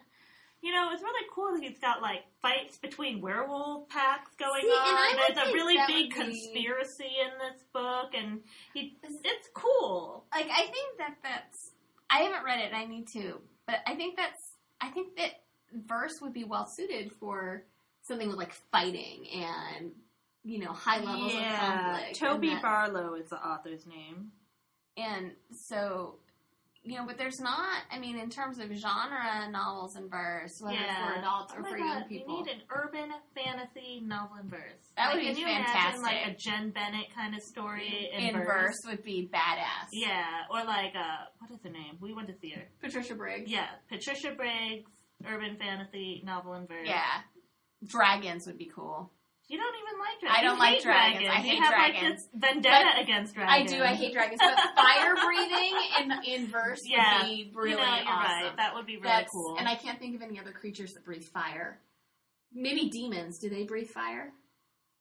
[0.63, 4.69] You know, it's really cool that he's got like fights between werewolf packs going See,
[4.73, 5.35] and on.
[5.35, 8.41] There's a really big would be- conspiracy in this book, and
[8.73, 10.25] he, it's cool.
[10.33, 11.73] like I think that that's
[12.09, 14.41] I haven't read it and I need to, but I think that's
[14.81, 15.41] I think that
[15.75, 17.65] verse would be well suited for
[18.03, 19.93] something with like fighting and
[20.45, 22.19] you know high levels of conflict.
[22.21, 24.31] Toby Barlow is the author's name.
[24.97, 26.17] and so
[26.85, 27.83] you know, but there's not.
[27.91, 31.79] I mean, in terms of genre novels and verse, whether for adults Oh or for
[31.79, 34.61] God, young people, We need an urban fantasy novel in verse.
[34.97, 36.35] That Like, would be you Imagine, like a.
[36.37, 38.47] Jenn Bennett kind of story in, verse.
[38.47, 39.89] verse would be badass.
[39.93, 41.99] Yeah, or like uh, what is her name?
[42.01, 42.63] We went to see her.
[42.81, 43.51] Patricia Briggs.
[43.51, 44.91] Yeah, Patricia Briggs,
[45.27, 46.87] urban fantasy novel in verse.
[46.87, 47.21] Yeah.
[47.87, 49.11] Dragons would be cool.
[49.53, 50.39] You don't even like dragons.
[50.39, 51.29] I don't You like hate dragons.
[51.31, 52.03] I You hate have dragons.
[52.03, 53.73] like this vendetta against dragons.
[53.73, 53.83] I do.
[53.85, 57.85] I hate dragons, but fire breathing in in verse Yeah, would be really you know,
[57.85, 58.47] awesome.
[58.47, 58.53] right.
[58.57, 59.57] That would be really That's cool.
[59.59, 61.79] and I can't think of any other creatures that breathe fire.
[62.55, 63.39] Maybe demons.
[63.39, 64.33] Do they breathe fire?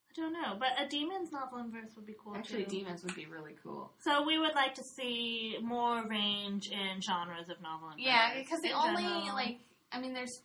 [0.10, 2.80] I don't know, but a demons novel in verse would be cool Actually, too.
[2.80, 3.94] demons would be really cool.
[4.04, 8.60] so we would like to see more range in genres of novel and Yeah, because
[8.60, 9.34] the only general.
[9.36, 9.60] like
[9.94, 10.42] I mean, there's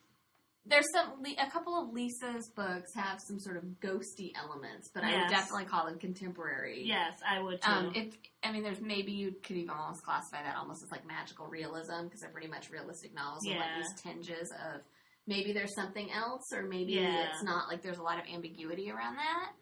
[0.68, 5.20] there's some a couple of Lisa's books have some sort of ghosty elements, but I
[5.20, 6.82] would definitely call them contemporary.
[6.84, 7.70] yes, I would too.
[7.70, 11.06] Um, if I mean, there's maybe you could even almost classify that almost as like
[11.06, 14.80] magical realism because they're pretty much realistic novels with like these tinges of
[15.26, 17.28] maybe there's something else or maybe Yeah.
[17.30, 17.68] it's not.
[17.68, 19.52] Like there's a lot of ambiguity around that.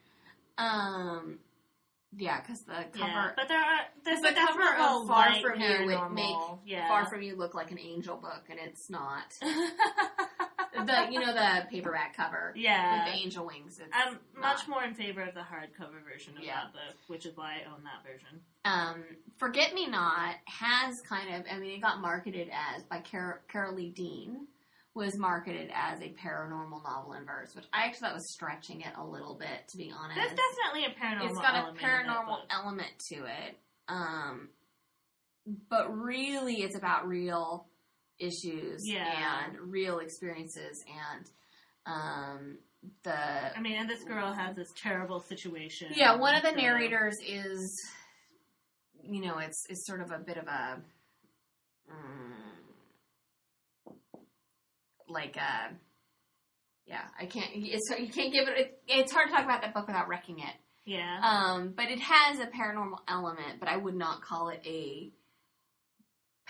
[0.62, 1.38] Um,
[2.16, 5.60] yeah, because the cover yeah, but there are there's the a cover of Far From
[5.60, 6.86] You would make yeah.
[6.88, 9.24] Far From You look like an angel book, and it's not.
[10.74, 13.04] the you know the paperback cover with yeah.
[13.06, 13.78] the angel wings.
[13.92, 16.54] I'm much more in favor of the hardcover version of Yeah.
[16.64, 18.40] that book, which is why I own that version.
[18.64, 19.04] um,
[19.38, 23.74] Forget Me Not has kind of, I mean, it got marketed as by Car- Carol
[23.74, 24.46] Lee Dean
[24.94, 28.92] was marketed as a paranormal novel in verse, which I actually thought was stretching it
[28.96, 30.14] a little bit, to be honest.
[30.16, 31.30] There's definitely a paranormal.
[31.30, 34.48] it's got a paranormal element to it, um,
[35.68, 37.66] but really, it's about real
[38.18, 39.44] issues Yeah.
[39.46, 41.26] and real experiences and
[41.86, 42.58] um,
[43.02, 45.88] the I mean, and this girl has this terrible situation.
[45.94, 47.82] Yeah, one of the so- narrators is,
[49.02, 50.80] you know, it's it's sort of a bit of a,
[51.90, 53.92] mm,
[55.08, 55.74] like a,
[56.86, 57.50] yeah, I can't.
[57.54, 58.82] It's you can't give it, it.
[58.88, 60.54] It's hard to talk about that book without wrecking it.
[60.86, 61.20] Yeah.
[61.22, 65.10] Um, but it has a paranormal element, but I would not call it a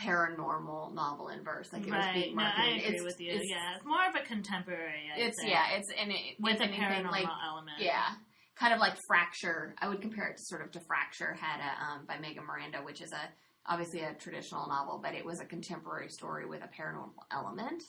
[0.01, 1.73] paranormal novel in verse.
[1.73, 2.15] Like it was right.
[2.15, 2.85] being No, I marketed.
[2.85, 3.33] agree it's, with you.
[3.33, 5.11] It's, yeah, it's more of a contemporary.
[5.15, 7.79] I'd it's say, yeah, it's and it with a paranormal like element.
[7.79, 8.15] yeah,
[8.57, 9.75] kind of like Fracture.
[9.81, 12.79] I would compare it to sort of to Fracture had a um, by Megan Miranda,
[12.79, 13.29] which is a
[13.67, 17.83] obviously a traditional novel, but it was a contemporary story with a paranormal element.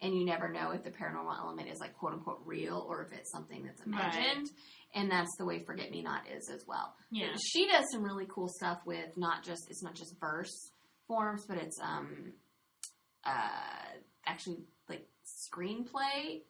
[0.00, 3.12] And you never know if the paranormal element is like quote unquote real or if
[3.16, 4.48] it's something that's imagined.
[4.94, 6.92] And that's the way Forget Me Not is as well.
[7.12, 7.28] Yeah.
[7.40, 10.71] She does some really cool stuff with not just it's not just verse
[11.12, 12.32] forms, but it's um
[13.24, 13.92] uh
[14.26, 14.58] actually
[14.88, 16.40] like screenplay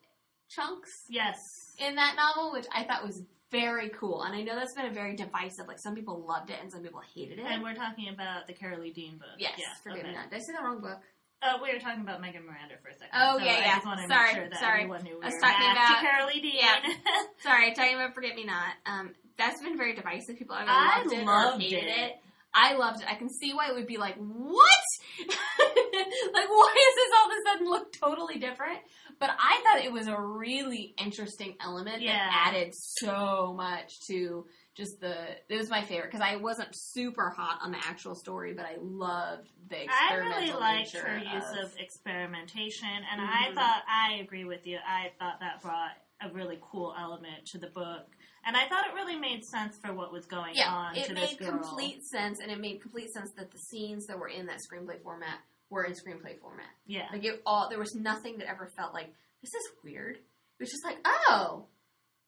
[0.48, 1.74] chunks Yes.
[1.78, 4.22] in that novel, which I thought was very cool.
[4.22, 5.66] And I know that's been a very divisive.
[5.66, 7.44] Like some people loved it and some people hated it.
[7.46, 9.36] And we're talking about the Carol Lee Dean book.
[9.38, 9.66] yes, Yeah.
[9.82, 10.08] forgive okay.
[10.08, 10.30] me not.
[10.30, 11.00] Did I say the wrong book?
[11.42, 13.08] Uh, we were talking about Megan Miranda for a second.
[13.14, 13.74] Oh, so yeah, I yeah.
[13.74, 14.80] just wanted to Sorry, make sure that sorry.
[14.82, 16.54] everyone knew we I was were talking about- to Carol Lee Dean.
[16.54, 16.78] Yeah.
[17.42, 18.74] Sorry, talking about Forget Me Not.
[18.86, 20.38] Um, that's been very divisive.
[20.38, 21.98] People either I loved it or loved hated it.
[21.98, 22.12] it.
[22.54, 23.10] I loved it.
[23.10, 24.82] I can see why it would be like, what?
[25.26, 28.78] like, why does this all of a sudden look totally different?
[29.18, 32.12] But I thought it was a really interesting element Yeah.
[32.12, 35.14] that added so much to just the.
[35.48, 38.76] It was my favorite because I wasn't super hot on the actual story, but I
[38.80, 43.54] loved the I really liked her use of, of experimentation, and I Mhm.
[43.54, 44.78] thought I agree with you.
[44.86, 48.06] I thought that brought a really cool element to the book,
[48.44, 51.14] and I thought it really made sense for what was going Yeah, on it to
[51.14, 54.46] this made complete sense, and it made complete sense that the scenes that were in
[54.46, 55.38] that screenplay format
[55.70, 56.66] were in screenplay format.
[56.86, 59.12] yeah, Like it all, there was nothing that ever felt like
[59.42, 60.16] this is weird.
[60.16, 61.64] It was just like, oh,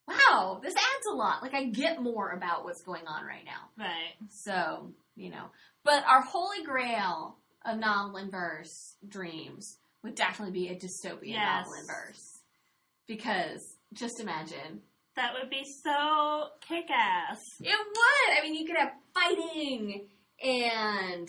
[0.09, 1.43] wow, this adds a lot.
[1.43, 3.69] Like I get more about what's going on right now.
[3.85, 4.15] right.
[4.31, 5.47] So you know,
[5.85, 11.67] but our holy grail of novel in verse dreams would definitely be a dystopian Yes.
[11.67, 12.39] novel verse,
[13.07, 14.81] because just imagine
[15.17, 17.41] That would be so kick-ass.
[17.61, 18.39] It would.
[18.39, 20.09] I mean, you could have fighting
[20.43, 21.29] and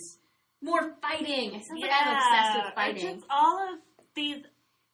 [0.62, 1.53] more fighting.
[1.53, 3.16] It sounds like I'm obsessed with fighting.
[3.16, 3.80] Just all of
[4.16, 4.44] these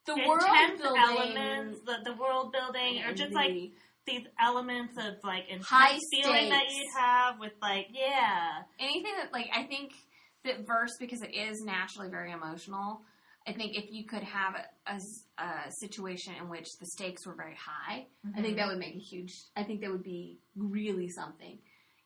[0.06, 3.52] The world intense building elements, the, the world building, or just like
[4.06, 9.32] these elements of like intense High feeling that you'd have with like yeah, anything that
[9.32, 9.92] like I think
[10.44, 13.02] that verse because it is naturally very emotional.
[13.46, 17.34] I think if you could have a, a, a situation in which the stakes were
[17.34, 18.06] very high,
[18.36, 18.70] I think that mm-hmm.
[18.70, 19.32] would make a huge.
[19.56, 21.58] I think that would be really something.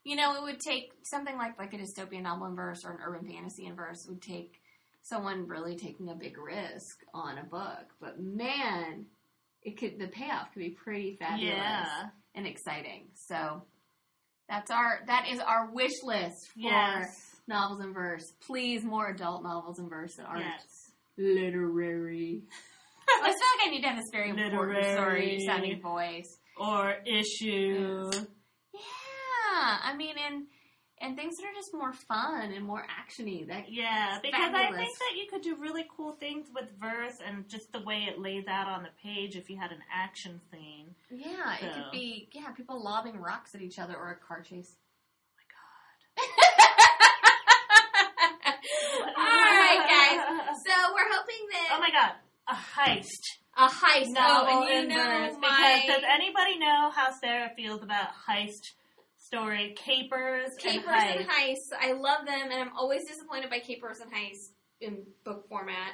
[0.04, 2.98] You know, it would take something like like a dystopian novel in verse or an
[3.04, 4.60] urban fantasy in verse would take
[5.02, 7.92] someone really taking a big risk on a book.
[8.00, 9.06] But man,
[9.62, 13.08] it could the payoff could be pretty fabulous yeah, and exciting.
[13.14, 13.62] So
[14.48, 18.32] that's our that is our wish list for yes, novels in verse.
[18.46, 20.85] Please, more adult novels in verse that aren't yes.
[21.18, 22.42] Literary.
[23.22, 25.40] I feel like I need to have this very important story Literary.
[25.46, 26.38] sounding voice.
[26.58, 28.10] Or issue.
[28.72, 30.46] Yeah, I mean, and
[31.00, 33.46] and things that are just more fun and more actiony.
[33.46, 37.46] That Yeah, because I think that you could do really cool things with verse and
[37.48, 40.94] just the way it lays out on the page if you had an action scene.
[41.10, 44.74] yeah, it could be yeah people lobbing rocks at each other or a car chase.
[48.16, 50.20] All right, guys.
[50.66, 52.12] So we're hoping that Oh my god,
[52.48, 53.20] a heist.
[53.54, 57.50] A heist novel oh, and you in know my Because does anybody know how Sarah
[57.54, 58.72] feels about heist
[59.18, 61.16] story capers, capers and heists?
[61.16, 61.72] and heists.
[61.78, 65.92] I love them, and I'm always disappointed by capers and heists in book format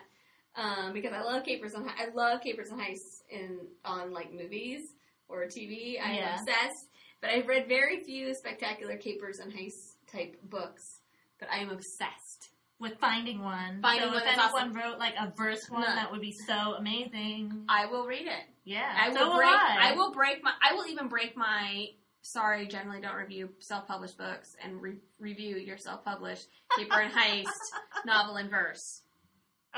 [0.55, 4.95] um, because I love capers and I love capers and heists in on like movies
[5.29, 5.99] or TV.
[6.01, 6.35] I'm Yeah.
[6.35, 6.87] obsessed,
[7.21, 11.01] but I've read very few spectacular capers and heists type books.
[11.41, 12.52] But I am obsessed.
[12.83, 13.81] With finding one.
[13.81, 14.73] Finding so one if anyone awesome.
[14.75, 15.87] wrote like a verse one, No.
[15.87, 17.65] that would be so amazing.
[17.69, 18.45] I will read it.
[18.65, 19.49] Yeah, I so will break.
[19.51, 19.93] I.
[19.93, 20.53] I will break my.
[20.63, 21.87] I will even break my.
[22.25, 26.47] Sorry, generally don't review self-published books and re- review your self-published
[26.77, 27.47] caper and heist
[28.07, 29.03] novel in verse.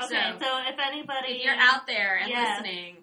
[0.03, 2.57] Okay, So, so, if anybody, If you're out there and Yeah.
[2.57, 2.97] listening,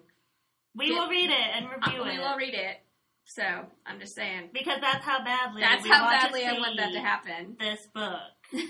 [0.75, 2.77] we get- will read it and uh, review we will read it.
[3.25, 3.43] So
[3.85, 4.49] I'm just saying.
[4.53, 7.57] because that's how badly That's we how badly I want that to happen.
[7.59, 8.19] This book.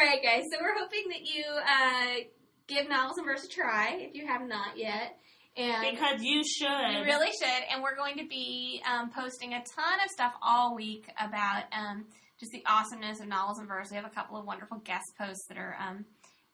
[0.00, 0.44] Right, guys.
[0.50, 2.24] So we're hoping that you uh,
[2.66, 5.18] give novels and verse a try if you have not yet.
[5.58, 6.66] And Because you should.
[6.66, 7.62] You really should.
[7.70, 12.06] And we're going to be um, posting a ton of stuff all week about um,
[12.38, 13.90] just the awesomeness of novels and verse.
[13.90, 16.06] We have a couple of wonderful guest posts that are um,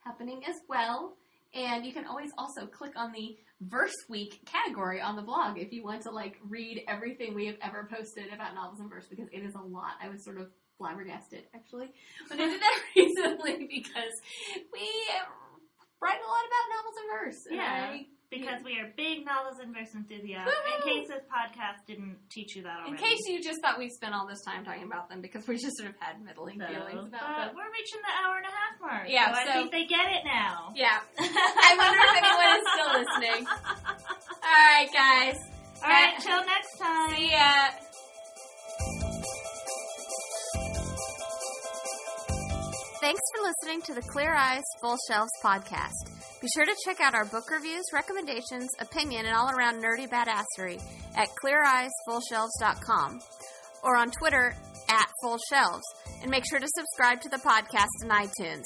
[0.03, 1.15] happening as well.
[1.53, 5.71] And you can always also click on the Verse Week category on the blog if
[5.71, 9.29] you want to like read everything we have ever posted about novels and verse because
[9.31, 9.93] it is a lot.
[10.03, 11.89] I was sort of flabbergasted actually
[12.29, 14.13] when I did that recently because
[14.73, 14.87] we
[16.01, 17.45] write a lot about novels and verse.
[17.47, 17.89] and Yeah.
[17.91, 20.45] I Because we are big novels and verse enthusiasts.
[20.51, 20.75] Woohoo!
[20.75, 24.13] In case this podcast didn't teach you that In case you just thought we spent
[24.13, 27.07] all this time talking about them because we just sort of had middling So, feelings
[27.07, 27.55] about but them.
[27.55, 29.05] we're reaching the hour and a half mark.
[29.09, 30.73] Yeah, so, I think they get it now.
[30.75, 30.99] Yeah.
[31.19, 33.41] I wonder if anyone is still listening.
[34.43, 35.37] All right, guys.
[35.81, 37.15] All right, till next time.
[37.15, 37.86] See ya.
[42.99, 46.41] Thanks for listening to the Clear Eyes Full Shelves podcast.
[46.41, 50.81] Be sure to check out our book reviews, recommendations, opinion, and all around nerdy badassery
[51.15, 53.19] at cleareyesfullshelves.com
[53.83, 54.55] or on Twitter
[54.89, 55.83] at Full Shelves.
[56.21, 58.63] And make sure to subscribe to the podcast in iTunes.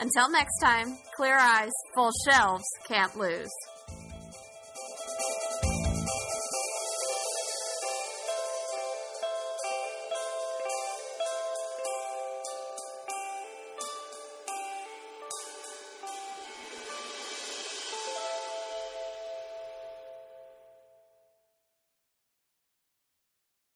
[0.00, 3.50] Until next time, Clear Eyes, Full Shelves can't lose.